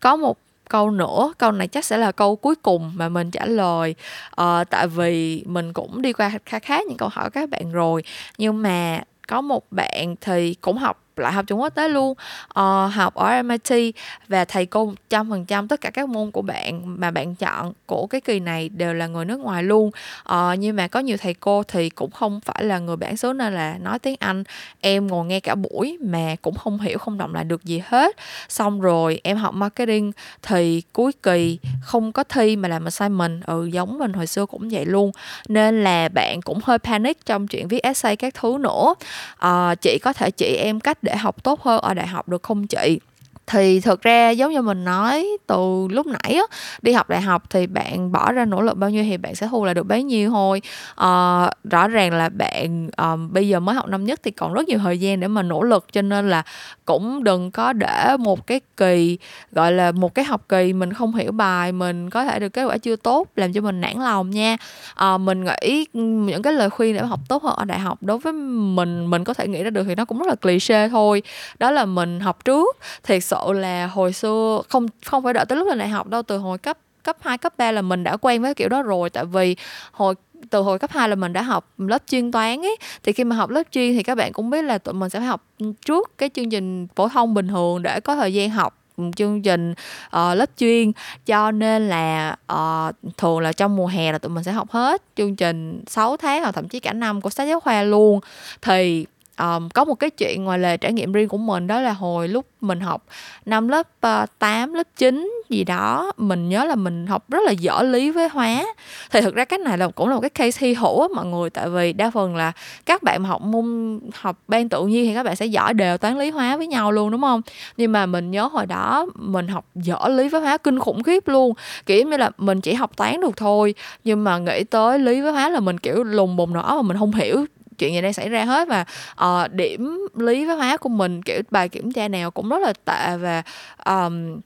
Có 0.00 0.16
một 0.16 0.38
câu 0.68 0.90
nữa 0.90 1.32
câu 1.38 1.52
này 1.52 1.68
chắc 1.68 1.84
sẽ 1.84 1.96
là 1.96 2.12
câu 2.12 2.36
cuối 2.36 2.54
cùng 2.54 2.92
mà 2.94 3.08
mình 3.08 3.30
trả 3.30 3.46
lời. 3.46 3.94
Uh, 4.40 4.70
tại 4.70 4.88
vì 4.88 5.42
mình 5.46 5.72
cũng 5.72 6.02
đi 6.02 6.12
qua 6.12 6.30
khá 6.46 6.58
khá 6.58 6.80
những 6.88 6.96
câu 6.96 7.08
hỏi 7.12 7.30
các 7.30 7.48
bạn 7.48 7.72
rồi. 7.72 8.04
Nhưng 8.38 8.62
mà 8.62 9.00
có 9.28 9.40
một 9.40 9.64
bạn 9.70 10.14
thì 10.20 10.54
cũng 10.54 10.76
học 10.76 11.01
lại 11.18 11.32
học 11.32 11.44
trường 11.46 11.60
quốc 11.60 11.74
tế 11.74 11.88
luôn. 11.88 12.10
Uh, 12.10 12.92
học 12.92 13.14
ở 13.14 13.42
MIT 13.42 13.94
và 14.28 14.44
thầy 14.44 14.66
cô 14.66 14.92
trăm 15.10 15.30
phần 15.30 15.44
trăm 15.44 15.68
tất 15.68 15.80
cả 15.80 15.90
các 15.90 16.08
môn 16.08 16.30
của 16.30 16.42
bạn 16.42 17.00
mà 17.00 17.10
bạn 17.10 17.34
chọn 17.34 17.72
của 17.86 18.06
cái 18.06 18.20
kỳ 18.20 18.40
này 18.40 18.68
đều 18.68 18.94
là 18.94 19.06
người 19.06 19.24
nước 19.24 19.40
ngoài 19.40 19.62
luôn. 19.62 19.90
Uh, 20.32 20.58
nhưng 20.58 20.76
mà 20.76 20.88
có 20.88 21.00
nhiều 21.00 21.16
thầy 21.16 21.34
cô 21.34 21.62
thì 21.62 21.88
cũng 21.88 22.10
không 22.10 22.40
phải 22.40 22.64
là 22.64 22.78
người 22.78 22.96
bản 22.96 23.16
xứ 23.16 23.32
nên 23.32 23.54
là 23.54 23.78
nói 23.80 23.98
tiếng 23.98 24.16
Anh. 24.20 24.44
Em 24.80 25.06
ngồi 25.06 25.26
nghe 25.26 25.40
cả 25.40 25.54
buổi 25.54 25.98
mà 26.00 26.36
cũng 26.42 26.54
không 26.54 26.80
hiểu 26.80 26.98
không 26.98 27.18
động 27.18 27.34
lại 27.34 27.44
được 27.44 27.64
gì 27.64 27.82
hết. 27.86 28.16
Xong 28.48 28.80
rồi 28.80 29.20
em 29.24 29.36
học 29.36 29.54
marketing 29.54 30.12
thì 30.42 30.82
cuối 30.92 31.12
kỳ 31.22 31.58
không 31.82 32.12
có 32.12 32.24
thi 32.24 32.56
mà 32.56 32.68
làm 32.68 32.84
assignment. 32.84 33.46
Ừ 33.46 33.66
giống 33.66 33.98
mình 33.98 34.12
hồi 34.12 34.26
xưa 34.26 34.46
cũng 34.46 34.68
vậy 34.68 34.86
luôn. 34.86 35.12
Nên 35.48 35.84
là 35.84 36.08
bạn 36.08 36.42
cũng 36.42 36.60
hơi 36.64 36.78
panic 36.78 37.26
trong 37.26 37.46
chuyện 37.46 37.68
viết 37.68 37.82
essay 37.82 38.16
các 38.16 38.34
thứ 38.34 38.58
nữa. 38.60 38.94
Ờ, 39.36 39.68
à, 39.68 39.74
chị 39.74 39.98
có 40.02 40.12
thể 40.12 40.30
chỉ 40.30 40.56
em 40.56 40.80
cách 40.80 41.01
để 41.02 41.16
học 41.16 41.44
tốt 41.44 41.60
hơn 41.62 41.80
ở 41.80 41.94
đại 41.94 42.06
học 42.06 42.28
được 42.28 42.42
không 42.42 42.66
chị? 42.66 43.00
Thì 43.46 43.80
thực 43.80 44.02
ra 44.02 44.30
giống 44.30 44.52
như 44.52 44.62
mình 44.62 44.84
nói 44.84 45.28
từ 45.46 45.88
lúc 45.90 46.06
nãy 46.06 46.34
á 46.34 46.42
đi 46.82 46.92
học 46.92 47.08
đại 47.08 47.20
học 47.20 47.42
thì 47.50 47.66
bạn 47.66 48.12
bỏ 48.12 48.32
ra 48.32 48.44
nỗ 48.44 48.62
lực 48.62 48.76
bao 48.76 48.90
nhiêu 48.90 49.04
thì 49.04 49.16
bạn 49.16 49.34
sẽ 49.34 49.48
thu 49.50 49.64
lại 49.64 49.74
được 49.74 49.86
bấy 49.86 50.02
nhiêu 50.02 50.30
thôi. 50.30 50.62
À, 50.96 51.50
rõ 51.70 51.88
ràng 51.88 52.14
là 52.14 52.28
bạn 52.28 52.90
um, 52.96 53.32
bây 53.32 53.48
giờ 53.48 53.60
mới 53.60 53.74
học 53.74 53.88
năm 53.88 54.04
nhất 54.04 54.20
thì 54.22 54.30
còn 54.30 54.52
rất 54.52 54.68
nhiều 54.68 54.78
thời 54.78 55.00
gian 55.00 55.20
để 55.20 55.28
mà 55.28 55.42
nỗ 55.42 55.62
lực 55.62 55.86
cho 55.92 56.02
nên 56.02 56.30
là 56.30 56.42
cũng 56.84 57.24
đừng 57.24 57.50
có 57.50 57.72
để 57.72 58.16
một 58.18 58.46
cái 58.46 58.60
kỳ 58.76 59.18
gọi 59.52 59.72
là 59.72 59.92
một 59.92 60.14
cái 60.14 60.24
học 60.24 60.42
kỳ 60.48 60.72
mình 60.72 60.92
không 60.92 61.14
hiểu 61.14 61.32
bài 61.32 61.72
mình 61.72 62.10
có 62.10 62.24
thể 62.24 62.38
được 62.38 62.48
kết 62.48 62.64
quả 62.64 62.78
chưa 62.78 62.96
tốt 62.96 63.28
làm 63.36 63.52
cho 63.52 63.60
mình 63.60 63.80
nản 63.80 63.96
lòng 63.98 64.30
nha. 64.30 64.56
À, 64.94 65.18
mình 65.18 65.44
nghĩ 65.44 65.86
những 65.92 66.42
cái 66.42 66.52
lời 66.52 66.70
khuyên 66.70 66.94
để 66.94 67.00
học 67.00 67.20
tốt 67.28 67.42
hơn 67.42 67.56
ở 67.56 67.64
đại 67.64 67.78
học 67.78 67.98
đối 68.02 68.18
với 68.18 68.32
mình 68.32 69.10
mình 69.10 69.24
có 69.24 69.34
thể 69.34 69.48
nghĩ 69.48 69.62
ra 69.62 69.70
được 69.70 69.84
thì 69.84 69.94
nó 69.94 70.04
cũng 70.04 70.18
rất 70.18 70.28
là 70.28 70.34
cliché 70.34 70.88
thôi. 70.88 71.22
Đó 71.58 71.70
là 71.70 71.84
mình 71.84 72.20
học 72.20 72.44
trước 72.44 72.76
thiệt 73.02 73.24
sự 73.32 73.52
là 73.52 73.86
hồi 73.86 74.12
xưa 74.12 74.62
không 74.68 74.86
không 75.04 75.22
phải 75.22 75.32
đợi 75.32 75.44
tới 75.48 75.58
lúc 75.58 75.68
lên 75.68 75.78
đại 75.78 75.88
học 75.88 76.06
đâu 76.06 76.22
từ 76.22 76.38
hồi 76.38 76.58
cấp 76.58 76.78
cấp 77.02 77.16
2, 77.20 77.38
cấp 77.38 77.52
3 77.56 77.72
là 77.72 77.82
mình 77.82 78.04
đã 78.04 78.16
quen 78.16 78.42
với 78.42 78.54
kiểu 78.54 78.68
đó 78.68 78.82
rồi. 78.82 79.10
Tại 79.10 79.24
vì 79.24 79.56
hồi 79.92 80.14
từ 80.50 80.60
hồi 80.60 80.78
cấp 80.78 80.90
2 80.92 81.08
là 81.08 81.14
mình 81.14 81.32
đã 81.32 81.42
học 81.42 81.68
lớp 81.78 82.02
chuyên 82.08 82.32
toán 82.32 82.62
ấy. 82.62 82.76
Thì 83.02 83.12
khi 83.12 83.24
mà 83.24 83.36
học 83.36 83.50
lớp 83.50 83.62
chuyên 83.70 83.94
thì 83.94 84.02
các 84.02 84.14
bạn 84.14 84.32
cũng 84.32 84.50
biết 84.50 84.62
là 84.62 84.78
tụi 84.78 84.94
mình 84.94 85.10
sẽ 85.10 85.18
phải 85.18 85.28
học 85.28 85.44
trước 85.86 86.18
cái 86.18 86.30
chương 86.34 86.50
trình 86.50 86.86
phổ 86.96 87.08
thông 87.08 87.34
bình 87.34 87.48
thường 87.48 87.82
để 87.82 88.00
có 88.00 88.14
thời 88.14 88.34
gian 88.34 88.50
học 88.50 88.78
chương 89.16 89.42
trình 89.42 89.72
uh, 90.06 90.12
lớp 90.12 90.50
chuyên. 90.56 90.92
Cho 91.26 91.50
nên 91.50 91.88
là 91.88 92.36
uh, 92.52 92.94
thường 93.16 93.40
là 93.40 93.52
trong 93.52 93.76
mùa 93.76 93.86
hè 93.86 94.12
là 94.12 94.18
tụi 94.18 94.30
mình 94.30 94.44
sẽ 94.44 94.52
học 94.52 94.70
hết 94.70 95.02
chương 95.16 95.36
trình 95.36 95.84
6 95.86 96.16
tháng 96.16 96.42
hoặc 96.42 96.52
thậm 96.52 96.68
chí 96.68 96.80
cả 96.80 96.92
năm 96.92 97.20
của 97.20 97.30
sách 97.30 97.48
giáo 97.48 97.60
khoa 97.60 97.82
luôn. 97.82 98.20
Thì 98.62 99.06
um, 99.40 99.68
có 99.68 99.84
một 99.84 99.94
cái 99.94 100.10
chuyện 100.10 100.44
ngoài 100.44 100.58
lề 100.58 100.76
trải 100.76 100.92
nghiệm 100.92 101.12
riêng 101.12 101.28
của 101.28 101.38
mình 101.38 101.66
đó 101.66 101.80
là 101.80 101.92
hồi 101.92 102.28
lúc 102.28 102.46
mình 102.60 102.80
học 102.80 103.04
năm 103.46 103.68
lớp 103.68 103.88
ờ, 104.00 104.22
uh, 104.22 104.38
8, 104.38 104.74
lớp 104.74 104.86
9 104.96 105.42
gì 105.48 105.64
đó 105.64 106.12
mình 106.16 106.48
nhớ 106.48 106.64
là 106.64 106.74
mình 106.74 107.06
học 107.06 107.30
rất 107.30 107.38
là 107.46 107.52
dở 107.52 107.82
lý 107.82 108.10
với 108.10 108.28
hóa. 108.28 108.64
Thì 109.10 109.20
thực 109.20 109.34
ra 109.34 109.44
cái 109.44 109.58
này 109.58 109.78
là 109.78 109.88
cũng 109.88 110.08
là 110.08 110.14
một 110.14 110.20
cái 110.20 110.30
case 110.30 110.66
hy 110.66 110.74
hữu 110.74 111.00
á 111.00 111.08
mọi 111.14 111.26
người 111.26 111.50
tại 111.50 111.68
vì 111.68 111.92
đa 111.92 112.10
phần 112.10 112.36
là 112.36 112.52
các 112.86 113.02
bạn 113.02 113.24
học 113.24 113.42
môn 113.42 114.00
học 114.14 114.38
ban 114.48 114.68
tự 114.68 114.86
nhiên 114.86 115.06
thì 115.06 115.14
các 115.14 115.22
bạn 115.22 115.36
sẽ 115.36 115.46
giỏi 115.46 115.74
đều 115.74 115.98
toán 115.98 116.18
lý 116.18 116.30
hóa 116.30 116.56
với 116.56 116.66
nhau 116.66 116.92
luôn 116.92 117.10
đúng 117.10 117.20
không? 117.20 117.40
Nhưng 117.76 117.92
mà 117.92 118.06
mình 118.06 118.30
nhớ 118.30 118.46
hồi 118.52 118.66
đó 118.66 119.06
mình 119.14 119.48
học 119.48 119.64
dở 119.74 120.08
lý 120.08 120.28
với 120.28 120.40
hóa 120.40 120.58
kinh 120.58 120.78
khủng 120.78 121.02
khiếp 121.02 121.28
luôn. 121.28 121.54
Kiểu 121.86 122.06
như 122.06 122.16
là 122.16 122.30
mình 122.38 122.60
chỉ 122.60 122.74
học 122.74 122.96
toán 122.96 123.20
được 123.20 123.36
thôi 123.36 123.74
nhưng 124.04 124.24
mà 124.24 124.38
nghĩ 124.38 124.64
tới 124.64 124.98
lý 124.98 125.20
với 125.20 125.32
hóa 125.32 125.48
là 125.48 125.60
mình 125.60 125.78
kiểu 125.78 126.04
lùng 126.04 126.36
bùng 126.36 126.52
nỏ 126.52 126.74
mà 126.76 126.82
mình 126.82 126.98
không 126.98 127.12
hiểu 127.12 127.46
chuyện 127.82 127.94
gì 127.94 128.00
đang 128.00 128.12
xảy 128.12 128.28
ra 128.28 128.44
hết 128.44 128.68
và 128.68 128.84
uh, 129.24 129.52
điểm 129.52 130.08
lý 130.14 130.44
với 130.44 130.56
hóa 130.56 130.76
của 130.76 130.88
mình 130.88 131.22
kiểu 131.22 131.42
bài 131.50 131.68
kiểm 131.68 131.92
tra 131.92 132.08
nào 132.08 132.30
cũng 132.30 132.48
rất 132.48 132.58
là 132.58 132.72
tệ 132.84 133.16
và 133.16 133.42
um, 133.84 134.40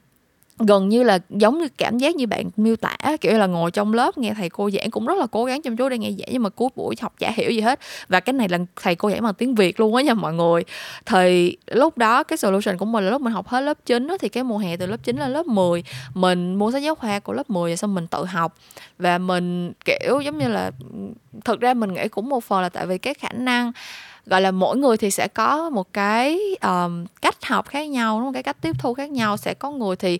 gần 0.59 0.89
như 0.89 1.03
là 1.03 1.19
giống 1.29 1.59
như 1.59 1.67
cảm 1.77 1.97
giác 1.97 2.15
như 2.15 2.27
bạn 2.27 2.49
miêu 2.57 2.75
tả 2.75 2.97
kiểu 3.21 3.37
là 3.37 3.45
ngồi 3.45 3.71
trong 3.71 3.93
lớp 3.93 4.17
nghe 4.17 4.33
thầy 4.33 4.49
cô 4.49 4.69
giảng 4.71 4.91
cũng 4.91 5.05
rất 5.05 5.17
là 5.17 5.27
cố 5.31 5.45
gắng 5.45 5.61
chăm 5.61 5.77
chú 5.77 5.89
để 5.89 5.97
nghe 5.97 6.11
giảng 6.11 6.29
nhưng 6.31 6.43
mà 6.43 6.49
cuối 6.49 6.69
buổi 6.75 6.95
học 7.01 7.13
chả 7.19 7.31
hiểu 7.35 7.51
gì 7.51 7.61
hết. 7.61 7.79
Và 8.09 8.19
cái 8.19 8.33
này 8.33 8.49
là 8.49 8.57
thầy 8.75 8.95
cô 8.95 9.11
giảng 9.11 9.23
bằng 9.23 9.33
tiếng 9.33 9.55
Việt 9.55 9.79
luôn 9.79 9.95
á 9.95 10.03
nha 10.03 10.13
mọi 10.13 10.33
người. 10.33 10.63
Thì 11.05 11.57
lúc 11.67 11.97
đó 11.97 12.23
cái 12.23 12.37
solution 12.37 12.77
của 12.77 12.85
mình 12.85 13.05
là 13.05 13.11
lúc 13.11 13.21
mình 13.21 13.33
học 13.33 13.47
hết 13.47 13.61
lớp 13.61 13.77
9 13.85 14.07
đó, 14.07 14.17
thì 14.17 14.29
cái 14.29 14.43
mùa 14.43 14.57
hè 14.57 14.77
từ 14.77 14.85
lớp 14.85 14.97
9 15.03 15.17
lên 15.17 15.33
lớp 15.33 15.45
10 15.45 15.83
mình 16.13 16.55
mua 16.55 16.71
sách 16.71 16.83
giáo 16.83 16.95
khoa 16.95 17.19
của 17.19 17.33
lớp 17.33 17.49
10 17.49 17.77
xong 17.77 17.95
mình 17.95 18.07
tự 18.07 18.25
học. 18.25 18.55
Và 18.99 19.17
mình 19.17 19.73
kiểu 19.85 20.19
giống 20.19 20.37
như 20.37 20.47
là 20.47 20.71
thực 21.45 21.59
ra 21.59 21.73
mình 21.73 21.93
nghĩ 21.93 22.07
cũng 22.07 22.29
một 22.29 22.43
phần 22.43 22.61
là 22.61 22.69
tại 22.69 22.85
vì 22.85 22.97
cái 22.97 23.13
khả 23.13 23.29
năng 23.33 23.71
gọi 24.27 24.41
là 24.41 24.51
mỗi 24.51 24.77
người 24.77 24.97
thì 24.97 25.11
sẽ 25.11 25.27
có 25.27 25.69
một 25.69 25.93
cái 25.93 26.39
um, 26.61 27.05
cách 27.21 27.45
học 27.45 27.67
khác 27.67 27.89
nhau 27.89 28.19
đúng 28.19 28.27
không? 28.27 28.33
cái 28.33 28.43
cách 28.43 28.57
tiếp 28.61 28.75
thu 28.79 28.93
khác 28.93 29.11
nhau 29.11 29.37
sẽ 29.37 29.53
có 29.53 29.71
người 29.71 29.95
thì 29.95 30.19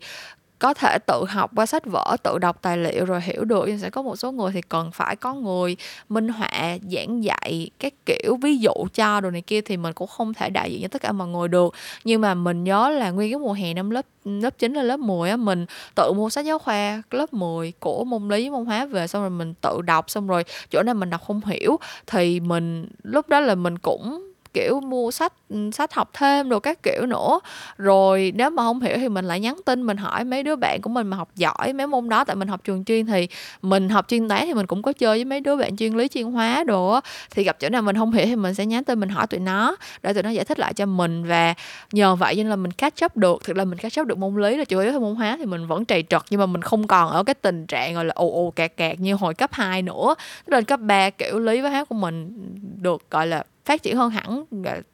có 0.60 0.74
thể 0.74 0.98
tự 1.08 1.26
học 1.30 1.52
qua 1.56 1.66
sách 1.66 1.86
vở, 1.86 2.18
tự 2.24 2.38
đọc 2.38 2.58
tài 2.62 2.78
liệu 2.78 3.06
rồi 3.06 3.22
hiểu 3.22 3.46
được, 3.46 3.64
nhưng 3.68 3.80
sẽ 3.80 3.90
có 3.90 4.02
một 4.02 4.16
số 4.16 4.32
người 4.32 4.52
thì 4.52 4.62
cần 4.62 4.92
phải 4.92 5.16
có 5.16 5.34
người 5.34 5.78
minh 6.10 6.28
họa, 6.28 6.78
giảng 6.92 7.24
dạy 7.24 7.70
các 7.80 7.94
kiểu, 8.06 8.38
ví 8.42 8.58
dụ 8.58 8.74
cho 8.94 9.22
đồ 9.22 9.30
này 9.30 9.42
kia 9.42 9.62
thì 9.62 9.78
mình 9.78 9.94
cũng 9.94 10.08
không 10.08 10.34
thể 10.34 10.50
đại 10.50 10.72
diện 10.72 10.82
cho 10.82 10.88
tất 10.88 11.02
cả 11.02 11.12
mọi 11.12 11.28
người 11.28 11.48
được. 11.48 11.74
Nhưng 12.04 12.22
mà 12.22 12.34
mình 12.34 12.64
nhớ 12.64 12.90
là 12.90 13.12
nguyên 13.12 13.32
cái 13.32 13.40
mùa 13.40 13.54
hè 13.54 13.74
năm 13.74 13.90
lớp 13.90 14.06
lớp 14.26 14.58
9 14.60 14.74
lên 14.74 14.86
lớp 14.86 15.00
10 15.00 15.30
á, 15.30 15.38
mình 15.38 15.66
tự 15.96 16.14
mua 16.14 16.30
sách 16.30 16.46
giáo 16.46 16.60
khoa 16.60 17.04
lớp 17.12 17.34
10 17.34 17.74
của 17.80 18.04
môn 18.04 18.30
lý, 18.30 18.50
môn 18.50 18.66
hóa 18.66 18.86
về, 18.86 19.08
xong 19.08 19.22
rồi 19.22 19.30
mình 19.30 19.54
tự 19.62 19.82
đọc, 19.82 20.10
xong 20.10 20.28
rồi 20.28 20.44
chỗ 20.72 20.84
nào 20.84 20.96
mình 20.96 21.10
đọc 21.10 21.22
không 21.28 21.42
hiểu 21.46 21.78
thì 22.08 22.40
mình, 22.40 22.88
lúc 23.04 23.30
đó 23.30 23.40
là 23.40 23.56
mình 23.56 23.78
cũng 23.78 24.27
kiểu 24.58 24.80
mua 24.80 25.12
sách 25.12 25.34
ừ, 25.50 25.70
sách 25.74 25.94
học 25.94 26.10
thêm 26.14 26.50
rồi 26.50 26.60
các 26.60 26.84
kiểu 26.84 27.06
nữa. 27.06 27.40
Rồi 27.78 28.34
nếu 28.36 28.50
mà 28.50 28.64
không 28.64 28.82
hiểu 28.82 28.98
thì 28.98 29.10
mình 29.10 29.26
lại 29.26 29.40
nhắn 29.40 29.56
tin, 29.66 29.84
mình 29.84 29.98
hỏi 29.98 30.24
mấy 30.24 30.44
đứa 30.44 30.56
bạn 30.56 30.82
của 30.82 30.90
mình 30.90 31.08
mà 31.08 31.18
học 31.18 31.30
giỏi 31.36 31.74
mấy 31.74 31.88
môn 31.88 32.10
đó. 32.10 32.24
Tại 32.24 32.36
mình 32.36 32.48
học 32.48 32.64
trường 32.64 32.86
chuyên 32.86 33.06
thì 33.06 33.28
mình 33.62 33.90
học 33.90 34.06
chuyên 34.08 34.30
toán 34.30 34.44
thì 34.46 34.54
mình 34.54 34.66
cũng 34.68 34.82
có 34.82 34.94
chơi 34.94 35.18
với 35.18 35.26
mấy 35.26 35.40
đứa 35.40 35.56
bạn 35.56 35.78
chuyên 35.78 35.94
lý 35.94 36.08
chuyên 36.08 36.26
hóa 36.26 36.64
đồ 36.64 37.00
thì 37.32 37.44
gặp 37.44 37.58
chỗ 37.60 37.70
nào 37.70 37.82
mình 37.82 37.96
không 37.96 38.12
hiểu 38.12 38.26
thì 38.26 38.36
mình 38.36 38.54
sẽ 38.54 38.66
nhắn 38.66 38.84
tin, 38.84 39.00
mình 39.00 39.10
hỏi 39.10 39.28
tụi 39.28 39.40
nó, 39.40 39.76
để 40.04 40.14
tụi 40.14 40.24
nó 40.24 40.30
giải 40.30 40.46
thích 40.46 40.60
lại 40.60 40.74
cho 40.74 40.86
mình. 40.86 41.24
Và 41.26 41.54
nhờ 41.92 42.16
vậy 42.16 42.36
nên 42.36 42.50
là 42.50 42.56
mình 42.56 42.72
catch 42.72 43.06
up 43.06 43.18
được. 43.18 43.44
Thực 43.44 43.58
là 43.58 43.66
mình 43.66 43.78
catch 43.78 44.00
up 44.02 44.08
được 44.08 44.18
môn 44.18 44.42
lý 44.42 44.58
là 44.58 44.66
chủ 44.66 44.80
yếu 44.80 44.92
là 44.92 45.00
môn 45.00 45.16
hóa 45.16 45.38
thì 45.40 45.46
mình 45.46 45.68
vẫn 45.68 45.86
trầy 45.86 46.04
trật, 46.10 46.22
nhưng 46.30 46.40
mà 46.40 46.46
mình 46.46 46.62
không 46.62 46.88
còn 46.88 47.10
ở 47.12 47.24
cái 47.24 47.34
tình 47.34 47.68
trạng 47.68 47.94
gọi 47.94 48.06
là 48.06 48.14
ồ 48.16 48.32
ồ 48.32 48.54
kẹt 48.56 48.78
kẹt 48.78 49.00
như 49.00 49.14
hồi 49.16 49.34
cấp 49.34 49.50
2 49.54 49.82
nữa. 49.82 50.16
Lên 50.46 50.64
cấp 50.64 50.80
3 50.80 51.10
kiểu 51.10 51.40
lý 51.40 51.62
với 51.62 51.72
hóa 51.72 51.86
của 51.86 51.96
mình 51.96 52.34
được 52.82 53.12
gọi 53.12 53.28
là 53.28 53.44
phát 53.68 53.84
triển 53.84 53.98
hơn 53.98 54.10
hẳn 54.10 54.44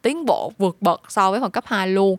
tiến 0.01 0.25
bộ 0.25 0.51
vượt 0.57 0.77
bậc 0.81 1.01
so 1.09 1.31
với 1.31 1.39
phần 1.39 1.51
cấp 1.51 1.63
2 1.67 1.87
luôn. 1.87 2.17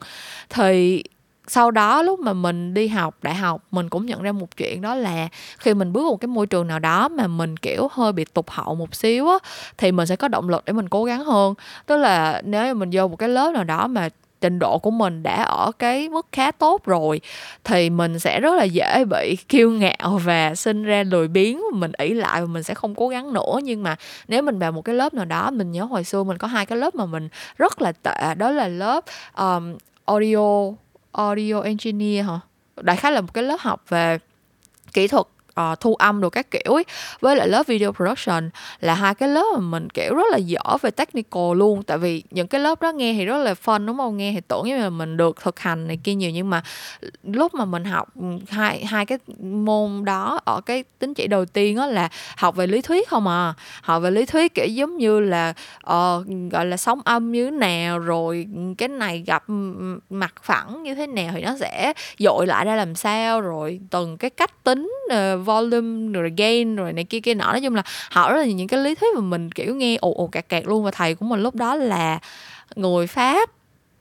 Thì 0.51 1.03
sau 1.47 1.71
đó 1.71 2.03
lúc 2.03 2.21
mà 2.21 2.33
mình 2.33 2.75
đi 2.75 2.89
học 2.89 3.17
đại 3.23 3.35
học, 3.35 3.63
mình 3.71 3.89
cũng 3.89 4.07
nhận 4.07 4.23
ra 4.23 4.33
một 4.33 4.57
chuyện 4.57 4.81
đó 4.81 4.95
là 4.95 5.29
khi 5.59 5.75
mình 5.75 5.93
bước 5.93 6.03
vào 6.03 6.11
một 6.11 6.21
cái 6.21 6.29
môi 6.29 6.47
trường 6.47 6.67
nào 6.67 6.79
đó 6.79 7.09
mà 7.09 7.27
mình, 7.27 7.57
kiểu, 7.57 7.89
hơi 7.93 8.13
bị 8.13 8.25
tụt 8.25 8.45
hậu 8.49 8.75
một 8.75 8.95
xíu 8.95 9.29
á, 9.29 9.39
thì 9.79 9.93
mình 9.93 10.07
sẽ 10.07 10.17
có 10.17 10.29
động 10.29 10.49
lực 10.49 10.65
để 10.65 10.73
mình 10.73 10.89
cố 10.89 11.05
gắng 11.05 11.25
hơn. 11.25 11.55
Tức 11.87 11.97
là 11.97 12.43
nếu 12.45 12.75
mình 12.75 12.91
vô 12.93 13.09
một 13.09 13.17
cái 13.17 13.29
lớp 13.29 13.51
nào 13.55 13.65
đó 13.65 13.87
mà 13.87 14.09
trình 14.45 14.59
độ 14.59 14.79
của 14.79 14.91
mình 14.91 15.23
đã 15.23 15.43
ở 15.43 15.73
cái 15.79 16.09
mức 16.09 16.27
khá 16.33 16.51
tốt 16.51 16.85
rồi 16.85 17.21
thì 17.65 17.91
mình 17.91 18.19
sẽ 18.19 18.41
rất 18.41 18.55
là 18.55 18.65
dễ 18.65 19.05
bị 19.05 19.37
kiêu 19.49 19.71
ngạo 19.71 20.21
và 20.25 20.55
sinh 20.55 20.83
ra 20.83 21.03
lười 21.03 21.29
biếng. 21.29 21.61
Mình 21.73 21.93
ỷ 21.99 22.15
lại 22.15 22.41
và 22.41 22.47
mình 22.47 22.63
sẽ 22.63 22.75
không 22.75 22.95
cố 22.95 23.09
gắng 23.09 23.33
nữa. 23.33 23.59
Nhưng 23.63 23.83
mà 23.83 23.97
nếu 24.29 24.43
mình 24.43 24.59
vào 24.59 24.73
một 24.73 24.83
cái 24.83 24.95
lớp 24.95 25.15
nào 25.15 25.25
đó 25.25 25.51
mình 25.51 25.73
nhớ 25.73 25.85
hồi 25.85 26.05
xưa 26.05 26.23
mình 26.23 26.39
có 26.39 26.49
hai 26.49 26.67
cái 26.67 26.79
lớp 26.79 26.95
mà 26.95 27.07
mình 27.07 27.29
rất 27.59 27.83
là 27.83 27.93
tệ. 27.93 28.35
Đó 28.35 28.51
là 28.51 28.69
lớp 28.69 29.05
um, 29.37 29.77
audio 30.05 30.73
audio 31.13 31.61
engineer 31.61 32.27
hả? 32.27 32.41
Đại 32.81 32.97
khái 32.97 33.13
là 33.13 33.21
một 33.21 33.35
cái 33.35 33.45
lớp 33.45 33.61
học 33.61 33.85
về 33.89 34.19
kỹ 34.93 35.09
thuật 35.09 35.27
uh, 35.61 35.81
thu 35.81 35.95
âm 35.95 36.21
đồ 36.21 36.31
các 36.31 36.51
kiểu 36.51 36.75
ấy. 36.75 36.85
Với 37.21 37.37
lại 37.37 37.49
lớp 37.49 37.67
video 37.67 37.93
production 37.93 38.51
là 38.81 38.95
hai 38.95 39.15
cái 39.15 39.29
lớp 39.29 39.45
mà 39.55 39.61
mình 39.61 39.91
kiểu 39.91 40.15
rất 40.15 40.27
là 40.31 40.37
dở 40.37 40.77
về 40.83 40.91
technical 40.91 41.55
luôn. 41.57 41.83
Tại 41.83 41.99
vì 41.99 42.23
những 42.31 42.47
cái 42.47 42.61
lớp 42.61 42.83
đó 42.83 42.93
nghe 42.93 43.13
thì 43.13 43.25
rất 43.25 43.39
là 43.39 43.55
fun 43.65 43.87
đúng 43.87 43.97
không? 43.97 44.17
Nghe 44.17 44.33
thì 44.33 44.41
tưởng 44.49 44.67
như 44.67 44.79
là 44.79 44.91
mình 44.91 45.17
được 45.17 45.37
thực 45.43 45.61
hành 45.61 45.89
này 45.89 45.99
kia 46.05 46.15
nhiều 46.15 46.31
nhưng 46.31 46.51
mà 46.51 46.63
lúc 47.23 47.55
mà 47.55 47.65
mình 47.65 47.85
học 47.85 48.09
ừ, 48.21 48.27
hai 48.49 48.85
hai 48.85 49.07
cái 49.07 49.19
môn 49.39 50.05
đó 50.05 50.41
ở 50.45 50.61
cái 50.61 50.85
tính 50.99 51.15
chỉ 51.15 51.27
đầu 51.27 51.45
tiên 51.45 51.77
đó 51.77 51.87
là 51.87 52.09
học 52.37 52.57
về 52.57 52.67
lý 52.67 52.81
thuyết 52.81 53.09
không 53.09 53.29
à. 53.29 53.55
Học 53.83 54.03
về 54.03 54.11
lý 54.11 54.27
thuyết 54.27 54.55
kiểu 54.55 54.67
giống 54.67 54.97
như 54.97 55.21
là 55.21 55.55
uh, 55.77 56.27
gọi 56.51 56.67
là 56.67 56.77
sóng 56.77 57.01
âm 57.05 57.33
như 57.33 57.45
thế 57.45 57.51
nào 57.51 57.99
rồi 57.99 58.47
cái 58.79 58.89
này 58.89 59.25
gặp 59.27 59.45
ừ, 59.49 59.75
ừ, 59.79 59.99
mặt 60.11 60.35
phẳng 60.43 60.83
như 60.83 60.95
thế 60.95 61.07
nào 61.07 61.33
thì 61.35 61.43
nó 61.43 61.57
sẽ 61.61 61.93
dội 62.19 62.47
lại 62.47 62.65
ra 62.65 62.77
làm 62.77 62.95
sao 62.95 63.41
rồi 63.41 63.81
từng 63.91 64.17
cái 64.17 64.31
cách 64.31 64.65
tính 64.65 64.93
uh, 65.07 65.44
volume, 65.45 66.13
rồi 66.13 66.33
gain, 66.37 66.77
rồi 66.77 66.93
này 66.93 67.05
kia 67.05 67.21
kia 67.21 67.35
nọ. 67.35 67.45
Nói 67.45 67.61
chung 67.61 67.75
là 67.75 67.83
họ 68.11 68.33
rất 68.33 68.39
là 68.39 68.45
những 68.45 68.69
cái 68.69 68.81
lý 68.81 68.95
thuyết 68.95 69.15
mà 69.15 69.21
mình, 69.21 69.53
kiểu, 69.53 69.75
nghe 69.75 69.97
ồ 70.01 70.15
ồ 70.17 70.27
kẹt 70.27 70.49
kẹt 70.49 70.67
luôn. 70.67 70.85
Và 70.85 70.91
thầy 70.91 71.15
của 71.15 71.27
mình 71.27 71.43
lúc 71.43 71.55
đó 71.55 71.75
là 71.75 72.19
người 72.77 73.07
pháp 73.07 73.51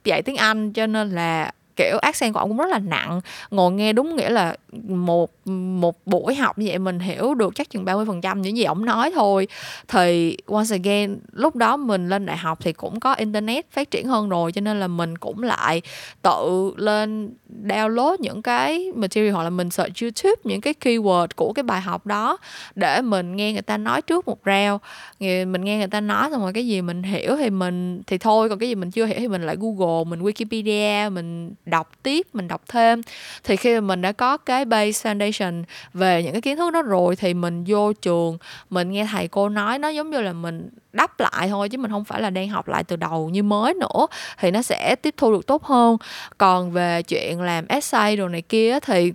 dạy 0.04 0.22
tiếng 0.22 0.36
anh, 0.36 0.74
cho 0.74 0.88
nên 0.88 1.10
là, 1.10 1.52
kiểu, 1.76 1.98
accent 2.02 2.34
của 2.34 2.40
ông 2.40 2.50
cũng 2.50 2.58
rất 2.58 2.70
là 2.70 2.80
nặng. 2.80 3.22
Ngồi 3.52 3.72
nghe 3.72 3.94
đúng 3.94 4.16
nghĩa 4.16 4.30
là 4.30 4.56
một 4.88 5.48
một 5.82 5.96
buổi 6.06 6.36
học 6.36 6.58
như 6.58 6.66
vậy 6.68 6.80
mình 6.80 7.00
hiểu 7.00 7.34
được 7.34 7.56
chắc 7.56 7.70
chừng 7.70 7.86
30% 7.86 8.40
những 8.40 8.58
gì 8.58 8.64
ổng 8.64 8.86
nói 8.86 9.12
thôi. 9.16 9.48
Thì 9.88 10.38
once 10.46 10.76
again, 10.76 11.20
lúc 11.32 11.56
đó 11.56 11.78
mình 11.78 12.10
lên 12.10 12.26
đại 12.26 12.38
học 12.38 12.60
thì 12.62 12.74
cũng 12.74 13.00
có 13.00 13.14
internet 13.14 13.72
phát 13.72 13.92
triển 13.92 14.08
hơn 14.08 14.30
rồi, 14.30 14.52
cho 14.52 14.62
nên 14.62 14.80
là 14.80 14.88
mình 14.88 15.18
cũng 15.18 15.44
lại 15.44 15.82
tự 16.22 16.74
lên 16.78 17.34
download 17.64 18.16
những 18.20 18.42
cái 18.42 18.92
material 18.96 19.32
hoặc 19.32 19.44
là 19.44 19.50
mình 19.50 19.70
search 19.70 20.02
YouTube 20.02 20.42
những 20.44 20.62
cái 20.62 20.74
keyword 20.82 21.28
của 21.36 21.54
cái 21.54 21.64
bài 21.64 21.82
học 21.82 22.06
đó 22.06 22.38
để 22.76 23.02
mình 23.02 23.36
nghe 23.36 23.54
người 23.54 23.62
ta 23.62 23.78
nói 23.78 24.02
trước 24.02 24.28
một 24.28 24.38
round. 24.46 24.82
Mình 25.20 25.64
nghe 25.64 25.78
người 25.78 25.88
ta 25.88 26.02
nói 26.02 26.30
xong 26.32 26.42
rồi 26.42 26.54
cái 26.54 26.68
gì 26.68 26.82
mình 26.82 27.04
hiểu 27.04 27.38
thì 27.38 27.50
mình, 27.50 28.02
thì 28.08 28.18
thôi, 28.18 28.50
còn 28.50 28.60
cái 28.60 28.70
gì 28.70 28.76
mình 28.76 28.92
chưa 28.92 29.06
hiểu 29.06 29.20
thì 29.20 29.28
mình 29.28 29.46
lại 29.46 29.56
Google, 29.60 30.04
mình 30.10 30.22
Wikipedia, 30.22 31.12
mình 31.12 31.54
đọc 31.66 31.92
tiếp, 32.04 32.28
mình 32.34 32.48
đọc 32.48 32.62
thêm. 32.68 33.02
Thì 33.44 33.56
khi 33.56 33.74
mà 33.74 33.82
mình 33.82 34.02
đã 34.02 34.12
có 34.12 34.38
cái 34.38 34.63
base 34.66 35.10
foundation 35.10 35.64
về 35.94 36.24
những 36.24 36.32
cái 36.32 36.42
kiến 36.42 36.58
thức 36.58 36.74
đó 36.74 36.82
rồi 36.82 37.16
thì 37.16 37.34
mình 37.34 37.64
vô 37.68 37.94
trường, 37.94 38.38
mình 38.70 38.92
nghe 38.92 39.08
thầy 39.12 39.28
cô 39.28 39.50
nói, 39.50 39.80
nó 39.80 39.90
giống 39.90 40.10
như 40.10 40.22
là 40.22 40.34
mình 40.34 40.70
đắp 40.94 41.20
lại 41.20 41.50
thôi 41.50 41.70
chứ 41.70 41.78
mình 41.78 41.92
không 41.92 42.06
phải 42.06 42.22
là 42.22 42.30
đang 42.30 42.50
học 42.50 42.68
lại 42.68 42.84
từ 42.84 42.96
đầu 42.96 43.30
như 43.30 43.44
mới 43.44 43.74
nữa, 43.74 44.08
thì 44.40 44.52
nó 44.52 44.62
sẽ 44.62 44.96
tiếp 45.02 45.14
thu 45.18 45.32
được 45.32 45.48
tốt 45.48 45.64
hơn. 45.64 45.98
Còn 46.38 46.72
về 46.72 47.04
chuyện 47.04 47.42
làm 47.42 47.68
essay 47.68 48.16
đồ 48.16 48.28
này 48.28 48.42
kia 48.42 48.80
thì 48.80 49.14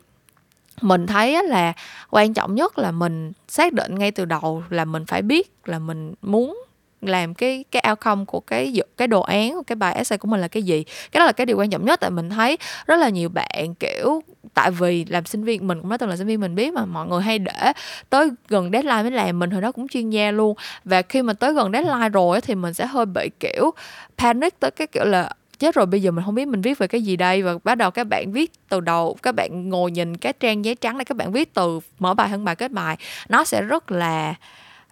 mình 0.81 1.07
thấy 1.07 1.43
là 1.45 1.73
quan 2.11 2.35
trọng 2.35 2.55
nhất 2.55 2.79
là 2.79 2.91
mình 2.91 3.33
xác 3.49 3.73
định 3.73 3.99
ngay 3.99 4.11
từ 4.11 4.25
đầu 4.25 4.63
là 4.71 4.85
mình 4.85 5.07
phải 5.07 5.23
biết 5.23 5.53
là 5.65 5.79
mình 5.79 6.15
muốn 6.23 6.63
làm 7.03 7.35
cái 7.35 7.65
cái 7.71 7.85
outcome 7.91 8.25
của 8.25 8.41
cái 8.41 8.75
cái 8.97 9.09
đồ 9.09 9.21
án 9.21 9.53
của 9.53 9.63
cái 9.63 9.77
bài 9.77 9.95
essay 9.95 10.19
của 10.19 10.29
mình 10.29 10.41
là 10.41 10.49
cái 10.49 10.63
gì. 10.63 10.85
Cái 11.13 11.19
đó 11.21 11.27
là 11.27 11.33
cái 11.33 11.47
điều 11.47 11.59
quan 11.59 11.71
trọng 11.71 11.85
nhất 11.85 12.01
tại 12.01 12.11
mình 12.11 12.31
thấy 12.31 12.59
rất 12.87 12.97
là 12.97 13.09
nhiều 13.09 13.29
bạn, 13.29 13.75
kiểu, 13.81 14.23
tại 14.55 14.71
vì 14.71 15.05
làm 15.05 15.25
sinh 15.25 15.45
viên, 15.45 15.67
mình 15.67 15.81
cũng 15.81 15.91
đã 15.91 15.97
từng 15.97 16.11
là 16.11 16.17
sinh 16.17 16.27
viên 16.27 16.41
mình 16.41 16.55
biết 16.55 16.73
mà, 16.73 16.85
mọi 16.85 17.07
người 17.07 17.23
hay 17.23 17.39
để 17.39 17.73
tới 18.11 18.31
gần 18.49 18.71
deadline 18.73 19.03
mới 19.03 19.11
làm, 19.11 19.39
mình 19.39 19.51
hồi 19.51 19.63
đó 19.63 19.73
cũng 19.73 19.89
chuyên 19.89 20.11
gia 20.11 20.31
luôn. 20.31 20.57
Và 20.85 21.03
khi 21.03 21.23
mà 21.23 21.33
tới 21.33 21.53
gần 21.53 21.73
deadline 21.73 22.09
rồi 22.09 22.41
thì 22.41 22.55
mình 22.55 22.75
sẽ 22.75 22.87
hơi 22.87 23.07
bị, 23.07 23.31
kiểu, 23.41 23.71
panic 24.19 24.61
tới 24.61 24.71
cái 24.71 24.87
kiểu 24.87 25.05
là 25.05 25.31
chết 25.59 25.75
rồi, 25.75 25.87
bây 25.87 26.03
giờ 26.03 26.11
mình 26.11 26.25
không 26.25 26.35
biết 26.35 26.49
mình 26.49 26.61
viết 26.61 26.79
về 26.79 26.87
cái 26.87 27.03
gì 27.03 27.17
đây. 27.17 27.43
Và 27.43 27.55
bắt 27.65 27.75
đầu 27.75 27.91
các 27.91 28.05
bạn 28.05 28.33
viết 28.33 28.53
từ 28.69 28.81
đầu, 28.81 29.17
các 29.23 29.35
bạn 29.35 29.69
ngồi 29.69 29.91
nhìn 29.91 30.17
cái 30.17 30.33
trang 30.33 30.65
giấy 30.65 30.75
trắng 30.75 30.99
này 30.99 31.05
các 31.05 31.17
bạn 31.17 31.33
viết 31.33 31.55
từ 31.55 31.81
mở 31.99 32.15
bài, 32.15 32.29
hơn 32.29 32.45
bài, 32.45 32.57
kết 32.57 32.73
bài. 32.73 32.97
Nó 33.29 33.45
sẽ 33.45 33.63
rất 33.63 33.91
là, 33.91 34.35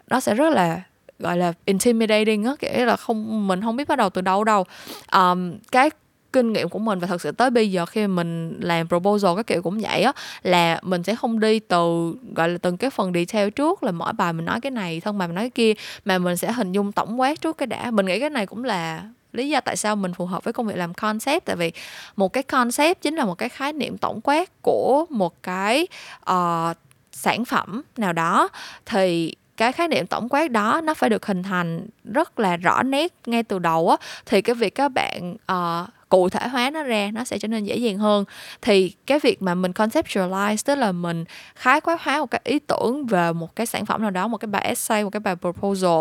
nó 0.08 0.20
sẽ 0.20 0.34
rất 0.34 0.52
là 0.52 0.80
gọi 1.18 1.36
là 1.36 1.52
intimidating 1.64 2.44
á 2.44 2.54
kiểu 2.58 2.86
là 2.86 2.96
không 2.96 3.48
mình 3.48 3.62
không 3.62 3.76
biết 3.76 3.88
bắt 3.88 3.98
đầu 3.98 4.10
từ 4.10 4.20
đâu 4.20 4.44
đâu. 4.44 4.64
Um, 5.12 5.52
cái 5.72 5.90
kinh 6.32 6.52
nghiệm 6.52 6.68
của 6.68 6.78
mình 6.78 6.98
và 6.98 7.06
thật 7.06 7.20
sự 7.20 7.32
tới 7.32 7.50
bây 7.50 7.70
giờ 7.70 7.86
khi 7.86 8.06
mình 8.06 8.60
làm 8.60 8.88
proposal 8.88 9.36
các 9.36 9.46
kiểu 9.46 9.62
cũng 9.62 9.78
vậy 9.78 10.02
á 10.02 10.12
là 10.42 10.80
mình 10.82 11.02
sẽ 11.02 11.14
không 11.14 11.40
đi 11.40 11.58
từ 11.58 12.14
gọi 12.34 12.48
là 12.48 12.58
từng 12.58 12.76
cái 12.76 12.90
phần 12.90 13.12
detail 13.12 13.50
trước 13.50 13.82
là 13.82 13.92
mỗi 13.92 14.12
bài 14.12 14.32
mình 14.32 14.44
nói 14.44 14.60
cái 14.60 14.70
này 14.70 15.00
thân 15.00 15.18
bài 15.18 15.28
mình 15.28 15.34
nói 15.34 15.42
cái 15.44 15.50
kia 15.50 15.72
mà 16.04 16.18
mình 16.18 16.36
sẽ 16.36 16.52
hình 16.52 16.72
dung 16.72 16.92
tổng 16.92 17.20
quát 17.20 17.40
trước 17.40 17.58
cái 17.58 17.66
đã. 17.66 17.90
Mình 17.90 18.06
nghĩ 18.06 18.20
cái 18.20 18.30
này 18.30 18.46
cũng 18.46 18.64
là 18.64 19.02
lý 19.32 19.48
do 19.48 19.60
tại 19.60 19.76
sao 19.76 19.96
mình 19.96 20.14
phù 20.14 20.26
hợp 20.26 20.44
với 20.44 20.52
công 20.52 20.66
việc 20.66 20.76
làm 20.76 20.94
concept 20.94 21.44
tại 21.44 21.56
vì 21.56 21.72
một 22.16 22.32
cái 22.32 22.42
concept 22.42 23.00
chính 23.00 23.16
là 23.16 23.24
một 23.24 23.34
cái 23.34 23.48
khái 23.48 23.72
niệm 23.72 23.98
tổng 23.98 24.20
quát 24.20 24.62
của 24.62 25.06
một 25.10 25.42
cái 25.42 25.86
uh, 26.30 26.76
sản 27.12 27.44
phẩm 27.44 27.82
nào 27.96 28.12
đó. 28.12 28.48
Thì 28.86 29.34
cái 29.56 29.72
khái 29.72 29.88
niệm 29.88 30.06
tổng 30.06 30.28
quát 30.28 30.50
đó 30.50 30.80
nó 30.84 30.94
phải 30.94 31.10
được 31.10 31.26
hình 31.26 31.42
thành 31.42 31.86
rất 32.04 32.38
là 32.38 32.56
rõ 32.56 32.82
nét 32.82 33.12
ngay 33.26 33.42
từ 33.42 33.58
đầu 33.58 33.90
á 33.90 33.96
thì 34.26 34.42
cái 34.42 34.54
việc 34.54 34.74
các 34.74 34.88
bạn 34.88 35.36
uh, 35.52 35.88
cụ 36.08 36.28
thể 36.28 36.48
hóa 36.48 36.70
nó 36.70 36.82
ra 36.82 37.10
nó 37.12 37.24
sẽ 37.24 37.38
trở 37.38 37.48
nên 37.48 37.64
dễ 37.64 37.76
dàng 37.76 37.98
hơn. 37.98 38.24
Thì 38.62 38.94
cái 39.06 39.18
việc 39.18 39.42
mà 39.42 39.54
mình 39.54 39.72
conceptualize 39.72 40.56
tức 40.64 40.74
là 40.74 40.92
mình 40.92 41.24
khái 41.54 41.80
quát 41.80 42.02
hóa 42.02 42.18
một 42.18 42.30
cái 42.30 42.40
ý 42.44 42.58
tưởng 42.58 43.06
về 43.06 43.32
một 43.32 43.56
cái 43.56 43.66
sản 43.66 43.86
phẩm 43.86 44.02
nào 44.02 44.10
đó 44.10 44.28
một 44.28 44.38
cái 44.38 44.46
bài 44.46 44.64
essay 44.64 45.04
một 45.04 45.10
cái 45.10 45.20
bài 45.20 45.36
proposal 45.36 46.00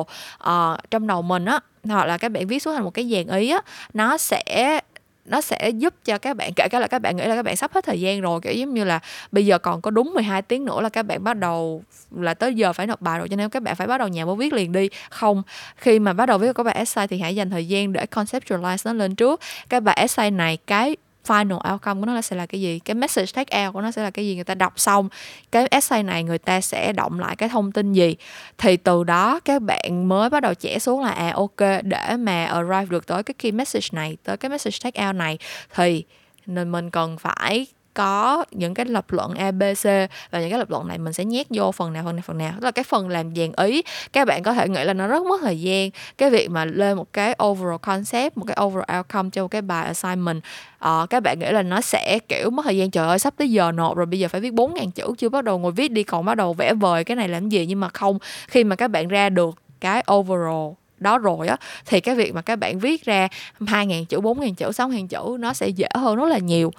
uh, 0.50 0.92
trong 0.92 1.08
đầu 1.08 1.22
mình 1.22 1.46
á 1.46 1.60
hoặc 1.84 2.06
là 2.06 2.18
các 2.18 2.32
bạn 2.32 2.48
viết 2.48 2.60
xuống 2.60 2.76
thành 2.76 2.84
một 2.84 2.94
cái 2.94 3.10
dàn 3.12 3.38
ý 3.40 3.50
á 3.50 3.62
nó 3.94 4.18
sẽ 4.18 4.80
nó 5.26 5.42
sẽ 5.42 5.70
giúp 5.70 5.94
cho 6.06 6.18
các 6.18 6.38
bạn, 6.38 6.54
kể 6.54 6.68
cả 6.68 6.80
là 6.80 6.88
các 6.88 7.02
bạn 7.02 7.18
nghĩ 7.18 7.26
là 7.26 7.36
các 7.36 7.44
bạn 7.44 7.56
sắp 7.56 7.74
hết 7.74 7.86
thời 7.86 8.02
gian 8.02 8.22
rồi, 8.22 8.40
kiểu 8.42 8.54
giống 8.54 8.74
như 8.74 8.84
là 8.84 9.00
bây 9.32 9.46
giờ 9.46 9.58
còn 9.58 9.82
có 9.82 9.92
đúng 9.92 10.12
12 10.14 10.42
tiếng 10.42 10.66
nữa 10.66 10.82
là 10.82 10.90
các 10.90 11.04
bạn 11.04 11.24
bắt 11.24 11.34
đầu 11.34 11.84
là 12.12 12.34
tới 12.34 12.54
giờ 12.54 12.74
phải 12.74 12.88
nộp 12.88 13.02
bài 13.02 13.20
rồi, 13.20 13.30
cho 13.30 13.36
nên 13.36 13.50
các 13.50 13.64
bạn 13.64 13.76
phải 13.76 13.88
bắt 13.88 13.98
đầu 13.98 14.08
nhà 14.08 14.26
mới 14.26 14.36
viết 14.36 14.54
liền 14.54 14.72
đi. 14.72 14.90
Không, 15.10 15.44
khi 15.76 16.00
mà 16.00 16.14
bắt 16.14 16.26
đầu 16.26 16.38
viết 16.38 16.56
các 16.56 16.64
bài 16.64 16.76
essay 16.76 17.08
thì 17.08 17.20
hãy 17.20 17.36
dành 17.36 17.50
thời 17.50 17.68
gian 17.68 17.94
để 17.94 18.06
conceptualize 18.12 18.78
nó 18.86 18.94
lên 18.94 19.16
trước. 19.16 19.42
Cái 19.70 19.80
bài 19.80 19.96
essay 20.00 20.32
này, 20.32 20.58
cái 20.68 20.96
final 21.28 21.74
outcome 21.74 22.02
của 22.02 22.06
nó 22.06 22.22
sẽ 22.22 22.36
là 22.36 22.46
cái 22.46 22.62
gì? 22.62 22.80
Cái 22.80 22.96
message 22.96 23.32
take 23.34 23.66
out 23.66 23.74
của 23.74 23.82
nó 23.82 23.92
sẽ 23.92 24.04
là 24.04 24.10
cái 24.12 24.26
gì? 24.28 24.36
Người 24.36 24.44
ta 24.44 24.56
đọc 24.56 24.80
xong 24.80 25.10
cái 25.52 25.68
essay 25.68 26.04
này 26.04 26.24
người 26.24 26.38
ta 26.38 26.62
sẽ 26.62 26.94
động 26.94 27.20
lại 27.20 27.36
cái 27.36 27.50
thông 27.50 27.72
tin 27.72 27.94
gì? 27.94 28.16
Thì 28.58 28.78
từ 28.78 29.04
đó 29.04 29.40
các 29.46 29.62
bạn 29.62 30.08
mới 30.08 30.30
bắt 30.30 30.40
đầu 30.40 30.54
trẻ 30.54 30.80
xuống 30.80 31.02
là 31.02 31.10
à 31.12 31.32
ok, 31.36 31.84
để 31.84 32.16
mà 32.20 32.46
arrive 32.46 32.86
được 32.90 33.08
tới 33.08 33.24
cái 33.24 33.34
key 33.34 33.52
message 33.52 33.88
này, 33.92 34.18
tới 34.24 34.38
cái 34.38 34.50
message 34.50 34.78
take 34.84 35.08
out 35.08 35.16
này, 35.16 35.38
thì 35.76 36.04
nên 36.46 36.72
mình 36.72 36.90
cần 36.90 37.18
phải 37.18 37.68
có 37.96 38.46
những 38.52 38.74
cái 38.74 38.86
lập 38.86 39.06
luận 39.12 39.36
ABC 39.36 39.84
và 40.32 40.40
những 40.40 40.50
cái 40.50 40.60
lập 40.60 40.70
luận 40.70 40.88
này 40.88 40.98
mình 40.98 41.14
sẽ 41.14 41.26
nhét 41.26 41.48
vô 41.50 41.72
phần 41.72 41.94
nào 41.94 42.04
phần 42.06 42.16
nào 42.16 42.24
phần 42.26 42.38
nào. 42.38 42.54
Tức 42.56 42.66
là 42.66 42.72
cái 42.72 42.84
phần 42.84 43.10
làm 43.10 43.36
dàn 43.36 43.52
ý 43.68 43.82
các 44.14 44.26
bạn 44.26 44.44
có 44.44 44.54
thể 44.54 44.70
nghĩ 44.70 44.84
là 44.84 44.94
nó 44.94 45.08
rất 45.08 45.26
mất 45.26 45.42
thời 45.42 45.62
gian. 45.62 45.90
Cái 46.18 46.30
việc 46.30 46.50
mà 46.50 46.66
lên 46.66 46.98
một 46.98 47.14
cái 47.14 47.36
overall 47.44 47.78
concept 47.82 48.38
một 48.38 48.46
cái 48.48 48.58
overall 48.64 48.98
outcome 48.98 49.30
cho 49.30 49.42
một 49.42 49.48
cái 49.48 49.62
bài 49.62 49.86
assignment 49.86 50.42
uh, 50.86 51.10
các 51.10 51.24
bạn 51.24 51.40
nghĩ 51.40 51.52
là 51.52 51.62
nó 51.62 51.82
sẽ 51.82 52.20
kiểu 52.30 52.50
mất 52.50 52.64
thời 52.66 52.78
gian. 52.78 52.92
Trời 52.92 53.08
ơi 53.08 53.20
sắp 53.20 53.34
tới 53.38 53.52
giờ 53.52 53.72
nộp 53.72 53.98
rồi 53.98 54.06
bây 54.06 54.20
giờ 54.20 54.28
phải 54.28 54.42
viết 54.42 54.54
bốn 54.54 54.74
ngàn 54.74 54.92
chữ 54.92 55.14
chưa 55.18 55.30
bắt 55.30 55.44
đầu 55.44 55.60
ngồi 55.60 55.72
viết 55.72 55.92
đi 55.92 56.04
còn 56.04 56.26
bắt 56.26 56.36
đầu 56.36 56.54
vẽ 56.54 56.74
vời 56.74 57.04
cái 57.04 57.16
này 57.16 57.28
làm 57.28 57.50
gì? 57.50 57.66
Nhưng 57.66 57.80
mà 57.80 57.90
không 57.90 58.18
khi 58.48 58.64
mà 58.64 58.76
các 58.76 58.88
bạn 58.88 59.08
ra 59.08 59.30
được 59.30 59.56
cái 59.80 60.04
overall 60.14 60.85
đó 60.98 61.18
rồi 61.18 61.48
á 61.48 61.58
thì 61.86 62.00
cái 62.00 62.16
việc 62.16 62.36
mà 62.36 62.42
các 62.42 62.56
bạn 62.56 62.80
viết 62.80 63.06
ra 63.06 63.28
2.000 63.60 64.06
chữ, 64.06 64.20
4.000 64.20 64.54
chữ, 64.54 64.70
6.000 64.70 65.08
chữ 65.08 65.38
nó 65.40 65.54
sẽ 65.54 65.68
dễ 65.68 65.88
hơn 65.94 66.16
rất 66.16 66.26
là 66.26 66.38
nhiều. 66.38 66.72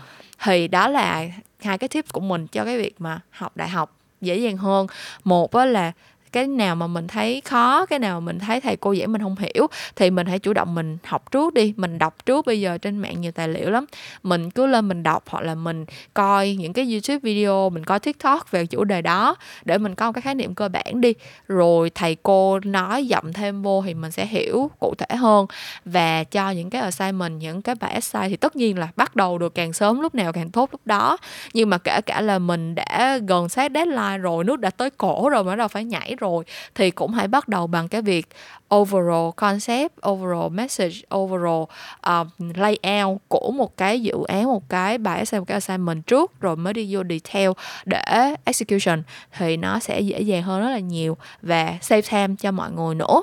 Thì 0.45 0.69
đó 0.69 0.89
là 0.89 1.27
hai 1.61 1.79
cái 1.79 1.89
tip 1.89 2.13
của 2.13 2.21
mình 2.21 2.47
cho 2.47 2.65
cái 2.65 2.79
việc 2.79 2.95
mà 2.99 3.21
học 3.31 3.57
đại 3.57 3.69
học 3.69 3.97
dễ 4.21 4.37
dàng 4.37 4.57
hơn. 4.57 4.87
Một 5.25 5.57
á 5.57 5.65
là 5.65 5.93
cái 6.37 6.47
nào 6.47 6.77
mà 6.77 6.87
mình 6.87 7.09
thấy 7.09 7.43
khó, 7.45 7.87
cái 7.87 7.99
nào 7.99 8.21
mà 8.21 8.25
mình 8.25 8.39
thấy 8.39 8.61
thầy 8.61 8.77
cô 8.77 8.95
giảng 8.95 9.13
mình 9.13 9.23
không 9.23 9.37
hiểu 9.39 9.67
thì 9.97 10.11
mình 10.11 10.27
hãy 10.27 10.39
chủ 10.39 10.53
động 10.53 10.75
mình 10.75 10.99
học 11.05 11.33
trước 11.33 11.55
đi, 11.55 11.75
mình 11.77 11.99
đọc 11.99 12.27
trước. 12.27 12.47
Bây 12.47 12.61
giờ 12.61 12.79
trên 12.79 12.99
mạng 12.99 13.21
nhiều 13.21 13.33
tài 13.33 13.49
liệu 13.49 13.71
lắm. 13.71 13.85
Mình 14.23 14.51
cứ 14.51 14.67
lên 14.67 14.89
mình 14.89 15.03
đọc 15.03 15.25
hoặc 15.29 15.41
là 15.41 15.55
mình 15.55 15.85
coi 16.15 16.57
những 16.59 16.73
cái 16.73 16.85
youtube 16.93 17.19
video, 17.19 17.71
mình 17.71 17.85
coi 17.85 18.01
tiktok 18.01 18.51
về 18.51 18.67
chủ 18.67 18.85
đề 18.85 19.03
đó 19.03 19.35
để 19.65 19.79
mình 19.79 19.95
có 19.95 20.07
một 20.07 20.13
cái 20.13 20.23
khái 20.23 20.35
niệm 20.35 20.55
cơ 20.55 20.69
bản 20.69 21.01
đi. 21.01 21.15
Rồi 21.49 21.91
thầy 21.95 22.17
cô 22.23 22.61
nói 22.61 23.07
dậm 23.11 23.33
thêm 23.33 23.63
vô 23.63 23.83
thì 23.87 23.95
mình 23.95 24.11
sẽ 24.11 24.27
hiểu 24.27 24.71
cụ 24.79 24.95
thể 24.99 25.17
hơn. 25.17 25.47
Và 25.85 26.25
cho 26.25 26.51
những 26.51 26.71
cái 26.71 26.83
assignment, 26.83 27.41
những 27.41 27.63
cái 27.63 27.75
bài 27.75 27.93
essay 27.93 28.29
thì 28.29 28.37
tất 28.37 28.57
nhiên 28.57 28.79
là 28.79 28.89
bắt 28.97 29.17
đầu 29.17 29.39
được 29.39 29.55
càng 29.55 29.73
sớm 29.73 30.01
lúc 30.01 30.15
nào 30.15 30.33
càng 30.33 30.51
tốt 30.51 30.69
lúc 30.73 30.81
đó. 30.85 31.17
Nhưng 31.53 31.71
mà 31.71 31.79
kể 31.79 32.01
cả 32.01 32.21
là 32.21 32.39
mình 32.39 32.75
đã 32.75 33.19
gần 33.29 33.49
sát 33.49 33.71
deadline 33.75 34.19
rồi, 34.19 34.45
nước 34.45 34.61
đã 34.61 34.71
tới 34.71 34.91
cổ 34.91 35.29
rồi 35.29 35.45
mà 35.45 35.51
bắt 35.51 35.57
đầu 35.57 35.69
phải 35.69 35.85
nhảy 35.85 36.17
rồi 36.19 36.26
rồi 36.31 36.45
thì 36.75 36.91
cũng 36.91 37.13
hãy 37.13 37.29
bắt 37.29 37.49
đầu 37.49 37.67
bằng 37.67 37.89
cái 37.89 38.03
việc 38.03 38.29
overall 38.75 39.31
concept, 39.37 39.93
overall 40.09 40.53
message, 40.53 40.95
overall 41.15 41.63
uh, 42.11 42.57
layout 42.57 43.19
của 43.29 43.51
một 43.51 43.77
cái 43.77 44.03
dự 44.03 44.25
án, 44.29 44.45
một 44.45 44.69
cái 44.69 44.99
bài 44.99 45.19
essay, 45.19 45.41
một 45.41 45.45
cái 45.45 45.55
assignment 45.55 46.07
trước 46.07 46.41
rồi 46.41 46.57
mới 46.57 46.73
đi 46.73 46.95
vô 46.95 47.03
detail 47.09 47.51
để 47.85 48.35
execution 48.45 49.03
thì 49.39 49.57
nó 49.57 49.79
sẽ 49.79 50.01
dễ 50.01 50.21
dàng 50.21 50.43
hơn 50.43 50.61
rất 50.61 50.71
là 50.71 50.79
nhiều 50.79 51.17
và 51.43 51.79
save 51.83 52.03
time 52.03 52.35
cho 52.39 52.53
mọi 52.53 52.71
người 52.71 52.95
nữa. 52.95 53.23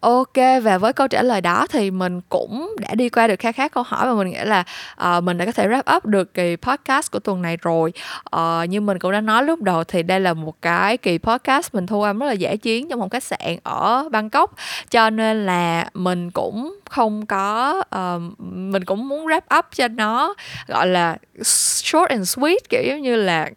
Ok 0.00 0.62
và 0.62 0.78
với 0.78 0.92
câu 0.92 1.08
trả 1.08 1.22
lời 1.22 1.40
đó 1.40 1.66
thì 1.70 1.90
mình 1.90 2.20
cũng 2.28 2.76
đã 2.80 2.94
đi 2.94 3.08
qua 3.08 3.26
được 3.26 3.38
khá 3.38 3.52
khá 3.52 3.68
câu 3.68 3.82
hỏi 3.82 4.06
và 4.06 4.14
mình 4.14 4.30
nghĩ 4.30 4.44
là 4.44 4.64
uh, 5.16 5.24
mình 5.24 5.38
đã 5.38 5.44
có 5.44 5.52
thể 5.52 5.68
wrap 5.68 5.96
up 5.96 6.06
được 6.06 6.34
kỳ 6.34 6.56
podcast 6.56 7.10
của 7.12 7.18
tuần 7.18 7.42
này 7.42 7.56
rồi. 7.62 7.92
Uh, 8.36 8.68
như 8.68 8.80
mình 8.80 8.98
cũng 8.98 9.12
đã 9.12 9.20
nói 9.20 9.44
lúc 9.44 9.62
đầu 9.62 9.84
thì 9.84 10.02
đây 10.02 10.20
là 10.20 10.34
một 10.34 10.62
cái 10.62 10.96
kỳ 10.96 11.18
podcast 11.18 11.74
mình 11.74 11.86
thu 11.86 12.02
âm 12.02 12.18
rất 12.18 12.26
là 12.26 12.32
dễ 12.32 12.56
chiến 12.56 12.88
trong 12.88 13.00
một 13.00 13.10
khách 13.10 13.24
sạn 13.24 13.56
ở 13.62 14.08
Bangkok 14.10 14.54
cho 14.90 15.10
nên 15.10 15.46
là 15.46 15.88
mình 15.94 16.30
cũng 16.30 16.80
không 16.90 17.26
có 17.26 17.82
uh, 17.96 18.22
mình 18.48 18.84
cũng 18.84 19.08
muốn 19.08 19.26
wrap 19.26 19.58
up 19.58 19.64
cho 19.74 19.88
nó 19.88 20.34
gọi 20.66 20.86
là 20.86 21.16
short 21.44 22.08
and 22.08 22.38
sweet 22.38 22.58
kiểu 22.68 22.82
giống 22.86 23.02
như 23.02 23.16
là 23.16 23.50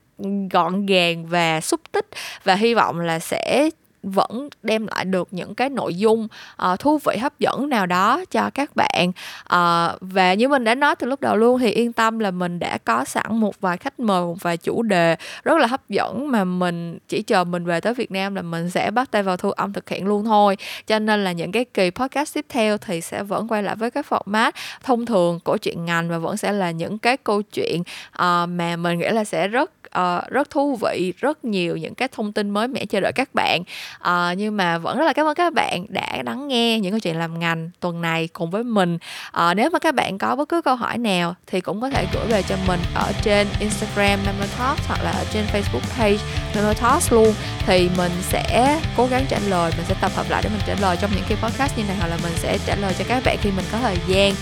gọn 0.52 0.86
gàng 0.86 1.26
và 1.26 1.62
xúc 1.62 1.82
tích 1.92 2.08
và 2.44 2.56
hy 2.56 2.74
vọng 2.74 3.00
là 3.00 3.20
sẽ 3.20 3.70
vẫn 4.04 4.50
đem 4.64 4.88
lại 4.88 5.06
được 5.06 5.28
những 5.32 5.56
cái 5.56 5.70
nội 5.70 5.96
dung 5.96 6.28
uh, 6.72 6.80
thú 6.80 6.98
vị 6.98 7.18
hấp 7.18 7.40
dẫn 7.40 7.70
nào 7.70 7.86
đó 7.86 8.24
cho 8.32 8.50
các 8.54 8.72
bạn. 8.76 9.12
Uh, 9.46 9.98
và 10.02 10.34
như 10.34 10.48
mình 10.48 10.64
đã 10.64 10.76
nói 10.76 10.96
từ 10.96 11.08
lúc 11.08 11.22
đầu 11.22 11.36
luôn 11.36 11.60
thì 11.60 11.72
yên 11.72 11.94
tâm 11.94 12.20
là 12.20 12.32
mình 12.32 12.60
đã 12.60 12.78
có 12.78 13.06
sẵn 13.06 13.40
một 13.40 13.62
vài 13.62 13.78
khách 13.78 14.00
mời 14.00 14.22
một 14.22 14.36
vài 14.42 14.58
chủ 14.58 14.82
đề 14.82 15.16
rất 15.44 15.58
là 15.58 15.68
hấp 15.68 15.90
dẫn 15.90 16.32
mà 16.32 16.44
mình 16.44 16.98
chỉ 17.08 17.22
chờ 17.22 17.44
mình 17.44 17.66
về 17.66 17.82
tới 17.82 17.94
Việt 17.94 18.12
Nam 18.12 18.36
là 18.36 18.42
mình 18.42 18.70
sẽ 18.70 18.92
bắt 18.92 19.12
tay 19.12 19.24
vào 19.24 19.38
thu 19.38 19.52
âm 19.52 19.74
thực 19.74 19.90
hiện 19.90 20.08
luôn 20.08 20.26
thôi. 20.26 20.58
Cho 20.88 21.00
nên 21.00 21.24
là 21.24 21.32
những 21.32 21.52
cái 21.52 21.66
kỳ 21.66 21.90
podcast 21.90 22.34
tiếp 22.34 22.46
theo 22.50 22.78
thì 22.78 23.02
sẽ 23.02 23.24
vẫn 23.24 23.48
quay 23.48 23.64
lại 23.64 23.76
với 23.76 23.92
cái 23.92 24.04
format 24.10 24.52
thông 24.84 25.06
thường 25.06 25.40
của 25.44 25.58
chuyện 25.58 25.86
ngành 25.86 26.10
và 26.10 26.18
vẫn 26.18 26.38
sẽ 26.38 26.52
là 26.52 26.72
những 26.72 26.98
cái 26.98 27.18
câu 27.18 27.42
chuyện 27.42 27.82
uh, 27.82 28.50
mà 28.50 28.76
mình 28.76 29.00
nghĩ 29.00 29.10
là 29.10 29.24
sẽ 29.24 29.48
rất 29.48 29.77
uh, 30.00 30.30
rất 30.30 30.50
thú 30.50 30.76
vị 30.76 31.14
rất 31.18 31.46
nhiều 31.46 31.78
những 31.78 31.96
cái 31.96 32.08
thông 32.12 32.34
tin 32.34 32.50
mới 32.50 32.68
mẻ 32.68 32.86
chờ 32.86 33.00
đợi 33.00 33.12
các 33.16 33.30
bạn. 33.34 33.62
Uh, 34.02 34.38
nhưng 34.38 34.58
mà 34.58 34.78
vẫn 34.78 34.98
rất 34.98 35.06
là 35.06 35.14
cảm 35.14 35.26
ơn 35.26 35.36
các 35.36 35.54
bạn 35.54 35.86
đã 35.90 36.22
lắng 36.26 36.48
nghe 36.48 36.80
những 36.80 36.92
câu 36.92 37.00
chuyện 37.00 37.16
làm 37.16 37.40
ngành 37.40 37.70
tuần 37.80 38.02
này 38.02 38.30
cùng 38.34 38.52
với 38.52 38.64
mình. 38.64 38.98
Uh, 39.38 39.56
nếu 39.56 39.70
mà 39.70 39.80
các 39.80 39.96
bạn 39.96 40.18
có 40.18 40.36
bất 40.36 40.50
cứ 40.50 40.62
câu 40.62 40.76
hỏi 40.76 40.98
nào 40.98 41.36
thì 41.48 41.62
cũng 41.62 41.82
có 41.82 41.90
thể 41.90 42.06
gửi 42.14 42.28
về 42.28 42.44
cho 42.44 42.56
mình 42.68 42.80
ở 42.96 43.12
trên 43.22 43.48
Instagram 43.60 44.20
Memo 44.26 44.46
Talks 44.58 44.88
hoặc 44.88 45.04
là 45.04 45.12
ở 45.12 45.26
trên 45.34 45.46
Facebook 45.54 45.98
page 45.98 46.18
Memo 46.56 46.74
Talks 46.74 47.14
luôn. 47.14 47.34
Thì 47.66 47.90
mình 47.98 48.12
sẽ 48.22 48.80
cố 48.98 49.08
gắng 49.12 49.26
trả 49.30 49.40
lời 49.48 49.72
mình 49.78 49.86
sẽ 49.88 49.96
tập 50.02 50.12
hợp 50.16 50.26
lại 50.30 50.42
để 50.44 50.50
mình 50.50 50.62
trả 50.68 50.76
lời 50.82 50.98
trong 51.02 51.12
những 51.16 51.26
cái 51.30 51.38
podcast 51.42 51.78
như 51.78 51.84
này 51.88 51.96
hoặc 52.00 52.08
là 52.08 52.18
mình 52.24 52.34
sẽ 52.36 52.58
trả 52.66 52.76
lời 52.76 52.94
cho 53.00 53.06
các 53.08 53.24
bạn 53.26 53.38
khi 53.42 53.52
mình 53.52 53.66
có 53.72 53.78
thời 53.82 53.98
gian. 54.08 54.34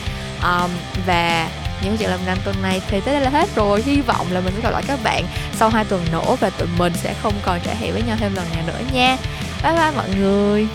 Um, 0.43 0.69
và 1.07 1.49
những 1.81 1.97
chuyện 1.97 2.09
làm 2.09 2.19
năm 2.25 2.37
tuần 2.45 2.61
này 2.61 2.81
thì 2.89 3.01
tới 3.01 3.13
đây 3.13 3.23
là 3.23 3.29
hết 3.29 3.55
rồi. 3.55 3.83
Hy 3.85 4.01
vọng 4.01 4.27
là 4.31 4.41
mình 4.41 4.53
sẽ 4.55 4.61
gặp 4.61 4.71
lại 4.71 4.83
các 4.87 4.99
bạn 5.03 5.23
sau 5.55 5.69
hai 5.69 5.85
tuần 5.85 6.05
nữa 6.11 6.35
và 6.39 6.49
tụi 6.49 6.67
mình 6.77 6.93
sẽ 6.95 7.13
không 7.21 7.33
còn 7.41 7.59
trải 7.63 7.75
hiện 7.75 7.93
với 7.93 8.01
nhau 8.07 8.17
thêm 8.19 8.35
lần 8.35 8.45
nào 8.55 8.63
nữa 8.67 8.79
nha. 8.93 9.17
Bye 9.63 9.73
bye 9.73 9.91
mọi 9.95 10.09
người. 10.17 10.67